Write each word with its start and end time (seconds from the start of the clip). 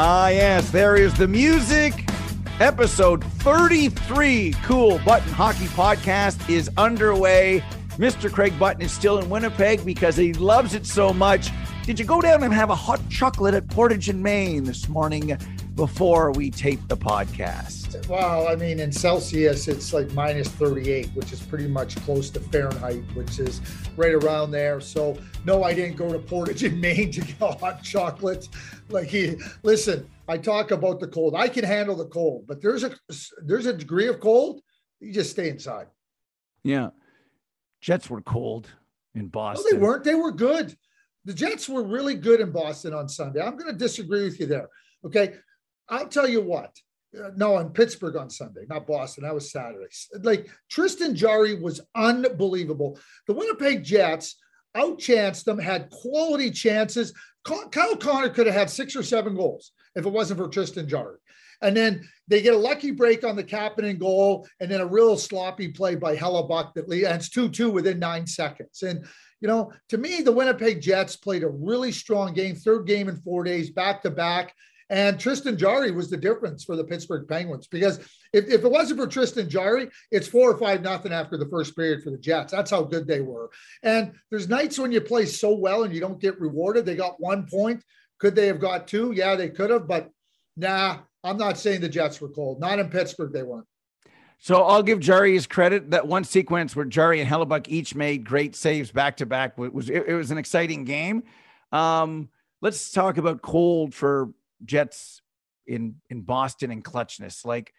Ah, 0.00 0.28
yes, 0.28 0.70
there 0.70 0.94
is 0.94 1.12
the 1.14 1.26
music. 1.26 2.08
Episode 2.60 3.24
33 3.42 4.54
Cool 4.62 5.00
Button 5.04 5.32
Hockey 5.32 5.66
Podcast 5.66 6.48
is 6.48 6.70
underway. 6.76 7.64
Mr. 7.96 8.32
Craig 8.32 8.56
Button 8.60 8.80
is 8.80 8.92
still 8.92 9.18
in 9.18 9.28
Winnipeg 9.28 9.84
because 9.84 10.14
he 10.14 10.32
loves 10.34 10.74
it 10.74 10.86
so 10.86 11.12
much. 11.12 11.50
Did 11.82 11.98
you 11.98 12.04
go 12.04 12.20
down 12.20 12.44
and 12.44 12.54
have 12.54 12.70
a 12.70 12.76
hot 12.76 13.00
chocolate 13.08 13.54
at 13.54 13.66
Portage 13.66 14.08
in 14.08 14.22
Main 14.22 14.62
this 14.62 14.88
morning 14.88 15.36
before 15.78 16.32
we 16.32 16.50
tape 16.50 16.80
the 16.88 16.96
podcast? 16.96 18.08
Well, 18.08 18.48
I 18.48 18.56
mean, 18.56 18.80
in 18.80 18.90
Celsius, 18.90 19.68
it's 19.68 19.92
like 19.92 20.10
minus 20.10 20.48
38, 20.48 21.06
which 21.14 21.30
is 21.30 21.40
pretty 21.40 21.68
much 21.68 21.94
close 22.04 22.30
to 22.30 22.40
Fahrenheit, 22.40 23.04
which 23.14 23.38
is 23.38 23.60
right 23.96 24.12
around 24.12 24.50
there. 24.50 24.80
So, 24.80 25.16
no, 25.44 25.62
I 25.62 25.74
didn't 25.74 25.94
go 25.96 26.12
to 26.12 26.18
Portage 26.18 26.64
in 26.64 26.80
Main 26.80 27.12
to 27.12 27.20
get 27.20 27.36
hot 27.60 27.84
chocolate. 27.84 28.48
Like, 28.88 29.06
he, 29.06 29.36
listen, 29.62 30.10
I 30.26 30.36
talk 30.36 30.72
about 30.72 30.98
the 30.98 31.06
cold. 31.06 31.36
I 31.36 31.46
can 31.46 31.62
handle 31.62 31.94
the 31.94 32.06
cold, 32.06 32.48
but 32.48 32.60
there's 32.60 32.82
a 32.82 32.90
there's 33.46 33.66
a 33.66 33.72
degree 33.72 34.08
of 34.08 34.18
cold. 34.18 34.60
You 34.98 35.12
just 35.12 35.30
stay 35.30 35.48
inside. 35.48 35.86
Yeah, 36.64 36.90
Jets 37.80 38.10
were 38.10 38.20
cold 38.22 38.68
in 39.14 39.28
Boston. 39.28 39.64
No, 39.64 39.78
they 39.78 39.80
weren't. 39.80 40.02
They 40.02 40.16
were 40.16 40.32
good. 40.32 40.76
The 41.24 41.34
Jets 41.34 41.68
were 41.68 41.84
really 41.84 42.16
good 42.16 42.40
in 42.40 42.50
Boston 42.50 42.94
on 42.94 43.08
Sunday. 43.08 43.40
I'm 43.40 43.56
going 43.56 43.72
to 43.72 43.78
disagree 43.78 44.24
with 44.24 44.40
you 44.40 44.46
there. 44.46 44.68
Okay. 45.04 45.34
I'll 45.88 46.08
tell 46.08 46.28
you 46.28 46.42
what. 46.42 46.76
Uh, 47.18 47.30
no, 47.36 47.56
in 47.58 47.70
Pittsburgh 47.70 48.16
on 48.16 48.28
Sunday, 48.28 48.62
not 48.68 48.86
Boston. 48.86 49.24
That 49.24 49.34
was 49.34 49.50
Saturday. 49.50 49.86
Like 50.22 50.48
Tristan 50.68 51.14
Jarry 51.14 51.54
was 51.54 51.80
unbelievable. 51.94 52.98
The 53.26 53.32
Winnipeg 53.32 53.82
Jets 53.82 54.36
outchanced 54.76 55.44
them, 55.44 55.58
had 55.58 55.90
quality 55.90 56.50
chances. 56.50 57.14
Kyle 57.44 57.96
Connor 57.96 58.28
could 58.28 58.46
have 58.46 58.54
had 58.54 58.68
six 58.68 58.94
or 58.94 59.02
seven 59.02 59.34
goals 59.34 59.72
if 59.94 60.04
it 60.04 60.12
wasn't 60.12 60.38
for 60.38 60.48
Tristan 60.48 60.86
Jarry. 60.86 61.16
And 61.62 61.76
then 61.76 62.06
they 62.28 62.42
get 62.42 62.54
a 62.54 62.58
lucky 62.58 62.90
break 62.90 63.24
on 63.24 63.34
the 63.34 63.42
Kapanen 63.42 63.98
goal, 63.98 64.46
and 64.60 64.70
then 64.70 64.80
a 64.80 64.86
real 64.86 65.16
sloppy 65.16 65.68
play 65.68 65.96
by 65.96 66.14
Hellebuyck 66.14 66.74
that 66.74 66.88
leads. 66.88 67.06
ends 67.06 67.30
2 67.30 67.48
2 67.48 67.70
within 67.70 67.98
nine 67.98 68.26
seconds. 68.26 68.82
And 68.82 69.04
you 69.40 69.48
know, 69.48 69.72
to 69.88 69.98
me, 69.98 70.20
the 70.20 70.32
Winnipeg 70.32 70.80
Jets 70.80 71.16
played 71.16 71.42
a 71.42 71.48
really 71.48 71.92
strong 71.92 72.32
game, 72.32 72.54
third 72.54 72.86
game 72.86 73.08
in 73.08 73.16
four 73.16 73.44
days, 73.44 73.70
back 73.70 74.02
to 74.02 74.10
back. 74.10 74.54
And 74.90 75.20
Tristan 75.20 75.58
Jarry 75.58 75.90
was 75.90 76.08
the 76.08 76.16
difference 76.16 76.64
for 76.64 76.74
the 76.74 76.84
Pittsburgh 76.84 77.28
Penguins 77.28 77.66
because 77.66 77.98
if, 78.32 78.48
if 78.48 78.64
it 78.64 78.70
wasn't 78.70 79.00
for 79.00 79.06
Tristan 79.06 79.48
Jarry, 79.48 79.88
it's 80.10 80.28
four 80.28 80.50
or 80.50 80.56
five 80.56 80.82
nothing 80.82 81.12
after 81.12 81.36
the 81.36 81.48
first 81.48 81.76
period 81.76 82.02
for 82.02 82.10
the 82.10 82.18
Jets. 82.18 82.52
That's 82.52 82.70
how 82.70 82.82
good 82.82 83.06
they 83.06 83.20
were. 83.20 83.50
And 83.82 84.12
there's 84.30 84.48
nights 84.48 84.78
when 84.78 84.92
you 84.92 85.00
play 85.00 85.26
so 85.26 85.54
well 85.54 85.84
and 85.84 85.94
you 85.94 86.00
don't 86.00 86.20
get 86.20 86.40
rewarded. 86.40 86.86
They 86.86 86.96
got 86.96 87.20
one 87.20 87.46
point. 87.46 87.84
Could 88.18 88.34
they 88.34 88.46
have 88.46 88.60
got 88.60 88.88
two? 88.88 89.12
Yeah, 89.12 89.36
they 89.36 89.50
could 89.50 89.70
have, 89.70 89.86
but 89.86 90.10
nah, 90.56 90.98
I'm 91.22 91.36
not 91.36 91.58
saying 91.58 91.80
the 91.80 91.88
Jets 91.88 92.20
were 92.20 92.30
cold. 92.30 92.60
Not 92.60 92.78
in 92.78 92.88
Pittsburgh, 92.88 93.32
they 93.32 93.42
weren't. 93.42 93.66
So 94.40 94.62
I'll 94.62 94.82
give 94.84 95.00
Jarry 95.00 95.34
his 95.34 95.46
credit. 95.46 95.90
That 95.90 96.06
one 96.06 96.24
sequence 96.24 96.76
where 96.76 96.84
Jarry 96.84 97.20
and 97.20 97.28
Hellebuyck 97.28 97.68
each 97.68 97.94
made 97.94 98.24
great 98.24 98.54
saves 98.54 98.92
back 98.92 99.16
to 99.16 99.26
back 99.26 99.58
was 99.58 99.90
it, 99.90 100.04
it, 100.06 100.14
was 100.14 100.30
an 100.30 100.38
exciting 100.38 100.84
game. 100.84 101.24
Um, 101.72 102.28
let's 102.60 102.92
talk 102.92 103.18
about 103.18 103.42
cold 103.42 103.94
for 103.94 104.30
Jets 104.64 105.22
in 105.66 105.96
in 106.10 106.22
Boston 106.22 106.70
and 106.70 106.84
clutchness. 106.84 107.44
Like 107.44 107.72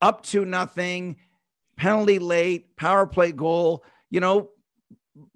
up 0.00 0.22
to 0.26 0.44
nothing, 0.44 1.16
penalty 1.76 2.18
late, 2.18 2.76
power 2.76 3.06
play 3.06 3.32
goal. 3.32 3.84
You 4.10 4.20
know, 4.20 4.50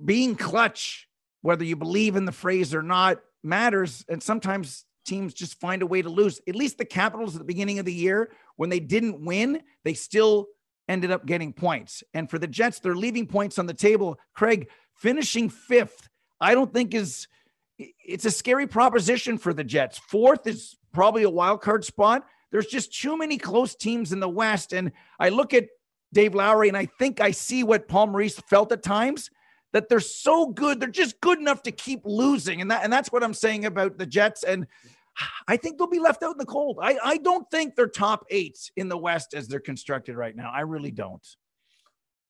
being 0.04 0.36
clutch, 0.36 1.08
whether 1.42 1.64
you 1.64 1.76
believe 1.76 2.16
in 2.16 2.24
the 2.24 2.32
phrase 2.32 2.74
or 2.74 2.82
not, 2.82 3.18
matters. 3.42 4.04
And 4.08 4.22
sometimes 4.22 4.84
teams 5.04 5.34
just 5.34 5.58
find 5.60 5.82
a 5.82 5.86
way 5.86 6.02
to 6.02 6.08
lose. 6.08 6.40
At 6.46 6.54
least 6.54 6.78
the 6.78 6.84
Capitals 6.84 7.34
at 7.34 7.40
the 7.40 7.44
beginning 7.44 7.78
of 7.78 7.84
the 7.84 7.92
year, 7.92 8.30
when 8.56 8.70
they 8.70 8.80
didn't 8.80 9.24
win, 9.24 9.62
they 9.84 9.94
still 9.94 10.48
ended 10.88 11.10
up 11.10 11.26
getting 11.26 11.52
points. 11.52 12.02
And 12.14 12.30
for 12.30 12.38
the 12.38 12.46
Jets, 12.46 12.80
they're 12.80 12.94
leaving 12.94 13.26
points 13.26 13.58
on 13.58 13.66
the 13.66 13.74
table. 13.74 14.18
Craig, 14.34 14.68
finishing 14.94 15.48
fifth, 15.48 16.08
I 16.40 16.54
don't 16.54 16.72
think 16.72 16.94
is 16.94 17.26
it's 17.78 18.24
a 18.24 18.30
scary 18.30 18.66
proposition 18.66 19.38
for 19.38 19.54
the 19.54 19.64
Jets. 19.64 19.98
Fourth 19.98 20.46
is 20.46 20.76
probably 20.92 21.22
a 21.22 21.30
wild 21.30 21.60
card 21.60 21.84
spot. 21.84 22.24
There's 22.50 22.66
just 22.66 22.98
too 22.98 23.16
many 23.16 23.38
close 23.38 23.74
teams 23.74 24.12
in 24.12 24.20
the 24.20 24.28
West. 24.28 24.72
And 24.72 24.92
I 25.18 25.28
look 25.28 25.52
at 25.52 25.66
Dave 26.12 26.34
Lowry 26.34 26.68
and 26.68 26.76
I 26.76 26.86
think 26.98 27.20
I 27.20 27.30
see 27.30 27.62
what 27.62 27.88
Paul 27.88 28.08
Maurice 28.08 28.38
felt 28.40 28.72
at 28.72 28.82
times 28.82 29.30
that 29.72 29.88
they're 29.88 30.00
so 30.00 30.46
good. 30.46 30.80
They're 30.80 30.88
just 30.88 31.20
good 31.20 31.38
enough 31.38 31.62
to 31.64 31.72
keep 31.72 32.00
losing. 32.04 32.60
And 32.60 32.70
that 32.70 32.84
and 32.84 32.92
that's 32.92 33.12
what 33.12 33.22
I'm 33.22 33.34
saying 33.34 33.66
about 33.66 33.98
the 33.98 34.06
Jets. 34.06 34.42
And 34.42 34.66
I 35.46 35.56
think 35.56 35.78
they'll 35.78 35.88
be 35.88 35.98
left 35.98 36.22
out 36.22 36.32
in 36.32 36.38
the 36.38 36.46
cold. 36.46 36.78
I, 36.80 36.96
I 37.02 37.16
don't 37.18 37.48
think 37.50 37.74
they're 37.74 37.88
top 37.88 38.24
eight 38.30 38.70
in 38.76 38.88
the 38.88 38.96
West 38.96 39.34
as 39.34 39.48
they're 39.48 39.60
constructed 39.60 40.16
right 40.16 40.34
now. 40.34 40.50
I 40.50 40.60
really 40.60 40.90
don't. 40.90 41.26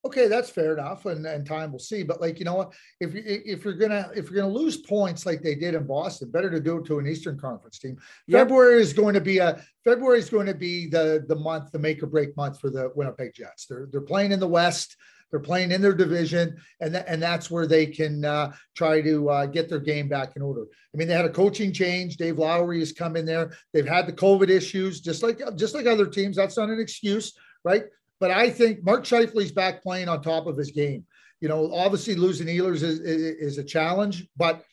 Okay, 0.04 0.28
that's 0.28 0.48
fair 0.48 0.75
enough, 0.75 1.06
and, 1.06 1.26
and 1.26 1.44
time 1.44 1.72
will 1.72 1.81
see. 1.81 2.04
But 2.04 2.20
like 2.20 2.38
you 2.38 2.44
know 2.44 2.54
what, 2.54 2.72
if 3.00 3.14
you 3.14 3.22
if 3.25 3.64
you're 3.64 3.75
gonna 3.75 4.10
if 4.14 4.31
you're 4.31 4.41
gonna 4.41 4.53
lose 4.53 4.76
points 4.76 5.26
like 5.26 5.42
they 5.42 5.56
did 5.56 5.75
in 5.75 5.86
Boston, 5.86 6.31
better 6.31 6.50
to 6.50 6.60
do 6.60 6.78
it 6.78 6.86
to 6.86 7.00
an 7.00 7.09
Eastern 7.09 7.38
Conference 7.38 7.78
team. 7.78 7.98
Yep. 8.28 8.41
February 8.41 8.81
is 8.81 8.92
going 8.92 9.14
to 9.14 9.20
be 9.20 9.38
a 9.38 9.60
February 9.84 10.20
is 10.20 10.31
going 10.31 10.47
to 10.47 10.54
be 10.54 10.86
the 10.86 11.25
the 11.26 11.34
month, 11.34 11.72
the 11.72 11.81
make 11.81 12.00
or 12.03 12.06
break 12.06 12.36
month 12.36 12.60
for 12.60 12.70
the 12.70 12.92
Winnipeg 12.94 13.34
Jets. 13.34 13.66
They're 13.66 13.88
they're 13.91 14.00
playing 14.00 14.31
in 14.31 14.38
the 14.38 14.48
West. 14.48 14.97
They're 15.31 15.41
playing 15.41 15.72
in 15.72 15.82
their 15.82 15.94
division, 15.94 16.56
and 16.80 16.94
th- 16.94 17.04
and 17.06 17.22
that's 17.22 17.50
where 17.50 17.66
they 17.66 17.84
can 17.86 18.25
uh, 18.25 18.53
try 18.75 19.03
to 19.03 19.28
uh, 19.28 19.47
get 19.47 19.69
their 19.69 19.80
game 19.80 20.09
back 20.09 20.36
in 20.36 20.42
order. 20.42 20.62
I 20.62 20.97
mean, 20.97 21.06
they 21.06 21.15
had 21.15 21.26
a 21.26 21.30
coaching 21.30 21.72
change. 21.72 22.16
Dave 22.16 22.38
Lowry 22.38 22.78
has 22.78 22.92
come 22.92 23.15
in 23.15 23.26
there. 23.26 23.53
They've 23.75 23.86
had 23.86 24.06
the 24.06 24.12
COVID 24.12 24.48
issues, 24.48 25.00
just 25.00 25.22
like 25.22 25.41
just 25.56 25.75
like 25.75 25.86
other 25.86 26.06
teams. 26.06 26.36
That's 26.36 26.56
not 26.56 26.70
an 26.70 26.80
excuse, 26.80 27.34
right? 27.62 27.84
But 28.20 28.30
I 28.30 28.50
think 28.50 28.84
Mark 28.84 29.04
Scheifele's 29.04 29.52
back 29.52 29.82
playing 29.82 30.08
on 30.08 30.22
top 30.22 30.46
of 30.46 30.56
his 30.56 30.70
game. 30.70 31.04
You 31.40 31.48
know, 31.48 31.72
obviously 31.72 32.14
losing 32.16 32.48
Ehlers 32.48 32.82
is, 32.82 33.00
is, 33.00 33.54
is 33.54 33.58
a 33.58 33.64
challenge, 33.64 34.26
but 34.36 34.64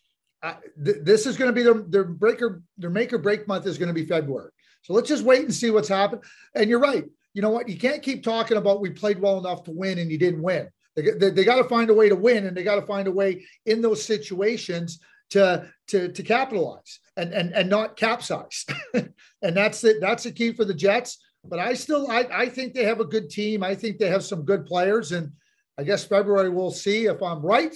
uh, 0.41 0.55
th- 0.83 0.97
this 1.03 1.25
is 1.25 1.37
going 1.37 1.49
to 1.49 1.53
be 1.53 1.63
their 1.63 1.83
their 1.87 2.03
breaker 2.03 2.63
their 2.77 2.89
make 2.89 3.13
or 3.13 3.19
break 3.19 3.47
month 3.47 3.67
is 3.67 3.77
going 3.77 3.87
to 3.87 3.93
be 3.93 4.05
February. 4.05 4.51
So 4.81 4.93
let's 4.93 5.09
just 5.09 5.23
wait 5.23 5.43
and 5.43 5.53
see 5.53 5.71
what's 5.71 5.87
happened. 5.87 6.23
And 6.55 6.69
you're 6.69 6.79
right 6.79 7.05
you 7.35 7.41
know 7.41 7.49
what? 7.49 7.67
You 7.69 7.77
can't 7.77 8.01
keep 8.01 8.23
talking 8.23 8.57
about 8.57 8.79
we 8.79 8.89
played 8.89 9.19
well 9.19 9.37
enough 9.37 9.65
to 9.65 9.71
win 9.71 9.99
and 9.99 10.09
you 10.09 10.17
didn't 10.17 10.41
win. 10.41 10.69
They, 10.95 11.11
they, 11.11 11.29
they 11.31 11.43
got 11.43 11.57
to 11.57 11.65
find 11.65 11.89
a 11.89 11.93
way 11.93 12.07
to 12.07 12.15
win 12.15 12.47
and 12.47 12.55
they 12.55 12.63
got 12.63 12.79
to 12.79 12.85
find 12.85 13.09
a 13.09 13.11
way 13.11 13.45
in 13.65 13.81
those 13.81 14.03
situations 14.03 14.99
to 15.31 15.69
to 15.87 16.11
to 16.11 16.23
capitalize 16.23 16.99
and 17.17 17.33
and 17.33 17.53
and 17.53 17.69
not 17.69 17.97
capsize. 17.97 18.65
and 18.93 19.57
that's 19.57 19.83
it. 19.83 19.97
That's 19.99 20.23
the 20.23 20.31
key 20.31 20.53
for 20.53 20.63
the 20.63 20.73
Jets. 20.73 21.17
But 21.47 21.59
I 21.59 21.73
still 21.73 22.09
I, 22.09 22.27
I 22.31 22.49
think 22.49 22.73
they 22.73 22.83
have 22.85 22.99
a 22.99 23.05
good 23.05 23.29
team. 23.29 23.63
I 23.63 23.75
think 23.75 23.97
they 23.97 24.07
have 24.07 24.23
some 24.23 24.43
good 24.43 24.65
players. 24.65 25.11
And 25.11 25.31
I 25.77 25.83
guess 25.83 26.03
February 26.03 26.49
we'll 26.49 26.71
see 26.71 27.05
if 27.05 27.21
I'm 27.21 27.41
right 27.41 27.75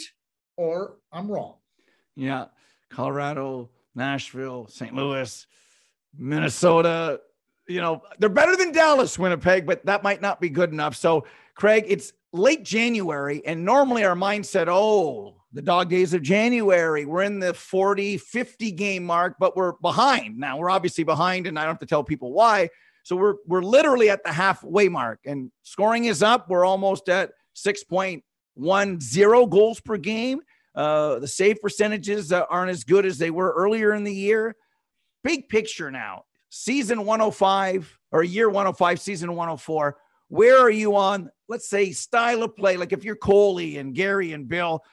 or 0.57 0.97
I'm 1.11 1.29
wrong. 1.31 1.55
Yeah. 2.15 2.45
Colorado, 2.89 3.69
Nashville, 3.95 4.67
St. 4.67 4.93
Louis, 4.93 5.45
Minnesota, 6.17 7.21
you 7.69 7.79
know, 7.79 8.01
they're 8.17 8.29
better 8.29 8.55
than 8.55 8.71
Dallas, 8.71 9.17
Winnipeg, 9.17 9.65
but 9.65 9.85
that 9.85 10.03
might 10.03 10.21
not 10.21 10.41
be 10.41 10.49
good 10.49 10.71
enough. 10.71 10.95
So, 10.95 11.25
Craig, 11.53 11.85
it's 11.87 12.13
late 12.33 12.63
January, 12.63 13.45
and 13.45 13.63
normally 13.63 14.03
our 14.03 14.15
mindset, 14.15 14.67
oh, 14.67 15.35
the 15.53 15.61
dog 15.61 15.89
days 15.89 16.13
of 16.13 16.21
January, 16.21 17.05
we're 17.05 17.23
in 17.23 17.39
the 17.39 17.53
40, 17.53 18.17
50 18.17 18.71
game 18.71 19.03
mark, 19.03 19.35
but 19.39 19.55
we're 19.55 19.73
behind. 19.73 20.37
Now, 20.37 20.57
we're 20.57 20.69
obviously 20.69 21.03
behind, 21.03 21.47
and 21.47 21.57
I 21.57 21.63
don't 21.63 21.73
have 21.73 21.79
to 21.79 21.85
tell 21.85 22.03
people 22.03 22.33
why. 22.33 22.69
So 23.09 23.15
we're 23.15 23.37
we're 23.47 23.63
literally 23.63 24.11
at 24.11 24.23
the 24.23 24.31
halfway 24.31 24.87
mark, 24.87 25.21
and 25.25 25.51
scoring 25.63 26.05
is 26.05 26.21
up. 26.21 26.47
We're 26.47 26.63
almost 26.63 27.09
at 27.09 27.31
6.10 27.55 29.49
goals 29.49 29.79
per 29.79 29.97
game. 29.97 30.41
Uh, 30.75 31.17
the 31.17 31.27
save 31.27 31.59
percentages 31.59 32.31
aren't 32.31 32.69
as 32.69 32.83
good 32.83 33.07
as 33.07 33.17
they 33.17 33.31
were 33.31 33.51
earlier 33.57 33.95
in 33.95 34.03
the 34.03 34.13
year. 34.13 34.55
Big 35.23 35.49
picture 35.49 35.89
now 35.89 36.25
season 36.49 37.03
105 37.03 37.99
or 38.11 38.21
year 38.21 38.47
105, 38.47 39.01
season 39.01 39.31
104, 39.31 39.97
where 40.27 40.59
are 40.59 40.69
you 40.69 40.95
on, 40.95 41.31
let's 41.47 41.67
say, 41.67 41.91
style 41.91 42.43
of 42.43 42.55
play? 42.55 42.77
Like 42.77 42.93
if 42.93 43.03
you're 43.03 43.15
Coley 43.15 43.77
and 43.77 43.95
Gary 43.95 44.33
and 44.33 44.47
Bill, 44.47 44.83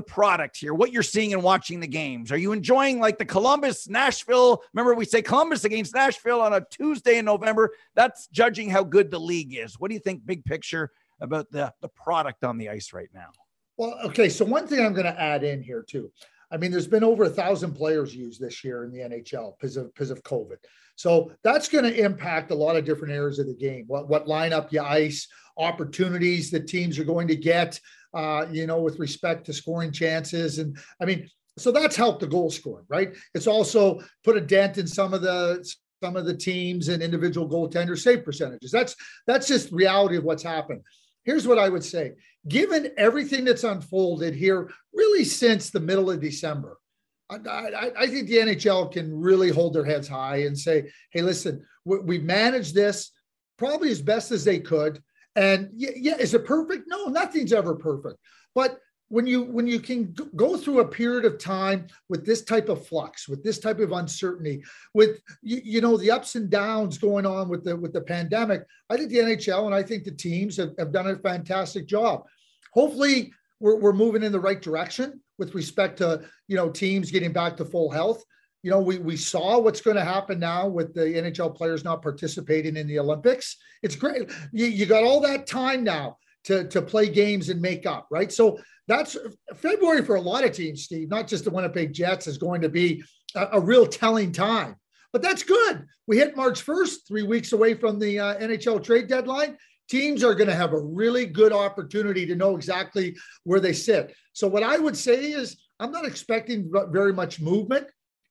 the 0.00 0.12
product 0.12 0.56
here, 0.56 0.72
what 0.72 0.92
you're 0.92 1.02
seeing 1.02 1.34
and 1.34 1.42
watching 1.42 1.78
the 1.78 1.86
games. 1.86 2.32
Are 2.32 2.38
you 2.38 2.52
enjoying 2.52 3.00
like 3.00 3.18
the 3.18 3.24
Columbus, 3.26 3.86
Nashville? 3.86 4.62
Remember, 4.72 4.94
we 4.94 5.04
say 5.04 5.20
Columbus 5.20 5.64
against 5.64 5.94
Nashville 5.94 6.40
on 6.40 6.54
a 6.54 6.62
Tuesday 6.70 7.18
in 7.18 7.26
November. 7.26 7.74
That's 7.94 8.26
judging 8.28 8.70
how 8.70 8.82
good 8.82 9.10
the 9.10 9.20
league 9.20 9.54
is. 9.54 9.78
What 9.78 9.88
do 9.88 9.94
you 9.94 10.00
think, 10.00 10.24
big 10.24 10.42
picture, 10.46 10.90
about 11.20 11.50
the, 11.50 11.70
the 11.82 11.88
product 11.88 12.44
on 12.44 12.56
the 12.56 12.70
ice 12.70 12.94
right 12.94 13.10
now? 13.12 13.28
Well, 13.76 13.98
okay. 14.06 14.30
So, 14.30 14.46
one 14.46 14.66
thing 14.66 14.84
I'm 14.84 14.94
going 14.94 15.04
to 15.04 15.20
add 15.20 15.44
in 15.44 15.62
here, 15.62 15.84
too. 15.86 16.10
I 16.50 16.56
mean, 16.56 16.70
there's 16.70 16.86
been 16.86 17.04
over 17.04 17.24
a 17.24 17.30
thousand 17.30 17.74
players 17.74 18.14
used 18.16 18.40
this 18.40 18.64
year 18.64 18.84
in 18.84 18.90
the 18.90 19.00
NHL 19.00 19.52
because 19.58 19.76
of 19.76 19.92
because 19.92 20.10
of 20.10 20.22
COVID. 20.22 20.56
So 20.96 21.32
that's 21.42 21.68
going 21.68 21.84
to 21.84 22.04
impact 22.04 22.50
a 22.50 22.54
lot 22.54 22.76
of 22.76 22.84
different 22.84 23.14
areas 23.14 23.38
of 23.38 23.46
the 23.46 23.54
game. 23.54 23.84
What 23.86 24.08
what 24.08 24.26
lineup 24.26 24.72
you 24.72 24.82
ice, 24.82 25.28
opportunities 25.56 26.50
that 26.50 26.66
teams 26.66 26.98
are 26.98 27.04
going 27.04 27.28
to 27.28 27.36
get, 27.36 27.80
uh, 28.14 28.46
you 28.50 28.66
know, 28.66 28.80
with 28.80 28.98
respect 28.98 29.46
to 29.46 29.52
scoring 29.52 29.92
chances, 29.92 30.58
and 30.58 30.76
I 31.00 31.04
mean, 31.04 31.28
so 31.58 31.70
that's 31.70 31.96
helped 31.96 32.20
the 32.20 32.26
goal 32.26 32.50
scoring, 32.50 32.86
right? 32.88 33.14
It's 33.34 33.46
also 33.46 34.00
put 34.24 34.36
a 34.36 34.40
dent 34.40 34.78
in 34.78 34.86
some 34.86 35.14
of 35.14 35.22
the 35.22 35.64
some 36.02 36.16
of 36.16 36.24
the 36.24 36.36
teams 36.36 36.88
and 36.88 37.02
individual 37.02 37.48
goaltender 37.48 37.98
save 37.98 38.24
percentages. 38.24 38.70
That's 38.70 38.96
that's 39.26 39.46
just 39.46 39.70
reality 39.70 40.16
of 40.16 40.24
what's 40.24 40.42
happened. 40.42 40.80
Here's 41.24 41.46
what 41.46 41.58
I 41.58 41.68
would 41.68 41.84
say: 41.84 42.12
given 42.48 42.92
everything 42.96 43.44
that's 43.44 43.64
unfolded 43.64 44.34
here, 44.34 44.70
really 44.94 45.24
since 45.24 45.70
the 45.70 45.80
middle 45.80 46.10
of 46.10 46.20
December, 46.20 46.78
I, 47.28 47.36
I, 47.46 47.90
I 47.98 48.06
think 48.06 48.28
the 48.28 48.38
NHL 48.38 48.90
can 48.90 49.18
really 49.18 49.50
hold 49.50 49.74
their 49.74 49.84
heads 49.84 50.08
high 50.08 50.42
and 50.42 50.58
say, 50.58 50.90
"Hey, 51.12 51.22
listen, 51.22 51.64
we, 51.84 51.98
we 51.98 52.18
managed 52.18 52.74
this 52.74 53.12
probably 53.58 53.90
as 53.90 54.02
best 54.02 54.32
as 54.32 54.44
they 54.44 54.58
could." 54.58 55.02
And 55.36 55.70
yeah, 55.74 56.16
is 56.16 56.34
it 56.34 56.44
perfect? 56.44 56.84
No, 56.88 57.06
nothing's 57.06 57.52
ever 57.52 57.74
perfect. 57.74 58.18
But 58.54 58.80
when 59.10 59.26
you 59.26 59.42
when 59.42 59.66
you 59.66 59.80
can 59.80 60.14
go 60.36 60.56
through 60.56 60.80
a 60.80 60.88
period 60.88 61.24
of 61.24 61.38
time 61.38 61.86
with 62.08 62.24
this 62.24 62.42
type 62.42 62.68
of 62.68 62.86
flux 62.86 63.28
with 63.28 63.42
this 63.44 63.58
type 63.58 63.80
of 63.80 63.92
uncertainty 63.92 64.62
with 64.94 65.20
you, 65.42 65.60
you, 65.64 65.80
know 65.80 65.96
the 65.96 66.10
ups 66.10 66.36
and 66.36 66.48
downs 66.48 66.96
going 66.96 67.26
on 67.26 67.48
with 67.48 67.64
the 67.64 67.76
with 67.76 67.92
the 67.92 68.00
pandemic 68.00 68.64
i 68.88 68.96
think 68.96 69.10
the 69.10 69.18
nhl 69.18 69.66
and 69.66 69.74
i 69.74 69.82
think 69.82 70.04
the 70.04 70.12
teams 70.12 70.56
have, 70.56 70.70
have 70.78 70.92
done 70.92 71.08
a 71.08 71.16
fantastic 71.16 71.86
job 71.86 72.24
hopefully 72.72 73.32
we're, 73.58 73.76
we're 73.76 73.92
moving 73.92 74.22
in 74.22 74.32
the 74.32 74.40
right 74.40 74.62
direction 74.62 75.20
with 75.38 75.54
respect 75.56 75.98
to 75.98 76.22
you 76.46 76.56
know 76.56 76.70
teams 76.70 77.10
getting 77.10 77.32
back 77.32 77.56
to 77.56 77.64
full 77.64 77.90
health 77.90 78.24
you 78.62 78.70
know 78.70 78.80
we 78.80 78.98
we 78.98 79.16
saw 79.16 79.58
what's 79.58 79.80
going 79.80 79.96
to 79.96 80.04
happen 80.04 80.38
now 80.38 80.66
with 80.66 80.92
the 80.94 81.00
nhl 81.00 81.54
players 81.54 81.84
not 81.84 82.02
participating 82.02 82.76
in 82.76 82.86
the 82.86 82.98
olympics 82.98 83.56
it's 83.82 83.96
great 83.96 84.30
you, 84.52 84.66
you 84.66 84.86
got 84.86 85.02
all 85.02 85.20
that 85.20 85.46
time 85.46 85.82
now 85.82 86.16
to, 86.44 86.66
to 86.68 86.82
play 86.82 87.08
games 87.08 87.48
and 87.48 87.60
make 87.60 87.86
up, 87.86 88.06
right? 88.10 88.32
So 88.32 88.58
that's 88.88 89.16
February 89.54 90.04
for 90.04 90.16
a 90.16 90.20
lot 90.20 90.44
of 90.44 90.52
teams, 90.52 90.84
Steve, 90.84 91.08
not 91.08 91.28
just 91.28 91.44
the 91.44 91.50
Winnipeg 91.50 91.92
Jets, 91.92 92.26
is 92.26 92.38
going 92.38 92.60
to 92.62 92.68
be 92.68 93.02
a, 93.34 93.48
a 93.52 93.60
real 93.60 93.86
telling 93.86 94.32
time. 94.32 94.76
But 95.12 95.22
that's 95.22 95.42
good. 95.42 95.84
We 96.06 96.18
hit 96.18 96.36
March 96.36 96.64
1st, 96.64 97.06
three 97.06 97.22
weeks 97.22 97.52
away 97.52 97.74
from 97.74 97.98
the 97.98 98.18
uh, 98.18 98.38
NHL 98.38 98.82
trade 98.82 99.08
deadline. 99.08 99.56
Teams 99.88 100.22
are 100.22 100.34
going 100.34 100.48
to 100.48 100.54
have 100.54 100.72
a 100.72 100.80
really 100.80 101.26
good 101.26 101.52
opportunity 101.52 102.24
to 102.26 102.36
know 102.36 102.56
exactly 102.56 103.16
where 103.42 103.58
they 103.58 103.72
sit. 103.72 104.14
So, 104.32 104.46
what 104.46 104.62
I 104.62 104.78
would 104.78 104.96
say 104.96 105.32
is, 105.32 105.60
I'm 105.80 105.90
not 105.90 106.04
expecting 106.04 106.70
very 106.92 107.12
much 107.12 107.40
movement 107.40 107.88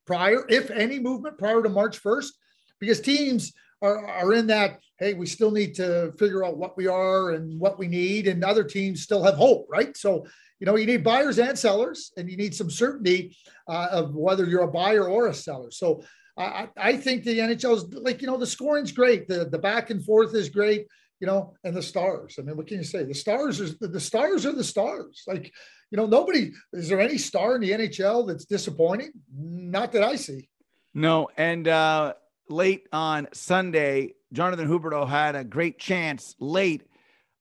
prior, 0.10 0.44
if 0.50 0.72
any 0.72 1.00
movement 1.00 1.38
prior 1.38 1.62
to 1.62 1.70
March 1.70 2.02
1st, 2.02 2.32
because 2.80 3.00
teams 3.00 3.54
are, 3.84 4.08
are 4.08 4.34
in 4.34 4.48
that, 4.48 4.80
hey, 4.98 5.14
we 5.14 5.28
still 5.28 5.52
need 5.52 5.76
to 5.76 6.12
figure 6.18 6.44
out 6.44 6.58
what 6.58 6.76
we 6.76 6.88
are 6.88 7.32
and 7.32 7.60
what 7.60 7.78
we 7.78 7.88
need, 7.88 8.26
and 8.26 8.44
other 8.44 8.64
teams 8.64 9.04
still 9.04 9.24
have 9.24 9.36
hope, 9.36 9.68
right? 9.70 9.96
So 9.96 10.26
you 10.60 10.66
know, 10.66 10.76
you 10.76 10.88
need 10.88 11.04
buyers 11.04 11.40
and 11.40 11.58
sellers, 11.58 12.12
and 12.18 12.30
you 12.30 12.36
need 12.36 12.54
some 12.54 12.70
certainty 12.70 13.38
uh, 13.68 13.88
of 13.92 14.16
whether 14.16 14.46
you're 14.46 14.64
a 14.64 14.72
buyer 14.72 15.08
or 15.08 15.28
a 15.28 15.34
seller. 15.34 15.72
So 15.72 16.04
I, 16.38 16.70
I 16.76 16.98
think 16.98 17.24
the 17.24 17.40
NHL 17.40 17.78
is 17.78 17.84
like, 17.94 18.22
you 18.22 18.28
know, 18.28 18.38
the 18.38 18.48
scoring's 18.48 18.92
great. 18.92 19.28
The, 19.28 19.46
the 19.46 19.60
back 19.60 19.90
and 19.90 20.04
forth 20.04 20.36
is 20.36 20.50
great, 20.50 20.88
you 21.20 21.28
know, 21.28 21.54
and 21.64 21.76
the 21.76 21.82
stars. 21.82 22.36
I 22.40 22.44
mean, 22.44 22.56
what 22.56 22.68
can 22.68 22.78
you 22.78 22.84
say? 22.84 23.04
The 23.04 23.14
stars 23.14 23.60
are 23.62 23.88
the 23.88 24.00
stars 24.00 24.46
are 24.46 24.54
the 24.54 24.64
stars. 24.64 25.24
Like, 25.28 25.52
you 25.92 25.98
know, 25.98 26.06
nobody 26.06 26.52
is 26.74 26.90
there 26.90 27.00
any 27.00 27.18
star 27.18 27.56
in 27.56 27.62
the 27.62 27.72
NHL 27.72 28.28
that's 28.28 28.46
disappointing? 28.46 29.12
Not 29.36 29.92
that 29.94 30.04
I 30.04 30.16
see. 30.16 30.50
No. 30.94 31.30
And 31.38 31.68
uh 31.68 32.14
late 32.50 32.88
on 32.92 33.28
Sunday, 33.34 34.16
Jonathan 34.34 34.68
Huberdeau 34.68 35.08
had 35.08 35.36
a 35.36 35.44
great 35.44 35.80
chance 35.80 36.36
late 36.40 36.84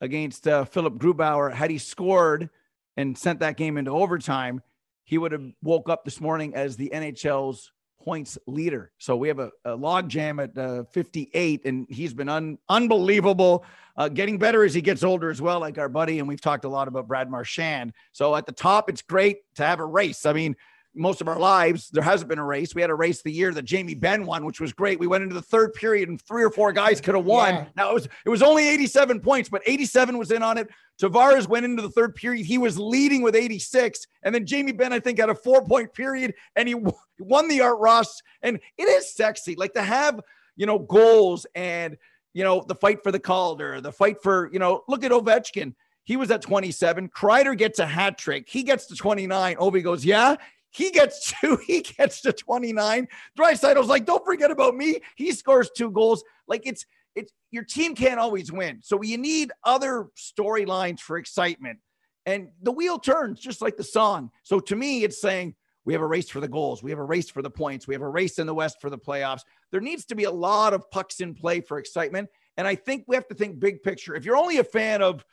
against 0.00 0.46
uh, 0.46 0.64
Philip 0.64 0.98
Grubauer. 0.98 1.52
Had 1.52 1.70
he 1.70 1.78
scored, 1.78 2.50
and 2.98 3.16
sent 3.16 3.38
that 3.40 3.56
game 3.56 3.78
into 3.78 3.92
overtime, 3.92 4.60
he 5.04 5.18
would 5.18 5.30
have 5.30 5.44
woke 5.62 5.88
up 5.88 6.04
this 6.04 6.20
morning 6.20 6.54
as 6.56 6.76
the 6.76 6.90
NHL's 6.92 7.70
points 8.02 8.38
leader. 8.46 8.92
So 8.98 9.16
we 9.16 9.28
have 9.28 9.38
a, 9.38 9.50
a 9.64 9.74
log 9.74 10.08
jam 10.08 10.40
at 10.40 10.56
uh, 10.56 10.84
58, 10.84 11.64
and 11.64 11.86
he's 11.88 12.14
been 12.14 12.28
un- 12.28 12.58
unbelievable, 12.68 13.64
uh, 13.96 14.08
getting 14.08 14.38
better 14.38 14.64
as 14.64 14.74
he 14.74 14.80
gets 14.80 15.02
older 15.02 15.30
as 15.30 15.42
well, 15.42 15.60
like 15.60 15.78
our 15.78 15.88
buddy. 15.88 16.18
And 16.18 16.28
we've 16.28 16.40
talked 16.40 16.64
a 16.64 16.68
lot 16.68 16.88
about 16.88 17.08
Brad 17.08 17.30
Marchand. 17.30 17.92
So 18.12 18.34
at 18.36 18.46
the 18.46 18.52
top, 18.52 18.88
it's 18.88 19.02
great 19.02 19.38
to 19.56 19.64
have 19.64 19.80
a 19.80 19.86
race. 19.86 20.26
I 20.26 20.32
mean, 20.32 20.56
most 20.94 21.20
of 21.20 21.28
our 21.28 21.38
lives, 21.38 21.90
there 21.90 22.02
hasn't 22.02 22.28
been 22.28 22.38
a 22.38 22.44
race. 22.44 22.74
We 22.74 22.80
had 22.80 22.90
a 22.90 22.94
race 22.94 23.22
the 23.22 23.32
year 23.32 23.52
that 23.54 23.64
Jamie 23.64 23.94
Benn 23.94 24.24
won, 24.24 24.44
which 24.44 24.60
was 24.60 24.72
great. 24.72 24.98
We 24.98 25.06
went 25.06 25.22
into 25.22 25.34
the 25.34 25.42
third 25.42 25.74
period 25.74 26.08
and 26.08 26.20
three 26.20 26.42
or 26.42 26.50
four 26.50 26.72
guys 26.72 27.00
could 27.00 27.14
have 27.14 27.24
won. 27.24 27.54
Yeah. 27.54 27.64
Now 27.76 27.90
it 27.90 27.94
was 27.94 28.08
it 28.24 28.28
was 28.28 28.42
only 28.42 28.68
87 28.68 29.20
points, 29.20 29.48
but 29.48 29.62
87 29.66 30.18
was 30.18 30.30
in 30.30 30.42
on 30.42 30.58
it. 30.58 30.68
Tavares 31.00 31.46
went 31.48 31.64
into 31.64 31.82
the 31.82 31.90
third 31.90 32.14
period. 32.14 32.44
He 32.44 32.58
was 32.58 32.78
leading 32.78 33.22
with 33.22 33.36
86. 33.36 34.06
And 34.22 34.34
then 34.34 34.46
Jamie 34.46 34.72
Benn, 34.72 34.92
I 34.92 35.00
think, 35.00 35.18
had 35.18 35.30
a 35.30 35.34
four 35.34 35.64
point 35.64 35.92
period 35.94 36.34
and 36.56 36.68
he 36.68 36.74
won 37.20 37.48
the 37.48 37.60
Art 37.60 37.78
Ross. 37.78 38.20
And 38.42 38.58
it 38.76 38.82
is 38.82 39.14
sexy, 39.14 39.54
like 39.54 39.74
to 39.74 39.82
have, 39.82 40.20
you 40.56 40.66
know, 40.66 40.78
goals 40.78 41.46
and, 41.54 41.96
you 42.34 42.44
know, 42.44 42.64
the 42.66 42.74
fight 42.74 43.02
for 43.02 43.12
the 43.12 43.20
Calder, 43.20 43.80
the 43.80 43.92
fight 43.92 44.22
for, 44.22 44.50
you 44.52 44.58
know, 44.58 44.82
look 44.88 45.04
at 45.04 45.12
Ovechkin. 45.12 45.74
He 46.04 46.16
was 46.16 46.30
at 46.30 46.40
27. 46.40 47.10
Kreider 47.10 47.56
gets 47.56 47.78
a 47.78 47.86
hat 47.86 48.16
trick. 48.16 48.48
He 48.48 48.62
gets 48.62 48.86
to 48.86 48.96
29. 48.96 49.56
Ovi 49.56 49.82
goes, 49.82 50.04
Yeah. 50.04 50.36
He 50.70 50.90
gets 50.90 51.32
two. 51.40 51.58
He 51.66 51.80
gets 51.80 52.20
to 52.22 52.32
29. 52.32 53.08
Draisaitl's 53.38 53.88
like, 53.88 54.06
don't 54.06 54.24
forget 54.24 54.50
about 54.50 54.76
me. 54.76 55.00
He 55.16 55.32
scores 55.32 55.70
two 55.76 55.90
goals. 55.90 56.24
Like 56.46 56.66
it's 56.66 56.84
it's 57.14 57.32
your 57.50 57.64
team 57.64 57.94
can't 57.94 58.20
always 58.20 58.52
win. 58.52 58.80
So 58.82 59.02
you 59.02 59.18
need 59.18 59.50
other 59.64 60.08
storylines 60.16 61.00
for 61.00 61.18
excitement. 61.18 61.80
And 62.26 62.50
the 62.62 62.70
wheel 62.70 62.98
turns 62.98 63.40
just 63.40 63.60
like 63.60 63.76
the 63.76 63.84
song. 63.84 64.30
So 64.42 64.60
to 64.60 64.76
me, 64.76 65.02
it's 65.02 65.20
saying 65.20 65.56
we 65.84 65.94
have 65.94 66.02
a 66.02 66.06
race 66.06 66.28
for 66.28 66.40
the 66.40 66.48
goals. 66.48 66.82
We 66.82 66.90
have 66.90 66.98
a 66.98 67.04
race 67.04 67.30
for 67.30 67.40
the 67.40 67.50
points. 67.50 67.88
We 67.88 67.94
have 67.94 68.02
a 68.02 68.08
race 68.08 68.38
in 68.38 68.46
the 68.46 68.54
West 68.54 68.76
for 68.80 68.90
the 68.90 68.98
playoffs. 68.98 69.40
There 69.72 69.80
needs 69.80 70.04
to 70.06 70.14
be 70.14 70.24
a 70.24 70.30
lot 70.30 70.74
of 70.74 70.90
pucks 70.90 71.20
in 71.20 71.34
play 71.34 71.62
for 71.62 71.78
excitement. 71.78 72.28
And 72.58 72.68
I 72.68 72.74
think 72.74 73.04
we 73.08 73.16
have 73.16 73.26
to 73.28 73.34
think 73.34 73.58
big 73.58 73.82
picture. 73.82 74.14
If 74.14 74.26
you're 74.26 74.36
only 74.36 74.58
a 74.58 74.64
fan 74.64 75.00
of, 75.00 75.24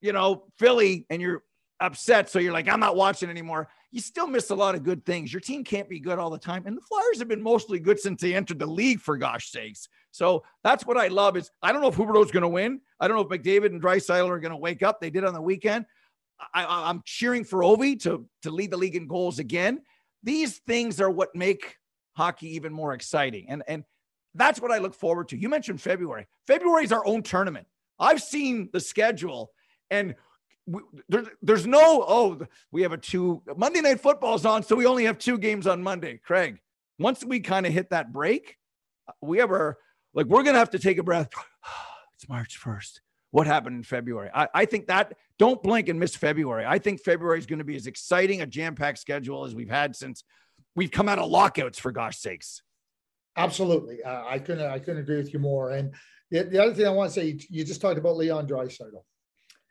you 0.00 0.14
know, 0.14 0.46
Philly 0.58 1.04
and 1.10 1.20
you're 1.20 1.42
upset, 1.80 2.30
so 2.30 2.38
you're 2.38 2.52
like, 2.52 2.68
I'm 2.68 2.80
not 2.80 2.96
watching 2.96 3.30
anymore 3.30 3.68
you 3.92 4.00
still 4.00 4.26
miss 4.26 4.50
a 4.50 4.54
lot 4.54 4.74
of 4.74 4.84
good 4.84 5.04
things. 5.04 5.32
Your 5.32 5.40
team 5.40 5.64
can't 5.64 5.88
be 5.88 5.98
good 5.98 6.18
all 6.18 6.30
the 6.30 6.38
time. 6.38 6.64
And 6.66 6.76
the 6.76 6.80
Flyers 6.82 7.18
have 7.18 7.28
been 7.28 7.42
mostly 7.42 7.80
good 7.80 7.98
since 7.98 8.20
they 8.20 8.34
entered 8.34 8.58
the 8.58 8.66
league, 8.66 9.00
for 9.00 9.16
gosh 9.16 9.50
sakes. 9.50 9.88
So 10.12 10.44
that's 10.62 10.86
what 10.86 10.96
I 10.96 11.08
love 11.08 11.36
is 11.36 11.50
I 11.62 11.72
don't 11.72 11.82
know 11.82 11.88
if 11.88 11.96
Huberdeau's 11.96 12.30
going 12.30 12.42
to 12.42 12.48
win. 12.48 12.80
I 13.00 13.08
don't 13.08 13.16
know 13.16 13.22
if 13.22 13.42
McDavid 13.42 13.66
and 13.66 13.82
Draisaitl 13.82 14.28
are 14.28 14.38
going 14.38 14.52
to 14.52 14.56
wake 14.56 14.82
up. 14.82 15.00
They 15.00 15.10
did 15.10 15.24
on 15.24 15.34
the 15.34 15.42
weekend. 15.42 15.86
I, 16.54 16.88
am 16.88 17.02
cheering 17.04 17.44
for 17.44 17.60
Ovi 17.60 18.00
to, 18.02 18.26
to 18.42 18.50
lead 18.50 18.70
the 18.70 18.76
league 18.76 18.96
in 18.96 19.06
goals 19.06 19.38
again. 19.38 19.82
These 20.22 20.58
things 20.66 21.00
are 21.00 21.10
what 21.10 21.34
make 21.34 21.76
hockey 22.16 22.54
even 22.54 22.72
more 22.72 22.94
exciting. 22.94 23.46
And, 23.48 23.62
and 23.66 23.84
that's 24.34 24.60
what 24.60 24.70
I 24.70 24.78
look 24.78 24.94
forward 24.94 25.28
to. 25.30 25.36
You 25.36 25.48
mentioned 25.48 25.82
February. 25.82 26.28
February 26.46 26.84
is 26.84 26.92
our 26.92 27.04
own 27.04 27.22
tournament. 27.22 27.66
I've 27.98 28.22
seen 28.22 28.70
the 28.72 28.80
schedule 28.80 29.50
and– 29.90 30.14
there, 31.08 31.24
there's 31.42 31.66
no 31.66 32.04
oh 32.06 32.40
we 32.70 32.82
have 32.82 32.92
a 32.92 32.98
two 32.98 33.42
Monday 33.56 33.80
night 33.80 34.00
football's 34.00 34.44
on 34.44 34.62
so 34.62 34.76
we 34.76 34.86
only 34.86 35.04
have 35.04 35.18
two 35.18 35.38
games 35.38 35.66
on 35.66 35.82
Monday. 35.82 36.20
Craig, 36.24 36.58
once 36.98 37.24
we 37.24 37.40
kind 37.40 37.66
of 37.66 37.72
hit 37.72 37.90
that 37.90 38.12
break, 38.12 38.56
we 39.20 39.40
ever 39.40 39.78
like 40.14 40.26
we're 40.26 40.42
gonna 40.42 40.58
have 40.58 40.70
to 40.70 40.78
take 40.78 40.98
a 40.98 41.02
breath. 41.02 41.30
it's 42.14 42.28
March 42.28 42.56
first. 42.56 43.00
What 43.32 43.46
happened 43.46 43.76
in 43.76 43.82
February? 43.84 44.28
I, 44.34 44.48
I 44.52 44.64
think 44.64 44.88
that 44.88 45.16
don't 45.38 45.62
blink 45.62 45.88
and 45.88 46.00
miss 46.00 46.16
February. 46.16 46.64
I 46.66 46.78
think 46.78 47.00
February 47.00 47.38
is 47.38 47.46
going 47.46 47.60
to 47.60 47.64
be 47.64 47.76
as 47.76 47.86
exciting 47.86 48.42
a 48.42 48.46
jam-packed 48.46 48.98
schedule 48.98 49.44
as 49.44 49.54
we've 49.54 49.70
had 49.70 49.94
since 49.94 50.24
we've 50.74 50.90
come 50.90 51.08
out 51.08 51.20
of 51.20 51.30
lockouts. 51.30 51.78
For 51.78 51.92
gosh 51.92 52.18
sakes. 52.18 52.62
Absolutely, 53.36 54.02
uh, 54.02 54.24
I 54.26 54.40
couldn't 54.40 54.66
I 54.66 54.80
couldn't 54.80 55.00
agree 55.00 55.16
with 55.16 55.32
you 55.32 55.38
more. 55.38 55.70
And 55.70 55.94
the, 56.30 56.42
the 56.42 56.60
other 56.60 56.74
thing 56.74 56.86
I 56.86 56.90
want 56.90 57.12
to 57.12 57.20
say, 57.20 57.26
you, 57.26 57.38
you 57.48 57.64
just 57.64 57.80
talked 57.80 57.98
about 57.98 58.16
Leon 58.16 58.48
Draisaitl 58.48 59.02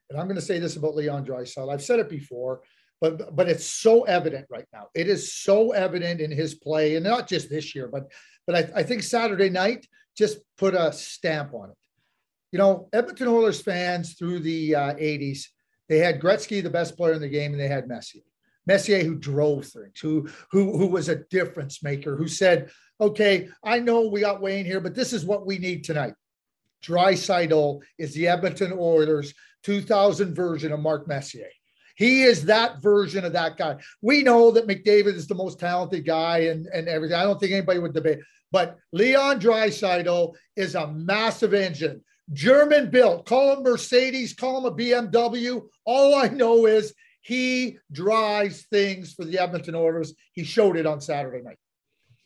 and 0.09 0.19
I'm 0.19 0.27
going 0.27 0.35
to 0.35 0.41
say 0.41 0.59
this 0.59 0.75
about 0.75 0.95
Leon 0.95 1.25
Draisaitl. 1.25 1.71
I've 1.71 1.83
said 1.83 1.99
it 1.99 2.09
before, 2.09 2.61
but 3.01 3.35
but 3.35 3.47
it's 3.47 3.65
so 3.65 4.03
evident 4.03 4.47
right 4.49 4.67
now. 4.73 4.87
It 4.93 5.07
is 5.07 5.33
so 5.33 5.71
evident 5.71 6.21
in 6.21 6.31
his 6.31 6.55
play, 6.55 6.95
and 6.95 7.05
not 7.05 7.27
just 7.27 7.49
this 7.49 7.75
year, 7.75 7.87
but 7.87 8.11
but 8.47 8.55
I, 8.55 8.79
I 8.79 8.83
think 8.83 9.03
Saturday 9.03 9.49
night 9.49 9.87
just 10.17 10.39
put 10.57 10.73
a 10.73 10.91
stamp 10.91 11.53
on 11.53 11.69
it. 11.69 11.77
You 12.51 12.59
know, 12.59 12.89
Edmonton 12.91 13.27
Oilers 13.27 13.61
fans 13.61 14.15
through 14.15 14.39
the 14.39 14.75
uh, 14.75 14.93
80s, 14.95 15.43
they 15.87 15.99
had 15.99 16.19
Gretzky, 16.19 16.63
the 16.63 16.69
best 16.69 16.97
player 16.97 17.13
in 17.13 17.21
the 17.21 17.29
game, 17.29 17.51
and 17.51 17.61
they 17.61 17.67
had 17.67 17.87
Messier. 17.87 18.23
Messier, 18.65 19.03
who 19.03 19.15
drove 19.15 19.65
things, 19.65 19.99
who 19.99 20.27
who 20.51 20.77
who 20.77 20.87
was 20.87 21.09
a 21.09 21.23
difference 21.29 21.81
maker, 21.83 22.15
who 22.15 22.27
said, 22.27 22.69
"Okay, 22.99 23.49
I 23.63 23.79
know 23.79 24.07
we 24.07 24.21
got 24.21 24.41
Wayne 24.41 24.65
here, 24.65 24.79
but 24.79 24.95
this 24.95 25.13
is 25.13 25.25
what 25.25 25.45
we 25.45 25.57
need 25.57 25.83
tonight." 25.83 26.13
Draisaitl 26.83 27.81
is 27.97 28.13
the 28.13 28.27
Edmonton 28.27 28.73
Oilers 28.77 29.33
2000 29.63 30.33
version 30.33 30.71
of 30.71 30.79
Mark 30.79 31.07
Messier. 31.07 31.49
He 31.95 32.23
is 32.23 32.45
that 32.45 32.81
version 32.81 33.25
of 33.25 33.33
that 33.33 33.57
guy. 33.57 33.75
We 34.01 34.23
know 34.23 34.51
that 34.51 34.67
McDavid 34.67 35.15
is 35.15 35.27
the 35.27 35.35
most 35.35 35.59
talented 35.59 36.05
guy 36.05 36.39
and, 36.39 36.65
and 36.67 36.87
everything. 36.87 37.17
I 37.17 37.23
don't 37.23 37.37
think 37.39 37.51
anybody 37.51 37.79
would 37.79 37.93
debate. 37.93 38.19
But 38.51 38.77
Leon 38.93 39.41
Draisaitl 39.41 40.33
is 40.55 40.75
a 40.75 40.87
massive 40.87 41.53
engine. 41.53 42.01
German 42.31 42.89
built. 42.89 43.25
Call 43.25 43.57
him 43.57 43.63
Mercedes, 43.63 44.33
call 44.33 44.59
him 44.59 44.65
a 44.65 44.75
BMW. 44.75 45.61
All 45.85 46.15
I 46.15 46.29
know 46.29 46.67
is 46.67 46.93
he 47.21 47.77
drives 47.91 48.63
things 48.63 49.13
for 49.13 49.25
the 49.25 49.39
Edmonton 49.39 49.75
Oilers. 49.75 50.13
He 50.31 50.43
showed 50.43 50.77
it 50.77 50.85
on 50.85 51.01
Saturday 51.01 51.43
night. 51.43 51.57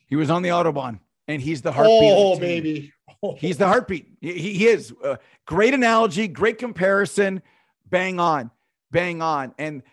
He 0.07 0.15
was 0.15 0.29
on 0.29 0.43
the 0.43 0.49
Autobahn. 0.49 0.99
And 1.27 1.41
he's 1.41 1.61
the 1.61 1.71
heartbeat. 1.71 2.13
Oh, 2.15 2.39
baby. 2.39 2.93
Oh. 3.21 3.35
He's 3.35 3.57
the 3.57 3.67
heartbeat. 3.67 4.07
He, 4.21 4.33
he 4.33 4.67
is. 4.67 4.93
Uh, 5.03 5.15
great 5.45 5.73
analogy, 5.73 6.27
great 6.27 6.57
comparison. 6.57 7.41
Bang 7.89 8.19
on, 8.19 8.51
bang 8.91 9.21
on. 9.21 9.53
And 9.57 9.83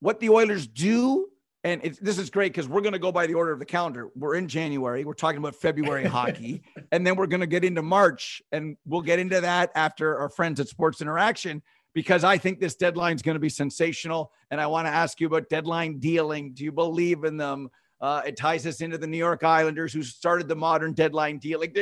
what 0.00 0.20
the 0.20 0.30
Oilers 0.30 0.66
do, 0.66 1.26
and 1.62 1.82
this 2.00 2.18
is 2.18 2.30
great 2.30 2.52
because 2.52 2.68
we're 2.68 2.80
going 2.80 2.94
to 2.94 2.98
go 2.98 3.12
by 3.12 3.26
the 3.26 3.34
order 3.34 3.52
of 3.52 3.58
the 3.58 3.66
calendar. 3.66 4.08
We're 4.16 4.36
in 4.36 4.48
January. 4.48 5.04
We're 5.04 5.14
talking 5.14 5.38
about 5.38 5.54
February 5.56 6.06
hockey, 6.06 6.62
and 6.92 7.06
then 7.06 7.16
we're 7.16 7.26
going 7.26 7.40
to 7.40 7.46
get 7.46 7.64
into 7.64 7.82
March, 7.82 8.40
and 8.50 8.76
we'll 8.86 9.02
get 9.02 9.18
into 9.18 9.40
that 9.42 9.70
after 9.74 10.16
our 10.18 10.30
friends 10.30 10.60
at 10.60 10.68
Sports 10.68 11.02
Interaction 11.02 11.62
because 11.92 12.24
I 12.24 12.38
think 12.38 12.60
this 12.60 12.76
deadline 12.76 13.16
is 13.16 13.22
going 13.22 13.34
to 13.34 13.40
be 13.40 13.48
sensational. 13.48 14.32
And 14.50 14.60
I 14.60 14.66
want 14.66 14.86
to 14.86 14.92
ask 14.92 15.20
you 15.20 15.26
about 15.26 15.48
deadline 15.48 15.98
dealing. 15.98 16.52
Do 16.52 16.64
you 16.64 16.72
believe 16.72 17.24
in 17.24 17.36
them? 17.36 17.68
Uh, 18.00 18.22
it 18.26 18.36
ties 18.36 18.66
us 18.66 18.80
into 18.80 18.96
the 18.96 19.06
New 19.06 19.18
York 19.18 19.44
Islanders, 19.44 19.92
who 19.92 20.02
started 20.02 20.48
the 20.48 20.56
modern 20.56 20.94
deadline 20.94 21.38
deal. 21.38 21.60
Like, 21.60 21.76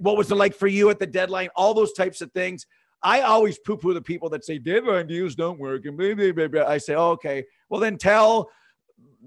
what 0.00 0.16
was 0.16 0.30
it 0.30 0.34
like 0.34 0.54
for 0.54 0.66
you 0.66 0.90
at 0.90 0.98
the 0.98 1.06
deadline? 1.06 1.48
All 1.54 1.74
those 1.74 1.92
types 1.92 2.20
of 2.20 2.32
things. 2.32 2.66
I 3.02 3.20
always 3.20 3.58
poo-poo 3.58 3.92
the 3.92 4.00
people 4.00 4.30
that 4.30 4.44
say 4.44 4.58
deadline 4.58 5.06
deals 5.06 5.34
don't 5.34 5.58
work, 5.58 5.84
and 5.84 5.96
blah, 5.96 6.14
blah, 6.14 6.32
blah, 6.32 6.48
blah. 6.48 6.64
I 6.64 6.78
say, 6.78 6.94
oh, 6.94 7.10
okay, 7.10 7.44
well 7.68 7.78
then 7.78 7.98
tell 7.98 8.48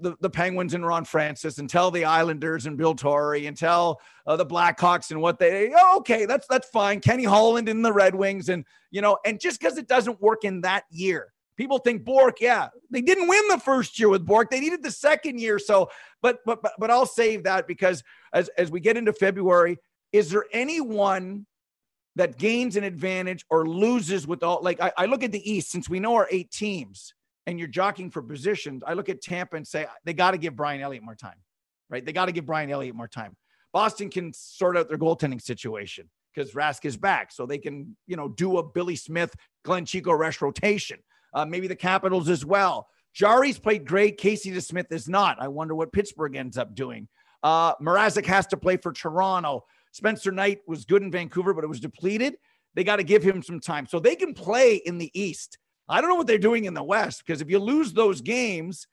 the, 0.00 0.16
the 0.20 0.28
Penguins 0.28 0.74
and 0.74 0.84
Ron 0.84 1.04
Francis, 1.04 1.58
and 1.58 1.70
tell 1.70 1.90
the 1.90 2.04
Islanders 2.04 2.66
and 2.66 2.76
Bill 2.76 2.94
Torrey, 2.94 3.46
and 3.46 3.56
tell 3.56 4.00
uh, 4.26 4.36
the 4.36 4.44
Blackhawks 4.44 5.12
and 5.12 5.22
what 5.22 5.38
they. 5.38 5.72
Oh, 5.74 5.98
okay, 5.98 6.26
that's 6.26 6.46
that's 6.48 6.68
fine. 6.68 7.00
Kenny 7.00 7.24
Holland 7.24 7.68
in 7.68 7.82
the 7.82 7.92
Red 7.92 8.14
Wings, 8.14 8.48
and 8.48 8.64
you 8.90 9.00
know, 9.00 9.16
and 9.24 9.40
just 9.40 9.60
because 9.60 9.78
it 9.78 9.88
doesn't 9.88 10.20
work 10.20 10.44
in 10.44 10.60
that 10.62 10.84
year 10.90 11.32
People 11.58 11.78
think 11.78 12.04
Bourque, 12.04 12.40
yeah, 12.40 12.68
they 12.88 13.02
didn't 13.02 13.26
win 13.26 13.42
the 13.48 13.58
first 13.58 13.98
year 13.98 14.08
with 14.08 14.24
Bourque. 14.24 14.48
They 14.48 14.60
needed 14.60 14.80
the 14.80 14.92
second 14.92 15.40
year. 15.40 15.58
So, 15.58 15.90
but 16.22 16.38
but 16.46 16.62
but, 16.62 16.72
but 16.78 16.88
I'll 16.88 17.04
save 17.04 17.42
that 17.42 17.66
because 17.66 18.04
as 18.32 18.48
as 18.56 18.70
we 18.70 18.78
get 18.78 18.96
into 18.96 19.12
February, 19.12 19.76
is 20.12 20.30
there 20.30 20.44
anyone 20.52 21.46
that 22.14 22.38
gains 22.38 22.76
an 22.76 22.84
advantage 22.84 23.44
or 23.50 23.68
loses 23.68 24.24
with 24.24 24.44
all 24.44 24.60
like 24.62 24.80
I, 24.80 24.92
I 24.96 25.06
look 25.06 25.24
at 25.24 25.32
the 25.32 25.50
East 25.50 25.70
since 25.72 25.88
we 25.88 25.98
know 25.98 26.14
our 26.14 26.28
eight 26.30 26.52
teams 26.52 27.12
and 27.48 27.58
you're 27.58 27.66
jockeying 27.66 28.12
for 28.12 28.22
positions. 28.22 28.84
I 28.86 28.92
look 28.92 29.08
at 29.08 29.20
Tampa 29.20 29.56
and 29.56 29.66
say 29.66 29.86
they 30.04 30.14
got 30.14 30.30
to 30.30 30.38
give 30.38 30.54
Brian 30.54 30.80
Elliott 30.80 31.02
more 31.02 31.16
time, 31.16 31.38
right? 31.90 32.04
They 32.04 32.12
got 32.12 32.26
to 32.26 32.32
give 32.32 32.46
Brian 32.46 32.70
Elliott 32.70 32.94
more 32.94 33.08
time. 33.08 33.36
Boston 33.72 34.10
can 34.10 34.32
sort 34.32 34.76
out 34.76 34.88
their 34.88 34.98
goaltending 34.98 35.42
situation 35.42 36.08
because 36.32 36.52
Rask 36.52 36.84
is 36.84 36.96
back, 36.96 37.32
so 37.32 37.46
they 37.46 37.58
can 37.58 37.96
you 38.06 38.14
know 38.14 38.28
do 38.28 38.58
a 38.58 38.62
Billy 38.62 38.94
Smith, 38.94 39.34
Glenn 39.64 39.84
Chico 39.84 40.12
Resch 40.12 40.40
rotation 40.40 41.00
uh, 41.34 41.44
maybe 41.44 41.66
the 41.66 41.76
Capitals 41.76 42.28
as 42.28 42.44
well. 42.44 42.88
Jarry's 43.14 43.58
played 43.58 43.84
great. 43.84 44.16
Casey 44.16 44.50
DeSmith 44.50 44.92
is 44.92 45.08
not. 45.08 45.40
I 45.40 45.48
wonder 45.48 45.74
what 45.74 45.92
Pittsburgh 45.92 46.36
ends 46.36 46.56
up 46.56 46.74
doing. 46.74 47.08
Uh, 47.42 47.74
Mrazek 47.76 48.26
has 48.26 48.46
to 48.48 48.56
play 48.56 48.76
for 48.76 48.92
Toronto. 48.92 49.64
Spencer 49.92 50.30
Knight 50.30 50.60
was 50.66 50.84
good 50.84 51.02
in 51.02 51.10
Vancouver, 51.10 51.54
but 51.54 51.64
it 51.64 51.68
was 51.68 51.80
depleted. 51.80 52.36
They 52.74 52.84
got 52.84 52.96
to 52.96 53.02
give 53.04 53.22
him 53.22 53.42
some 53.42 53.60
time. 53.60 53.86
So 53.86 53.98
they 53.98 54.14
can 54.14 54.34
play 54.34 54.76
in 54.76 54.98
the 54.98 55.10
East. 55.18 55.58
I 55.88 56.00
don't 56.00 56.10
know 56.10 56.16
what 56.16 56.26
they're 56.26 56.38
doing 56.38 56.66
in 56.66 56.74
the 56.74 56.82
West 56.82 57.22
because 57.26 57.40
if 57.40 57.50
you 57.50 57.58
lose 57.58 57.92
those 57.92 58.20
games, 58.20 58.86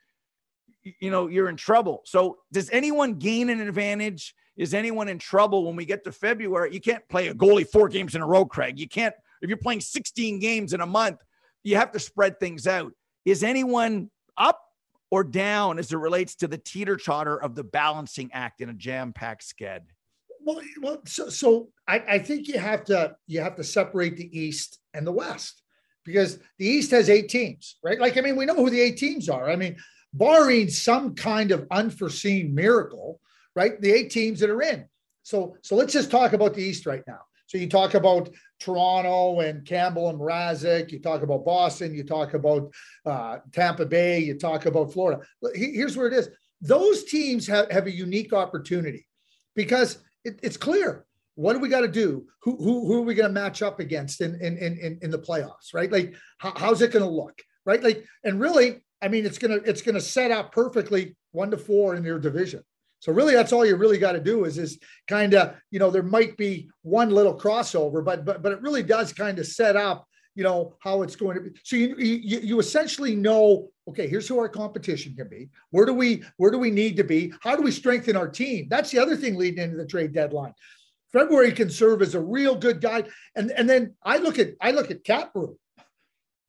you 1.00 1.12
know, 1.12 1.28
you're 1.28 1.50
in 1.50 1.58
trouble. 1.58 2.02
So 2.06 2.38
does 2.52 2.70
anyone 2.70 3.16
gain 3.16 3.50
an 3.50 3.60
advantage? 3.60 4.34
Is 4.56 4.74
anyone 4.74 5.10
in 5.10 5.20
trouble 5.20 5.66
when 5.66 5.76
we 5.76 5.86
get 5.86 6.04
to 6.06 6.12
February? 6.12 6.74
You 6.74 6.80
can't 6.80 7.08
play 7.10 7.28
a 7.28 7.34
goalie 7.34 7.68
four 7.68 7.90
games 7.90 8.16
in 8.16 8.22
a 8.22 8.28
row, 8.28 8.46
Craig. 8.46 8.80
You 8.80 8.88
can't, 8.88 9.14
if 9.42 9.50
you're 9.50 9.58
playing 9.58 9.82
16 9.82 10.40
games 10.40 10.74
in 10.74 10.80
a 10.80 10.86
month, 10.86 11.20
you 11.66 11.76
have 11.76 11.92
to 11.92 12.00
spread 12.00 12.40
things 12.40 12.68
out. 12.68 12.94
Is 13.26 13.44
anyone 13.44 14.10
up 14.38 14.62
or 15.10 15.24
down 15.24 15.80
as 15.80 15.92
it 15.92 15.98
relates 15.98 16.36
to 16.36 16.48
the 16.48 16.58
teeter 16.58 16.96
totter 16.96 17.42
of 17.42 17.56
the 17.56 17.64
balancing 17.64 18.30
act 18.32 18.62
in 18.62 18.70
a 18.70 18.74
jam 18.74 19.12
packed 19.12 19.44
sked? 19.44 19.82
Well, 20.42 20.62
well, 20.82 21.02
so, 21.06 21.30
so 21.30 21.70
I, 21.88 22.00
I 22.08 22.20
think 22.20 22.48
you 22.48 22.60
have 22.60 22.86
to 22.86 23.16
you 23.26 23.42
have 23.42 23.56
to 23.56 23.64
separate 23.64 24.16
the 24.16 24.40
East 24.40 24.80
and 24.94 25.06
the 25.06 25.12
West 25.12 25.64
because 26.06 26.38
the 26.60 26.68
East 26.68 26.92
has 26.92 27.10
eight 27.10 27.30
teams, 27.30 27.78
right? 27.84 28.00
Like, 28.00 28.16
I 28.16 28.22
mean, 28.22 28.36
we 28.36 28.46
know 28.46 28.56
who 28.56 28.70
the 28.70 28.80
eight 28.80 28.98
teams 28.98 29.28
are. 29.28 29.50
I 29.50 29.56
mean, 29.56 29.76
barring 30.14 30.70
some 30.70 31.16
kind 31.16 31.52
of 31.52 31.66
unforeseen 31.72 32.54
miracle, 32.54 33.20
right? 33.56 33.82
The 33.82 33.92
eight 33.92 34.12
teams 34.12 34.40
that 34.42 34.52
are 34.52 34.62
in. 34.62 34.86
So, 35.24 35.58
so 35.64 35.76
let's 35.76 35.94
just 35.94 36.12
talk 36.12 36.34
about 36.34 36.54
the 36.54 36.62
East 36.62 36.86
right 36.86 37.02
now. 37.08 37.22
So 37.48 37.58
you 37.58 37.70
talk 37.70 37.94
about 37.94 38.30
Toronto 38.60 39.42
and 39.42 39.66
Campbell 39.66 40.10
and 40.10 40.20
Mrazek. 40.20 40.92
You 40.92 41.00
talk 41.00 41.22
about 41.22 41.46
Boston. 41.46 41.94
You 41.94 42.04
talk 42.04 42.34
about 42.34 42.74
uh, 43.06 43.38
Tampa 43.52 43.86
Bay. 43.86 44.20
You 44.20 44.38
talk 44.38 44.66
about 44.66 44.94
Florida. 44.94 45.22
Here's 45.54 45.96
where 45.96 46.08
it 46.08 46.14
is. 46.14 46.30
Those 46.62 47.04
teams 47.04 47.46
have, 47.48 47.70
have 47.70 47.86
a 47.86 47.92
unique 47.92 48.34
opportunity 48.34 49.08
because 49.56 50.00
it, 50.24 50.40
it's 50.42 50.58
clear. 50.58 51.06
What 51.36 51.54
do 51.54 51.60
we 51.60 51.70
got 51.70 51.82
to 51.82 51.88
do? 51.88 52.26
Who, 52.44 52.56
who, 52.58 52.88
who 52.88 53.00
are 53.00 53.02
we 53.02 53.14
going 53.14 53.28
to 53.28 53.34
match 53.34 53.62
up 53.62 53.80
against 53.80 54.22
in, 54.22 54.36
in, 54.36 54.58
in, 54.58 54.98
in 55.02 55.12
the 55.12 55.20
playoffs, 55.20 55.74
right? 55.74 55.92
Like, 55.92 56.16
how, 56.38 56.54
how's 56.56 56.82
it 56.82 56.94
going 56.94 57.04
to 57.04 57.12
look, 57.12 57.42
right? 57.66 57.84
Like, 57.84 58.06
and 58.24 58.40
really, 58.40 58.84
I 59.02 59.10
mean, 59.10 59.26
it's 59.26 59.38
going 59.38 59.60
to, 59.60 59.70
it's 59.70 59.82
going 59.82 59.96
to 59.96 60.02
set 60.02 60.32
up 60.32 60.54
perfectly 60.54 61.16
one 61.32 61.52
to 61.52 61.58
four 61.58 61.96
in 61.96 62.06
your 62.06 62.20
division. 62.20 62.64
So 63.00 63.12
really, 63.12 63.34
that's 63.34 63.54
all 63.54 63.66
you 63.66 63.76
really 63.76 64.00
got 64.00 64.14
to 64.14 64.20
do 64.20 64.46
is 64.46 64.58
is 64.58 64.80
kind 65.08 65.34
of 65.34 65.56
you 65.72 65.80
know 65.80 65.92
there 65.92 66.04
might 66.04 66.38
be 66.38 66.70
one 66.82 67.10
little 67.10 67.38
crossover, 67.38 68.04
but 68.04 68.26
but 68.26 68.42
but 68.42 68.52
it 68.52 68.62
really 68.62 68.84
does 68.84 69.14
kind 69.14 69.40
of 69.40 69.48
set 69.48 69.76
up 69.76 70.08
you 70.36 70.44
know 70.44 70.76
how 70.80 71.02
it's 71.02 71.16
going 71.16 71.36
to 71.36 71.42
be. 71.42 71.52
So 71.64 71.76
you, 71.76 71.96
you 71.98 72.40
you 72.40 72.60
essentially 72.60 73.16
know 73.16 73.70
okay, 73.88 74.08
here's 74.08 74.28
who 74.28 74.40
our 74.40 74.50
competition 74.50 75.16
can 75.16 75.30
be. 75.30 75.50
Where 75.72 75.86
do 75.86 75.94
we 75.94 76.24
where 76.38 76.52
do 76.52 76.58
we 76.58 76.72
need 76.72 76.98
to 76.98 77.04
be? 77.04 77.34
How 77.42 77.56
do 77.56 77.64
we 77.64 77.72
strengthen 77.72 78.16
our 78.16 78.28
team? 78.28 78.68
That's 78.70 78.92
the 78.92 79.00
other 79.00 79.16
thing 79.16 79.36
leading 79.36 79.64
into 79.64 79.78
the 79.78 79.86
trade 79.86 80.14
deadline. 80.14 80.54
February 81.14 81.54
can 81.54 81.70
serve 81.70 82.02
as 82.02 82.14
a 82.14 82.20
real 82.20 82.56
good 82.56 82.82
guide. 82.82 83.10
And 83.36 83.52
and 83.52 83.70
then 83.70 83.96
I 84.04 84.18
look 84.18 84.38
at 84.38 84.50
I 84.60 84.72
look 84.72 84.92
at 84.92 85.04
cap 85.04 85.32
room, 85.34 85.58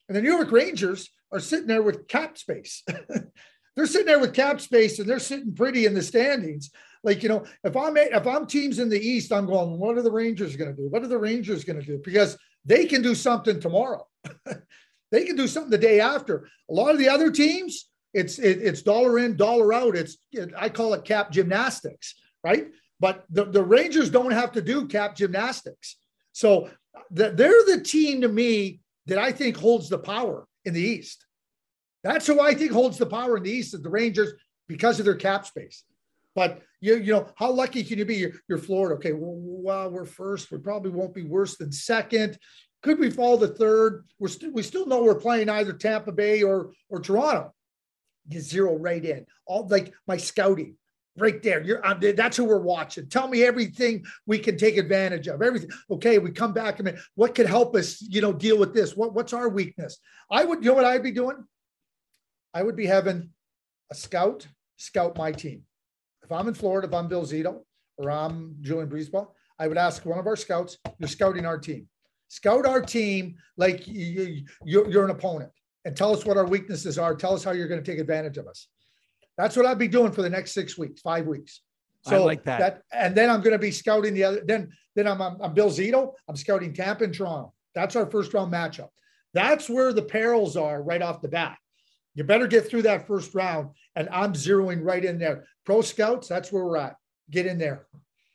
and 0.09 0.17
the 0.17 0.23
New 0.23 0.35
York 0.35 0.51
Rangers 0.51 1.09
are 1.33 1.41
sitting 1.41 1.69
there 1.69 1.83
with 1.83 2.09
cap 2.09 2.37
space. 2.37 2.83
They're 3.77 3.87
sitting 3.87 4.07
there 4.07 4.19
with 4.19 4.35
cap 4.35 4.61
space 4.61 4.99
and 4.99 5.09
they're 5.09 5.19
sitting 5.19 5.55
pretty 5.55 5.85
in 5.85 5.95
the 5.95 6.03
standings. 6.03 6.71
Like, 7.05 7.23
you 7.23 7.29
know, 7.29 7.45
if 7.63 7.77
I'm 7.77 7.97
if 7.97 8.27
I'm 8.27 8.47
teams 8.47 8.79
in 8.79 8.89
the 8.89 8.99
East, 8.99 9.33
I'm 9.33 9.47
going, 9.47 9.79
what 9.79 9.97
are 9.97 10.03
the 10.03 10.11
Rangers 10.11 10.57
going 10.57 10.75
to 10.75 10.77
do? 10.77 10.89
What 10.89 11.03
are 11.03 11.09
the 11.09 11.19
Rangers 11.19 11.63
going 11.63 11.79
to 11.79 11.87
do? 11.87 12.01
Because 12.03 12.37
they 12.65 12.87
can 12.87 13.03
do 13.03 13.15
something 13.15 13.61
tomorrow. 13.61 14.07
they 15.13 15.25
can 15.25 15.37
do 15.37 15.47
something 15.47 15.71
the 15.71 15.79
day 15.79 16.01
after. 16.01 16.49
A 16.71 16.75
lot 16.75 16.91
of 16.91 16.99
the 16.99 17.09
other 17.09 17.31
teams, 17.31 17.89
it's 18.15 18.39
it, 18.39 18.63
it's 18.63 18.83
dollar 18.83 19.19
in, 19.19 19.37
dollar 19.37 19.73
out. 19.75 19.95
It's 19.95 20.17
it, 20.33 20.53
I 20.57 20.69
call 20.71 20.95
it 20.95 21.05
cap 21.05 21.31
gymnastics, 21.31 22.15
right? 22.43 22.69
But 22.99 23.25
the, 23.29 23.45
the 23.45 23.63
Rangers 23.63 24.11
don't 24.11 24.31
have 24.31 24.53
to 24.53 24.63
do 24.63 24.89
cap 24.89 25.15
gymnastics. 25.15 25.97
So 26.33 26.71
the, 27.11 27.31
they're 27.31 27.65
the 27.67 27.83
team 27.83 28.23
to 28.23 28.29
me 28.29 28.81
that 29.05 29.19
I 29.19 29.33
think 29.33 29.57
holds 29.57 29.89
the 29.89 29.99
power 29.99 30.47
in 30.65 30.73
the 30.73 30.81
East. 30.81 31.26
That's 32.07 32.27
who 32.27 32.41
I 32.41 32.55
think 32.55 32.73
holds 32.73 32.99
the 32.99 33.07
power 33.07 33.37
in 33.37 33.43
the 33.43 33.51
East 33.51 33.75
is 33.75 33.83
the 33.83 33.91
Rangers 33.91 34.33
because 34.69 34.99
of 34.99 35.05
their 35.05 35.15
cap 35.17 35.47
space. 35.47 35.85
But 36.35 36.63
you, 36.81 36.97
you 36.99 37.13
know, 37.13 37.29
how 37.37 37.51
lucky 37.51 37.83
can 37.83 37.99
you 37.99 38.05
be? 38.05 38.17
You're, 38.17 38.33
you're 38.49 38.59
Florida. 38.59 38.95
Okay, 38.97 39.13
well, 39.13 39.91
we're 39.91 40.05
first. 40.05 40.51
We 40.51 40.59
probably 40.59 40.91
won't 40.91 41.15
be 41.15 41.23
worse 41.23 41.57
than 41.57 41.73
second. 41.73 42.39
Could 42.83 42.99
we 42.99 43.11
fall 43.11 43.39
to 43.39 43.49
third? 43.49 44.05
We're 44.19 44.29
we 44.53 44.63
still 44.63 44.87
know 44.87 45.03
we're 45.03 45.15
playing 45.17 45.49
either 45.49 45.73
Tampa 45.73 46.13
Bay 46.13 46.43
or 46.43 46.73
or 46.91 47.01
Toronto. 47.01 47.53
You 48.29 48.41
zero 48.41 48.77
right 48.77 49.05
in. 49.05 49.27
All 49.47 49.67
like 49.67 49.93
my 50.07 50.19
scouting 50.19 50.77
right 51.17 51.43
there. 51.43 51.63
You're 51.63 51.85
uh, 51.85 51.95
that's 52.15 52.37
who 52.37 52.45
we're 52.45 52.59
watching. 52.59 53.09
Tell 53.09 53.29
me 53.29 53.43
everything 53.43 54.05
we 54.27 54.39
can 54.39 54.57
take 54.59 54.77
advantage 54.77 55.27
of. 55.27 55.43
Everything. 55.43 55.71
Okay, 55.91 56.19
we 56.19 56.31
come 56.31 56.53
back 56.53 56.79
and 56.79 56.97
what 57.15 57.35
could 57.35 57.47
help 57.47 57.75
us, 57.75 58.03
you 58.03 58.21
know, 58.21 58.33
deal 58.33 58.59
with 58.59 58.75
this? 58.75 58.95
What 58.95 59.15
what's 59.15 59.33
our 59.33 59.49
weakness? 59.49 59.99
I 60.31 60.45
would, 60.45 60.63
you 60.63 60.71
know 60.71 60.77
what 60.77 60.85
I'd 60.85 61.03
be 61.03 61.13
doing? 61.13 61.45
I 62.57 62.63
would 62.63 62.75
be 62.75 62.87
having 62.87 63.29
a 63.93 63.95
scout 63.95 64.49
scout 64.79 65.19
my 65.19 65.31
team. 65.31 65.63
If 66.25 66.33
I'm 66.33 66.49
in 66.49 66.55
Florida, 66.55 66.89
if 66.89 66.95
I'm 66.95 67.07
Bill 67.07 67.27
Zito 67.27 67.61
or 67.99 68.11
I'm 68.11 68.57
Julien 68.63 68.89
BriseBois, 68.89 69.27
I 69.59 69.69
would 69.69 69.77
ask 69.77 70.07
one 70.07 70.19
of 70.19 70.27
our 70.27 70.37
scouts, 70.37 70.79
you're 70.99 71.09
scouting 71.09 71.45
our 71.45 71.59
team. 71.59 71.87
Scout 72.29 72.65
our 72.65 72.81
team 72.81 73.37
like 73.59 73.87
you, 73.87 74.43
you're, 74.65 74.91
you're 74.91 75.05
an 75.05 75.11
opponent 75.11 75.51
and 75.85 75.95
tell 75.95 76.15
us 76.15 76.25
what 76.25 76.39
our 76.39 76.47
weaknesses 76.47 76.99
are. 76.99 77.15
Tell 77.15 77.35
us 77.35 77.45
how 77.45 77.51
you're 77.51 77.69
going 77.69 77.83
to 77.83 77.91
take 77.91 78.01
advantage 78.01 78.39
of 78.39 78.47
us. 78.47 78.69
That's 79.37 79.55
what 79.55 79.67
I'd 79.67 79.79
be 79.79 79.87
doing 79.87 80.11
for 80.11 80.23
the 80.23 80.31
next 80.31 80.53
six 80.53 80.79
weeks, 80.79 81.03
five 81.03 81.27
weeks. 81.27 81.61
So 82.07 82.17
I 82.17 82.25
like 82.25 82.45
that. 82.45 82.61
that 82.61 82.83
and 82.91 83.15
then 83.15 83.29
I'm 83.29 83.43
going 83.43 83.53
to 83.53 83.59
be 83.59 83.71
scouting 83.71 84.15
the 84.15 84.25
other. 84.25 84.43
Then, 84.47 84.73
then 84.95 85.07
I'm, 85.07 85.21
I'm, 85.21 85.37
I'm 85.43 85.53
Bill 85.53 85.69
Zito. 85.69 86.15
I'm 86.27 86.37
scouting 86.37 86.73
Tampa 86.73 87.05
and 87.05 87.15
Toronto. 87.15 87.53
That's 87.75 87.97
our 87.97 88.11
first 88.11 88.33
round 88.33 88.51
matchup. 88.51 88.89
That's 89.35 89.69
where 89.69 89.93
the 89.93 90.03
perils 90.03 90.57
are 90.57 90.83
right 90.83 91.03
off 91.03 91.21
the 91.21 91.29
bat. 91.29 91.59
You 92.17 92.25
better 92.25 92.49
get 92.49 92.69
through 92.69 92.83
that 92.83 93.07
first 93.07 93.35
round. 93.35 93.71
And 93.95 94.09
I'm 94.11 94.33
zeroing 94.33 94.83
right 94.83 95.05
in 95.05 95.19
there. 95.19 95.45
Pro 95.65 95.83
scouts, 95.83 96.27
that's 96.27 96.51
where 96.51 96.65
we're 96.65 96.79
at. 96.79 96.97
Get 97.31 97.47
in 97.47 97.59
there. 97.59 97.87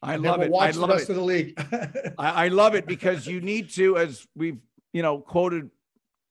I 0.02 0.16
love 0.16 0.38
we'll 0.38 0.48
it. 0.48 0.52
Watch 0.52 0.76
I 0.76 0.80
love 0.80 0.90
the 0.90 0.96
rest 0.96 1.10
it. 1.10 1.14
of 1.14 1.16
the 1.18 1.24
league. 1.24 1.54
I, 2.18 2.46
I, 2.46 2.48
love 2.48 2.76
it 2.76 2.88
because 2.88 3.28
you 3.28 3.42
need 3.42 3.70
to, 3.72 3.98
as 3.98 4.26
we've 4.36 4.58
you 4.94 5.02
know 5.02 5.20
quoted 5.20 5.70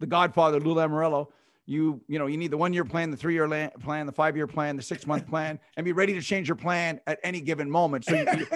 the 0.01 0.07
Godfather 0.07 0.59
Lou 0.59 0.75
Lamoriello, 0.75 1.29
you 1.71 2.01
you 2.09 2.19
know 2.19 2.27
you 2.27 2.37
need 2.37 2.51
the 2.51 2.57
one 2.57 2.73
year 2.73 2.85
plan 2.85 3.13
the 3.13 3.17
three 3.17 3.35
year 3.35 3.71
plan 3.81 4.05
the 4.05 4.13
five 4.13 4.37
year 4.37 4.49
plan 4.49 4.77
the 4.77 4.83
six 4.83 5.07
month 5.07 5.27
plan 5.29 5.59
and 5.77 5.85
be 5.85 5.93
ready 5.93 6.13
to 6.13 6.21
change 6.21 6.49
your 6.49 6.57
plan 6.57 7.01
at 7.07 7.21
any 7.23 7.41
given 7.41 7.71
moment 7.71 8.05
so 8.05 8.15
you, 8.15 8.47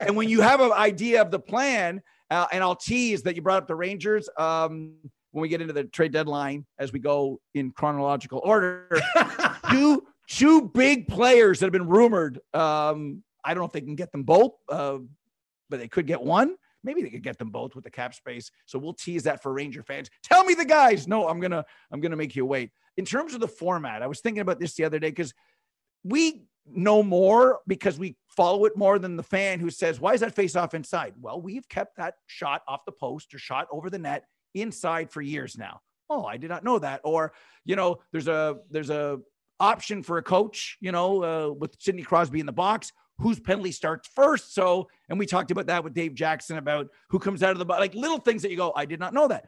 and 0.00 0.16
when 0.16 0.30
you 0.30 0.40
have 0.40 0.60
an 0.60 0.72
idea 0.72 1.20
of 1.20 1.30
the 1.30 1.38
plan 1.38 2.00
uh, 2.30 2.46
and 2.52 2.64
i'll 2.64 2.74
tease 2.74 3.22
that 3.22 3.36
you 3.36 3.42
brought 3.42 3.58
up 3.58 3.68
the 3.68 3.74
rangers 3.74 4.30
um, 4.38 4.94
when 5.34 5.42
we 5.42 5.48
get 5.48 5.60
into 5.60 5.72
the 5.72 5.84
trade 5.84 6.12
deadline 6.12 6.64
as 6.78 6.92
we 6.92 6.98
go 6.98 7.40
in 7.54 7.70
chronological 7.72 8.40
order 8.44 8.88
two 9.70 10.02
two 10.28 10.62
big 10.68 11.08
players 11.08 11.58
that 11.58 11.66
have 11.66 11.72
been 11.72 11.88
rumored 11.88 12.40
um, 12.54 13.22
i 13.44 13.52
don't 13.52 13.60
know 13.60 13.66
if 13.66 13.72
they 13.72 13.80
can 13.80 13.96
get 13.96 14.12
them 14.12 14.22
both 14.22 14.52
uh, 14.68 14.98
but 15.68 15.80
they 15.80 15.88
could 15.88 16.06
get 16.06 16.22
one 16.22 16.54
Maybe 16.84 17.02
they 17.02 17.08
could 17.08 17.22
get 17.22 17.38
them 17.38 17.50
both 17.50 17.74
with 17.74 17.82
the 17.82 17.90
cap 17.90 18.14
space. 18.14 18.50
So 18.66 18.78
we'll 18.78 18.92
tease 18.92 19.22
that 19.24 19.42
for 19.42 19.52
Ranger 19.52 19.82
fans. 19.82 20.10
Tell 20.22 20.44
me 20.44 20.54
the 20.54 20.66
guys. 20.66 21.08
No, 21.08 21.26
I'm 21.28 21.40
gonna 21.40 21.64
I'm 21.90 22.00
gonna 22.00 22.16
make 22.16 22.36
you 22.36 22.44
wait. 22.44 22.70
In 22.96 23.04
terms 23.04 23.34
of 23.34 23.40
the 23.40 23.48
format, 23.48 24.02
I 24.02 24.06
was 24.06 24.20
thinking 24.20 24.42
about 24.42 24.60
this 24.60 24.74
the 24.74 24.84
other 24.84 24.98
day 24.98 25.08
because 25.08 25.32
we 26.04 26.44
know 26.66 27.02
more 27.02 27.60
because 27.66 27.98
we 27.98 28.16
follow 28.28 28.66
it 28.66 28.76
more 28.76 28.98
than 28.98 29.16
the 29.16 29.22
fan 29.22 29.60
who 29.60 29.70
says, 29.70 29.98
"Why 29.98 30.12
is 30.12 30.20
that 30.20 30.34
face 30.34 30.54
off 30.54 30.74
inside?" 30.74 31.14
Well, 31.20 31.40
we've 31.40 31.68
kept 31.68 31.96
that 31.96 32.16
shot 32.26 32.62
off 32.68 32.84
the 32.84 32.92
post 32.92 33.32
or 33.34 33.38
shot 33.38 33.66
over 33.72 33.88
the 33.88 33.98
net 33.98 34.26
inside 34.54 35.10
for 35.10 35.20
years 35.20 35.56
now. 35.58 35.80
Oh, 36.08 36.24
I 36.24 36.36
did 36.36 36.50
not 36.50 36.64
know 36.64 36.78
that. 36.78 37.00
Or 37.04 37.32
you 37.64 37.76
know, 37.76 38.00
there's 38.12 38.28
a 38.28 38.58
there's 38.70 38.90
a 38.90 39.20
option 39.60 40.02
for 40.02 40.18
a 40.18 40.22
coach, 40.22 40.76
you 40.80 40.92
know, 40.92 41.24
uh, 41.24 41.52
with 41.52 41.76
Sidney 41.78 42.02
Crosby 42.02 42.40
in 42.40 42.46
the 42.46 42.52
box 42.52 42.92
whose 43.18 43.38
penalty 43.38 43.72
starts 43.72 44.08
first. 44.08 44.54
So, 44.54 44.88
and 45.08 45.18
we 45.18 45.26
talked 45.26 45.50
about 45.50 45.66
that 45.66 45.84
with 45.84 45.94
Dave 45.94 46.14
Jackson 46.14 46.58
about 46.58 46.88
who 47.10 47.18
comes 47.18 47.42
out 47.42 47.52
of 47.52 47.58
the 47.58 47.64
box, 47.64 47.80
like 47.80 47.94
little 47.94 48.18
things 48.18 48.42
that 48.42 48.50
you 48.50 48.56
go, 48.56 48.72
I 48.74 48.86
did 48.86 48.98
not 48.98 49.14
know 49.14 49.28
that. 49.28 49.46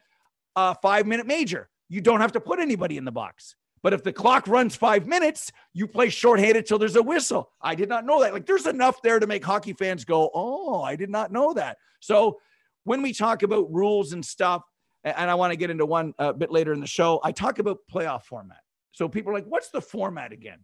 Uh, 0.55 0.75
five 0.75 1.07
minute 1.07 1.27
major, 1.27 1.69
you 1.89 2.01
don't 2.01 2.21
have 2.21 2.33
to 2.33 2.41
put 2.41 2.61
anybody 2.61 2.97
in 2.97 3.05
the 3.05 3.13
box. 3.13 3.57
But 3.83 3.93
if 3.93 4.03
the 4.03 4.13
clock 4.13 4.49
runs 4.49 4.75
five 4.75 5.07
minutes, 5.07 5.53
you 5.73 5.87
play 5.87 6.09
shorthanded 6.09 6.67
till 6.67 6.79
there's 6.79 6.97
a 6.97 7.03
whistle. 7.03 7.53
I 7.61 7.75
did 7.75 7.89
not 7.89 8.07
know 8.07 8.23
that. 8.23 8.33
Like 8.33 8.47
there's 8.47 8.67
enough 8.67 9.03
there 9.03 9.21
to 9.21 9.27
make 9.27 9.45
hockey 9.45 9.75
fans 9.75 10.05
go, 10.05 10.31
oh, 10.35 10.83
I 10.83 10.97
did 10.97 11.11
not 11.11 11.31
know 11.31 11.53
that. 11.55 11.77
So 12.01 12.39
when 12.85 13.03
we 13.03 13.13
talk 13.13 13.43
about 13.43 13.73
rules 13.73 14.13
and 14.13 14.25
stuff, 14.25 14.63
and 15.07 15.31
I 15.31 15.35
want 15.37 15.53
to 15.53 15.57
get 15.57 15.71
into 15.71 15.87
one 15.87 16.15
a 16.19 16.33
bit 16.33 16.51
later 16.51 16.73
in 16.73 16.81
the 16.81 16.87
show, 16.87 17.21
I 17.23 17.33
talk 17.33 17.59
about 17.61 17.79
playoff 17.91 18.25
format. 18.25 18.59
So 18.93 19.09
people 19.09 19.31
are 19.31 19.35
like, 19.35 19.47
what's 19.47 19.71
the 19.71 19.81
format 19.81 20.33
again? 20.33 20.59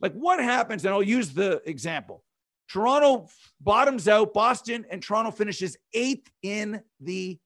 Like 0.00 0.12
what 0.14 0.40
happens? 0.40 0.84
And 0.84 0.92
I'll 0.92 1.02
use 1.02 1.30
the 1.30 1.62
example. 1.64 2.24
Toronto 2.68 3.28
bottoms 3.60 4.08
out. 4.08 4.34
Boston 4.34 4.84
and 4.90 5.02
Toronto 5.02 5.30
finishes 5.30 5.76
eighth 5.92 6.30
in 6.42 6.82
the 7.00 7.38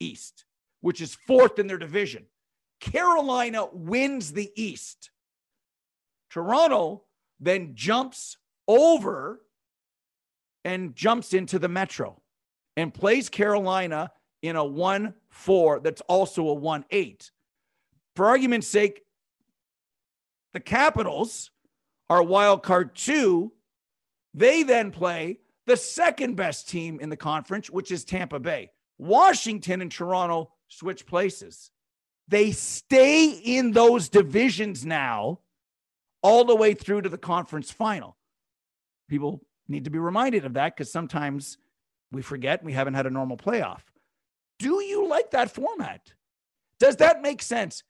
East, 0.00 0.44
which 0.80 1.00
is 1.00 1.16
fourth 1.26 1.58
in 1.58 1.66
their 1.66 1.78
division. 1.78 2.26
Carolina 2.80 3.66
wins 3.72 4.32
the 4.32 4.50
East. 4.54 5.10
Toronto 6.30 7.04
then 7.40 7.74
jumps 7.74 8.36
over 8.66 9.40
and 10.64 10.94
jumps 10.94 11.32
into 11.32 11.58
the 11.58 11.68
Metro 11.68 12.20
and 12.76 12.92
plays 12.92 13.28
Carolina 13.28 14.10
in 14.42 14.56
a 14.56 14.64
1 14.64 15.14
4 15.30 15.80
that's 15.80 16.00
also 16.02 16.48
a 16.48 16.54
1 16.54 16.84
8. 16.90 17.30
For 18.16 18.26
argument's 18.26 18.66
sake, 18.66 19.02
the 20.52 20.60
Capitals 20.60 21.50
are 22.10 22.22
wild 22.22 22.62
card 22.62 22.94
two 22.94 23.52
they 24.34 24.62
then 24.62 24.90
play 24.90 25.38
the 25.66 25.76
second 25.76 26.36
best 26.36 26.68
team 26.68 27.00
in 27.00 27.08
the 27.08 27.16
conference, 27.16 27.68
which 27.68 27.90
is 27.90 28.04
Tampa 28.04 28.38
Bay. 28.38 28.70
Washington 28.98 29.82
and 29.82 29.90
Toronto 29.90 30.52
switch 30.68 31.06
places. 31.06 31.70
They 32.28 32.52
stay 32.52 33.30
in 33.30 33.72
those 33.72 34.08
divisions 34.08 34.84
now 34.84 35.40
all 36.22 36.44
the 36.44 36.54
way 36.54 36.74
through 36.74 37.02
to 37.02 37.08
the 37.08 37.18
conference 37.18 37.70
final. 37.70 38.16
People 39.08 39.42
need 39.66 39.84
to 39.84 39.90
be 39.90 39.98
reminded 39.98 40.44
of 40.44 40.54
that 40.54 40.76
because 40.76 40.92
sometimes 40.92 41.58
we 42.12 42.22
forget 42.22 42.64
we 42.64 42.72
haven't 42.72 42.94
had 42.94 43.06
a 43.06 43.10
normal 43.10 43.36
playoff. 43.36 43.80
Do 44.58 44.82
you 44.82 45.08
like 45.08 45.30
that 45.32 45.50
format? 45.50 46.12
Does 46.80 46.96
that 46.96 47.22
make 47.22 47.42
sense? 47.42 47.82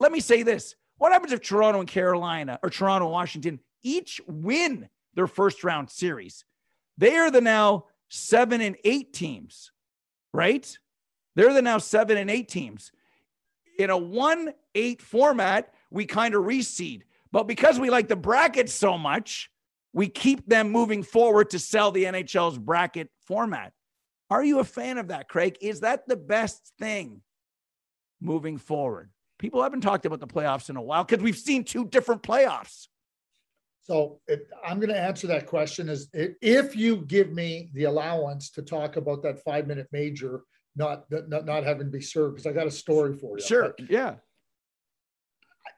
Let 0.00 0.12
me 0.12 0.20
say 0.20 0.42
this. 0.42 0.74
What 0.98 1.12
happens 1.12 1.32
if 1.32 1.40
Toronto 1.40 1.80
and 1.80 1.88
Carolina 1.88 2.58
or 2.62 2.70
Toronto 2.70 3.06
and 3.06 3.12
Washington 3.12 3.60
each 3.82 4.20
win 4.26 4.88
their 5.14 5.26
first 5.26 5.64
round 5.64 5.90
series. 5.90 6.44
They 6.98 7.16
are 7.16 7.30
the 7.30 7.40
now 7.40 7.86
seven 8.08 8.60
and 8.60 8.76
eight 8.84 9.12
teams, 9.12 9.72
right? 10.32 10.78
They're 11.34 11.52
the 11.52 11.62
now 11.62 11.78
seven 11.78 12.16
and 12.16 12.30
eight 12.30 12.48
teams. 12.48 12.92
In 13.78 13.90
a 13.90 13.96
one 13.96 14.52
eight 14.74 15.02
format, 15.02 15.72
we 15.90 16.06
kind 16.06 16.34
of 16.34 16.44
reseed. 16.44 17.02
But 17.30 17.44
because 17.44 17.80
we 17.80 17.90
like 17.90 18.08
the 18.08 18.16
brackets 18.16 18.72
so 18.72 18.98
much, 18.98 19.50
we 19.92 20.08
keep 20.08 20.46
them 20.46 20.70
moving 20.70 21.02
forward 21.02 21.50
to 21.50 21.58
sell 21.58 21.90
the 21.90 22.04
NHL's 22.04 22.58
bracket 22.58 23.10
format. 23.26 23.72
Are 24.32 24.42
you 24.42 24.60
a 24.60 24.64
fan 24.64 24.96
of 24.96 25.08
that, 25.08 25.28
Craig? 25.28 25.58
Is 25.60 25.80
that 25.80 26.08
the 26.08 26.16
best 26.16 26.72
thing 26.78 27.20
moving 28.18 28.56
forward? 28.56 29.10
People 29.38 29.62
haven't 29.62 29.82
talked 29.82 30.06
about 30.06 30.20
the 30.20 30.26
playoffs 30.26 30.70
in 30.70 30.76
a 30.76 30.80
while 30.80 31.04
because 31.04 31.22
we've 31.22 31.36
seen 31.36 31.64
two 31.64 31.84
different 31.84 32.22
playoffs. 32.22 32.86
So 33.82 34.20
it, 34.26 34.48
I'm 34.64 34.78
going 34.80 34.88
to 34.88 34.98
answer 34.98 35.26
that 35.26 35.46
question 35.46 35.90
is 35.90 36.08
if 36.14 36.74
you 36.74 37.04
give 37.04 37.30
me 37.30 37.68
the 37.74 37.84
allowance 37.84 38.50
to 38.52 38.62
talk 38.62 38.96
about 38.96 39.22
that 39.24 39.44
five 39.44 39.66
minute 39.66 39.88
major, 39.92 40.44
not 40.76 41.04
not, 41.10 41.44
not 41.44 41.64
having 41.64 41.88
to 41.88 41.92
be 41.92 42.00
served, 42.00 42.36
because 42.36 42.46
I 42.46 42.54
got 42.54 42.66
a 42.66 42.70
story 42.70 43.12
for 43.12 43.36
you. 43.36 43.44
Sure. 43.44 43.74
But 43.76 43.90
yeah. 43.90 44.14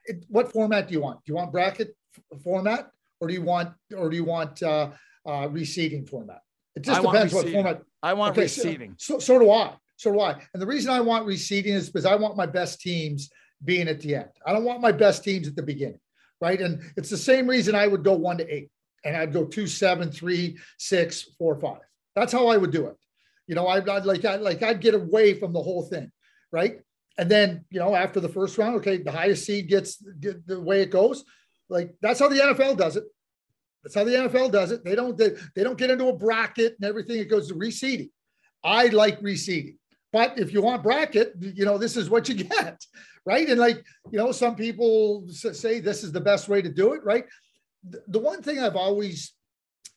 It, 0.04 0.26
what 0.28 0.52
format 0.52 0.86
do 0.86 0.94
you 0.94 1.00
want? 1.00 1.24
Do 1.24 1.32
you 1.32 1.34
want 1.34 1.50
bracket 1.50 1.96
f- 2.16 2.40
format, 2.40 2.92
or 3.20 3.26
do 3.26 3.34
you 3.34 3.42
want 3.42 3.70
or 3.96 4.10
do 4.10 4.14
you 4.14 4.22
want 4.22 4.62
uh, 4.62 4.90
uh, 5.26 5.48
reseeding 5.48 6.08
format? 6.08 6.42
It 6.76 6.82
just 6.82 7.00
I 7.00 7.02
depends 7.02 7.32
what 7.32 7.48
format. 7.48 7.82
I 8.04 8.12
want 8.12 8.36
okay, 8.36 8.46
reseeding. 8.46 8.94
So, 8.98 9.14
so, 9.14 9.18
so 9.18 9.38
do 9.38 9.50
I. 9.50 9.74
So 9.96 10.12
do 10.12 10.20
I. 10.20 10.32
And 10.52 10.62
the 10.62 10.66
reason 10.66 10.90
I 10.90 11.00
want 11.00 11.26
reseeding 11.26 11.74
is 11.74 11.88
because 11.88 12.06
I 12.06 12.14
want 12.14 12.36
my 12.36 12.46
best 12.46 12.80
teams 12.80 13.30
being 13.64 13.88
at 13.88 14.00
the 14.00 14.16
end. 14.16 14.30
I 14.46 14.52
don't 14.52 14.64
want 14.64 14.80
my 14.80 14.92
best 14.92 15.24
teams 15.24 15.48
at 15.48 15.56
the 15.56 15.62
beginning 15.62 16.00
right? 16.44 16.60
And 16.60 16.82
it's 16.96 17.10
the 17.10 17.16
same 17.16 17.46
reason 17.46 17.74
I 17.74 17.86
would 17.86 18.04
go 18.04 18.12
one 18.12 18.38
to 18.38 18.54
eight 18.54 18.70
and 19.04 19.16
I'd 19.16 19.32
go 19.32 19.44
two, 19.44 19.66
seven, 19.66 20.10
three, 20.10 20.58
six, 20.78 21.22
four, 21.38 21.58
five. 21.58 21.80
That's 22.14 22.32
how 22.32 22.48
I 22.48 22.58
would 22.58 22.70
do 22.70 22.86
it. 22.86 22.96
You 23.46 23.54
know, 23.54 23.66
I'd, 23.66 23.88
I'd 23.88 24.04
like, 24.04 24.24
I'd 24.24 24.42
like, 24.42 24.62
I'd 24.62 24.80
get 24.80 24.94
away 24.94 25.34
from 25.34 25.52
the 25.52 25.62
whole 25.62 25.82
thing, 25.82 26.10
right? 26.52 26.80
And 27.16 27.30
then, 27.30 27.64
you 27.70 27.80
know, 27.80 27.94
after 27.94 28.20
the 28.20 28.28
first 28.28 28.58
round, 28.58 28.76
okay, 28.76 28.98
the 28.98 29.12
highest 29.12 29.44
seed 29.46 29.68
gets 29.68 29.96
the 29.96 30.60
way 30.60 30.82
it 30.82 30.90
goes. 30.90 31.24
Like 31.70 31.94
that's 32.02 32.20
how 32.20 32.28
the 32.28 32.40
NFL 32.40 32.76
does 32.76 32.96
it. 32.96 33.04
That's 33.84 33.94
how 33.94 34.04
the 34.04 34.12
NFL 34.12 34.50
does 34.50 34.72
it. 34.72 34.84
They 34.84 34.96
don't, 34.96 35.16
they, 35.16 35.36
they 35.54 35.62
don't 35.62 35.78
get 35.78 35.90
into 35.90 36.08
a 36.08 36.16
bracket 36.16 36.74
and 36.80 36.88
everything. 36.88 37.18
It 37.18 37.30
goes 37.30 37.48
to 37.48 37.54
reseeding. 37.54 38.10
I 38.64 38.86
like 38.86 39.20
reseeding. 39.20 39.76
But 40.12 40.38
if 40.38 40.52
you 40.52 40.62
want 40.62 40.82
bracket, 40.82 41.34
you 41.40 41.64
know, 41.64 41.78
this 41.78 41.96
is 41.96 42.10
what 42.10 42.28
you 42.28 42.34
get 42.44 42.84
right? 43.26 43.48
And 43.48 43.58
like, 43.58 43.84
you 44.10 44.18
know, 44.18 44.32
some 44.32 44.54
people 44.54 45.26
say 45.28 45.80
this 45.80 46.04
is 46.04 46.12
the 46.12 46.20
best 46.20 46.48
way 46.48 46.62
to 46.62 46.68
do 46.68 46.92
it, 46.92 47.04
right? 47.04 47.24
The 48.08 48.18
one 48.18 48.42
thing 48.42 48.58
I've 48.58 48.76
always 48.76 49.32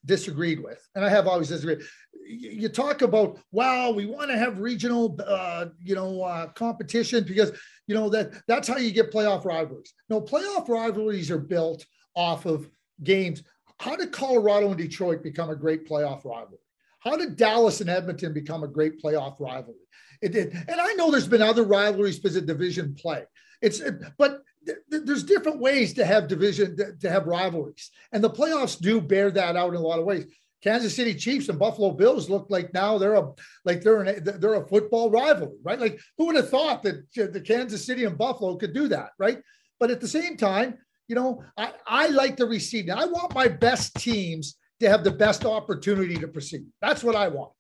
disagreed 0.06 0.64
with, 0.64 0.86
and 0.96 1.06
I 1.06 1.10
have 1.10 1.28
always 1.28 1.50
disagreed. 1.50 1.82
You 2.26 2.68
talk 2.68 3.02
about, 3.02 3.40
wow, 3.52 3.92
we 3.92 4.06
want 4.06 4.30
to 4.30 4.38
have 4.38 4.60
regional, 4.60 5.18
uh, 5.26 5.68
you 5.82 5.96
know, 5.96 6.22
uh, 6.22 6.48
competition 6.48 7.24
because 7.24 7.52
you 7.88 7.96
know 7.96 8.10
that 8.10 8.34
that's 8.48 8.68
how 8.68 8.78
you 8.78 8.92
get 8.92 9.14
playoff 9.14 9.46
rivalries. 9.46 9.94
No, 10.10 10.20
playoff 10.20 10.68
rivalries 10.68 11.32
are 11.32 11.38
built 11.38 11.86
off 12.16 12.46
of 12.46 12.70
games. 13.04 13.44
How 13.80 13.96
did 13.96 14.12
Colorado 14.12 14.70
and 14.70 14.78
Detroit 14.78 15.24
become 15.24 15.50
a 15.50 15.56
great 15.56 15.88
playoff 15.88 16.26
rivalry? 16.26 16.60
How 17.00 17.16
did 17.16 17.36
Dallas 17.36 17.80
and 17.82 17.90
Edmonton 17.90 18.34
become 18.34 18.64
a 18.64 18.68
great 18.68 19.02
playoff 19.02 19.40
rivalry? 19.40 19.76
It 20.22 20.32
did. 20.32 20.54
And 20.54 20.82
I 20.82 20.94
know 20.94 21.12
there's 21.12 21.28
been 21.28 21.42
other 21.42 21.64
rivalries 21.64 22.20
because 22.20 22.36
of 22.36 22.46
division 22.46 22.96
play. 22.96 23.24
It's 23.62 23.82
but 24.18 24.42
th- 24.66 24.78
there's 24.90 25.24
different 25.24 25.60
ways 25.60 25.94
to 25.94 26.06
have 26.06 26.28
division 26.28 26.76
to 27.00 27.10
have 27.10 27.28
rivalries, 27.28 27.92
and 28.12 28.24
the 28.24 28.30
playoffs 28.30 28.80
do 28.80 29.02
bear 29.02 29.32
that 29.32 29.56
out 29.56 29.70
in 29.70 29.76
a 29.76 29.80
lot 29.80 30.00
of 30.00 30.06
ways. 30.06 30.26
Kansas 30.64 30.96
City 30.96 31.14
Chiefs 31.14 31.50
and 31.50 31.60
Buffalo 31.60 31.92
Bills 31.92 32.30
look 32.30 32.48
like 32.50 32.74
now 32.74 32.98
they're 32.98 33.14
a 33.14 33.32
like 33.64 33.82
they're 33.82 34.02
an, 34.02 34.24
they're 34.40 34.56
a 34.56 34.68
football 34.68 35.10
rivalry, 35.10 35.58
right? 35.64 35.80
Like 35.80 36.00
who 36.18 36.26
would 36.28 36.36
have 36.36 36.50
thought 36.50 36.84
that 36.84 37.12
the 37.14 37.42
Kansas 37.42 37.86
City 37.86 38.06
and 38.06 38.18
Buffalo 38.18 38.56
could 38.56 38.74
do 38.74 38.88
that, 38.90 39.12
right? 39.20 39.40
But 39.80 39.92
at 39.92 40.02
the 40.02 40.08
same 40.08 40.36
time, 40.38 40.80
you 41.08 41.16
know, 41.16 41.44
I, 41.58 41.74
I 41.86 42.08
like 42.08 42.38
the 42.38 42.46
receive. 42.46 42.90
I 42.90 43.06
want 43.06 43.34
my 43.34 43.48
best 43.48 43.96
teams 43.96 44.56
to 44.80 44.90
have 44.90 45.04
the 45.04 45.12
best 45.12 45.46
opportunity 45.46 46.16
to 46.18 46.28
proceed. 46.28 46.66
That's 46.82 47.04
what 47.04 47.16
I 47.16 47.28
want. 47.28 47.54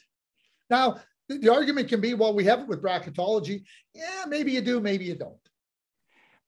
Now, 0.69 0.99
the 1.29 1.49
argument 1.49 1.89
can 1.89 2.01
be, 2.01 2.13
well, 2.13 2.33
we 2.33 2.45
have 2.45 2.62
it 2.62 2.67
with 2.67 2.81
bracketology. 2.81 3.63
Yeah, 3.93 4.25
maybe 4.27 4.51
you 4.51 4.62
do, 4.62 4.79
maybe 4.79 5.05
you 5.05 5.15
don't. 5.15 5.36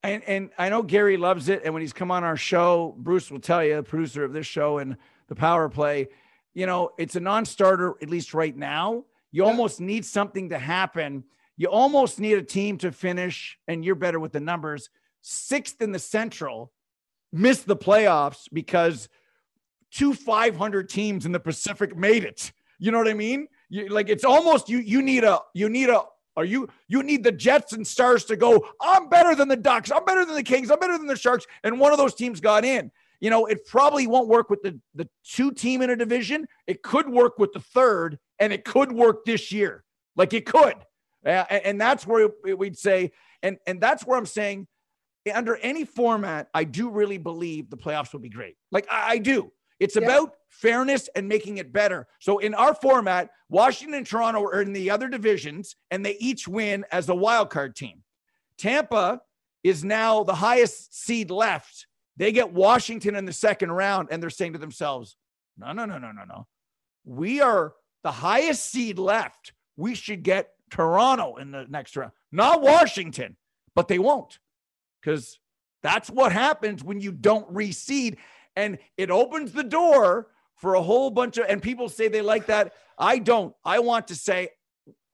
And 0.03 0.23
and 0.23 0.49
I 0.57 0.69
know 0.69 0.81
Gary 0.81 1.17
loves 1.17 1.49
it. 1.49 1.63
And 1.65 1.73
when 1.73 1.81
he's 1.81 1.91
come 1.91 2.11
on 2.11 2.23
our 2.23 2.37
show, 2.37 2.95
Bruce 2.97 3.29
will 3.29 3.41
tell 3.41 3.63
you, 3.63 3.75
the 3.75 3.83
producer 3.83 4.23
of 4.23 4.31
this 4.31 4.45
show 4.45 4.77
and 4.77 4.95
the 5.27 5.35
power 5.35 5.67
play, 5.67 6.07
you 6.53 6.65
know, 6.65 6.91
it's 6.97 7.15
a 7.15 7.19
non-starter, 7.19 7.95
at 8.01 8.09
least 8.09 8.33
right 8.33 8.55
now. 8.55 9.03
You 9.31 9.43
yeah. 9.43 9.49
almost 9.49 9.81
need 9.81 10.05
something 10.05 10.49
to 10.49 10.57
happen. 10.57 11.25
You 11.57 11.67
almost 11.67 12.19
need 12.19 12.37
a 12.37 12.41
team 12.41 12.77
to 12.77 12.91
finish, 12.93 13.57
and 13.67 13.83
you're 13.83 13.95
better 13.95 14.19
with 14.19 14.31
the 14.31 14.39
numbers, 14.39 14.89
sixth 15.21 15.81
in 15.81 15.91
the 15.91 15.99
Central 15.99 16.71
missed 17.31 17.67
the 17.67 17.75
playoffs 17.75 18.47
because 18.51 19.09
two 19.91 20.13
500 20.13 20.89
teams 20.89 21.25
in 21.25 21.31
the 21.31 21.39
Pacific 21.39 21.95
made 21.95 22.23
it. 22.23 22.51
You 22.79 22.91
know 22.91 22.97
what 22.97 23.07
I 23.07 23.13
mean? 23.13 23.47
You, 23.69 23.89
like 23.89 24.09
it's 24.09 24.23
almost 24.23 24.69
you. 24.69 24.79
You 24.79 25.01
need 25.01 25.23
a 25.23 25.39
you 25.53 25.69
need 25.69 25.89
a 25.89 26.03
are 26.37 26.45
you 26.45 26.69
you 26.87 27.03
need 27.03 27.23
the 27.23 27.31
Jets 27.31 27.73
and 27.73 27.85
Stars 27.85 28.23
to 28.25 28.35
go? 28.35 28.65
I'm 28.81 29.09
better 29.09 29.35
than 29.35 29.47
the 29.47 29.57
Ducks. 29.57 29.91
I'm 29.91 30.05
better 30.05 30.25
than 30.25 30.35
the 30.35 30.43
Kings. 30.43 30.71
I'm 30.71 30.79
better 30.79 30.97
than 30.97 31.07
the 31.07 31.17
Sharks. 31.17 31.45
And 31.63 31.79
one 31.79 31.91
of 31.91 31.97
those 31.97 32.15
teams 32.15 32.39
got 32.39 32.63
in. 32.63 32.91
You 33.19 33.29
know, 33.29 33.45
it 33.45 33.67
probably 33.67 34.07
won't 34.07 34.29
work 34.29 34.49
with 34.49 34.61
the 34.61 34.79
the 34.95 35.09
two 35.25 35.51
team 35.51 35.81
in 35.81 35.89
a 35.89 35.95
division. 35.95 36.47
It 36.65 36.81
could 36.81 37.09
work 37.09 37.37
with 37.37 37.51
the 37.51 37.59
third, 37.59 38.17
and 38.39 38.53
it 38.53 38.63
could 38.63 38.91
work 38.91 39.25
this 39.25 39.51
year. 39.51 39.83
Like 40.15 40.33
it 40.33 40.45
could, 40.45 40.75
and 41.23 41.79
that's 41.79 42.07
where 42.07 42.29
we'd 42.55 42.77
say, 42.77 43.11
and 43.43 43.57
and 43.67 43.81
that's 43.81 44.05
where 44.05 44.17
I'm 44.17 44.25
saying, 44.25 44.67
under 45.31 45.57
any 45.57 45.85
format, 45.85 46.49
I 46.53 46.63
do 46.63 46.89
really 46.89 47.17
believe 47.17 47.69
the 47.69 47.77
playoffs 47.77 48.13
will 48.13 48.19
be 48.19 48.29
great. 48.29 48.55
Like 48.71 48.87
I, 48.91 49.11
I 49.13 49.17
do. 49.17 49.51
It's 49.79 49.95
yeah. 49.95 50.03
about 50.03 50.33
fairness 50.49 51.09
and 51.15 51.27
making 51.27 51.57
it 51.57 51.71
better. 51.71 52.07
So 52.19 52.39
in 52.39 52.53
our 52.53 52.73
format, 52.73 53.29
Washington 53.49 53.95
and 53.95 54.05
Toronto 54.05 54.41
are 54.43 54.61
in 54.61 54.73
the 54.73 54.89
other 54.89 55.07
divisions, 55.07 55.75
and 55.89 56.05
they 56.05 56.17
each 56.19 56.47
win 56.47 56.85
as 56.91 57.07
a 57.09 57.15
wild 57.15 57.49
card 57.49 57.75
team. 57.75 58.03
Tampa 58.57 59.21
is 59.63 59.83
now 59.83 60.23
the 60.23 60.35
highest 60.35 60.93
seed 61.05 61.31
left. 61.31 61.87
They 62.17 62.31
get 62.31 62.51
Washington 62.51 63.15
in 63.15 63.25
the 63.25 63.33
second 63.33 63.71
round, 63.71 64.09
and 64.11 64.21
they're 64.21 64.29
saying 64.29 64.53
to 64.53 64.59
themselves, 64.59 65.15
no, 65.57 65.71
no, 65.71 65.85
no, 65.85 65.97
no, 65.97 66.11
no, 66.11 66.25
no. 66.25 66.47
We 67.05 67.41
are 67.41 67.73
the 68.03 68.11
highest 68.11 68.69
seed 68.69 68.99
left. 68.99 69.53
We 69.77 69.95
should 69.95 70.23
get 70.23 70.49
Toronto 70.69 71.37
in 71.37 71.51
the 71.51 71.65
next 71.69 71.95
round, 71.95 72.11
not 72.31 72.61
Washington, 72.61 73.37
but 73.75 73.87
they 73.87 73.99
won't 73.99 74.39
because 75.01 75.39
that's 75.83 76.09
what 76.09 76.31
happens 76.31 76.83
when 76.83 76.99
you 76.99 77.11
don't 77.11 77.51
reseed 77.53 78.17
and 78.55 78.77
it 78.97 79.09
opens 79.09 79.51
the 79.51 79.63
door 79.63 80.27
for 80.55 80.75
a 80.75 80.81
whole 80.81 81.09
bunch 81.09 81.37
of 81.37 81.45
and 81.47 81.61
people 81.61 81.87
say 81.87 82.07
they 82.07 82.21
like 82.21 82.47
that. 82.47 82.73
I 82.97 83.19
don't. 83.19 83.53
I 83.63 83.79
want 83.79 84.09
to 84.09 84.15
say 84.15 84.49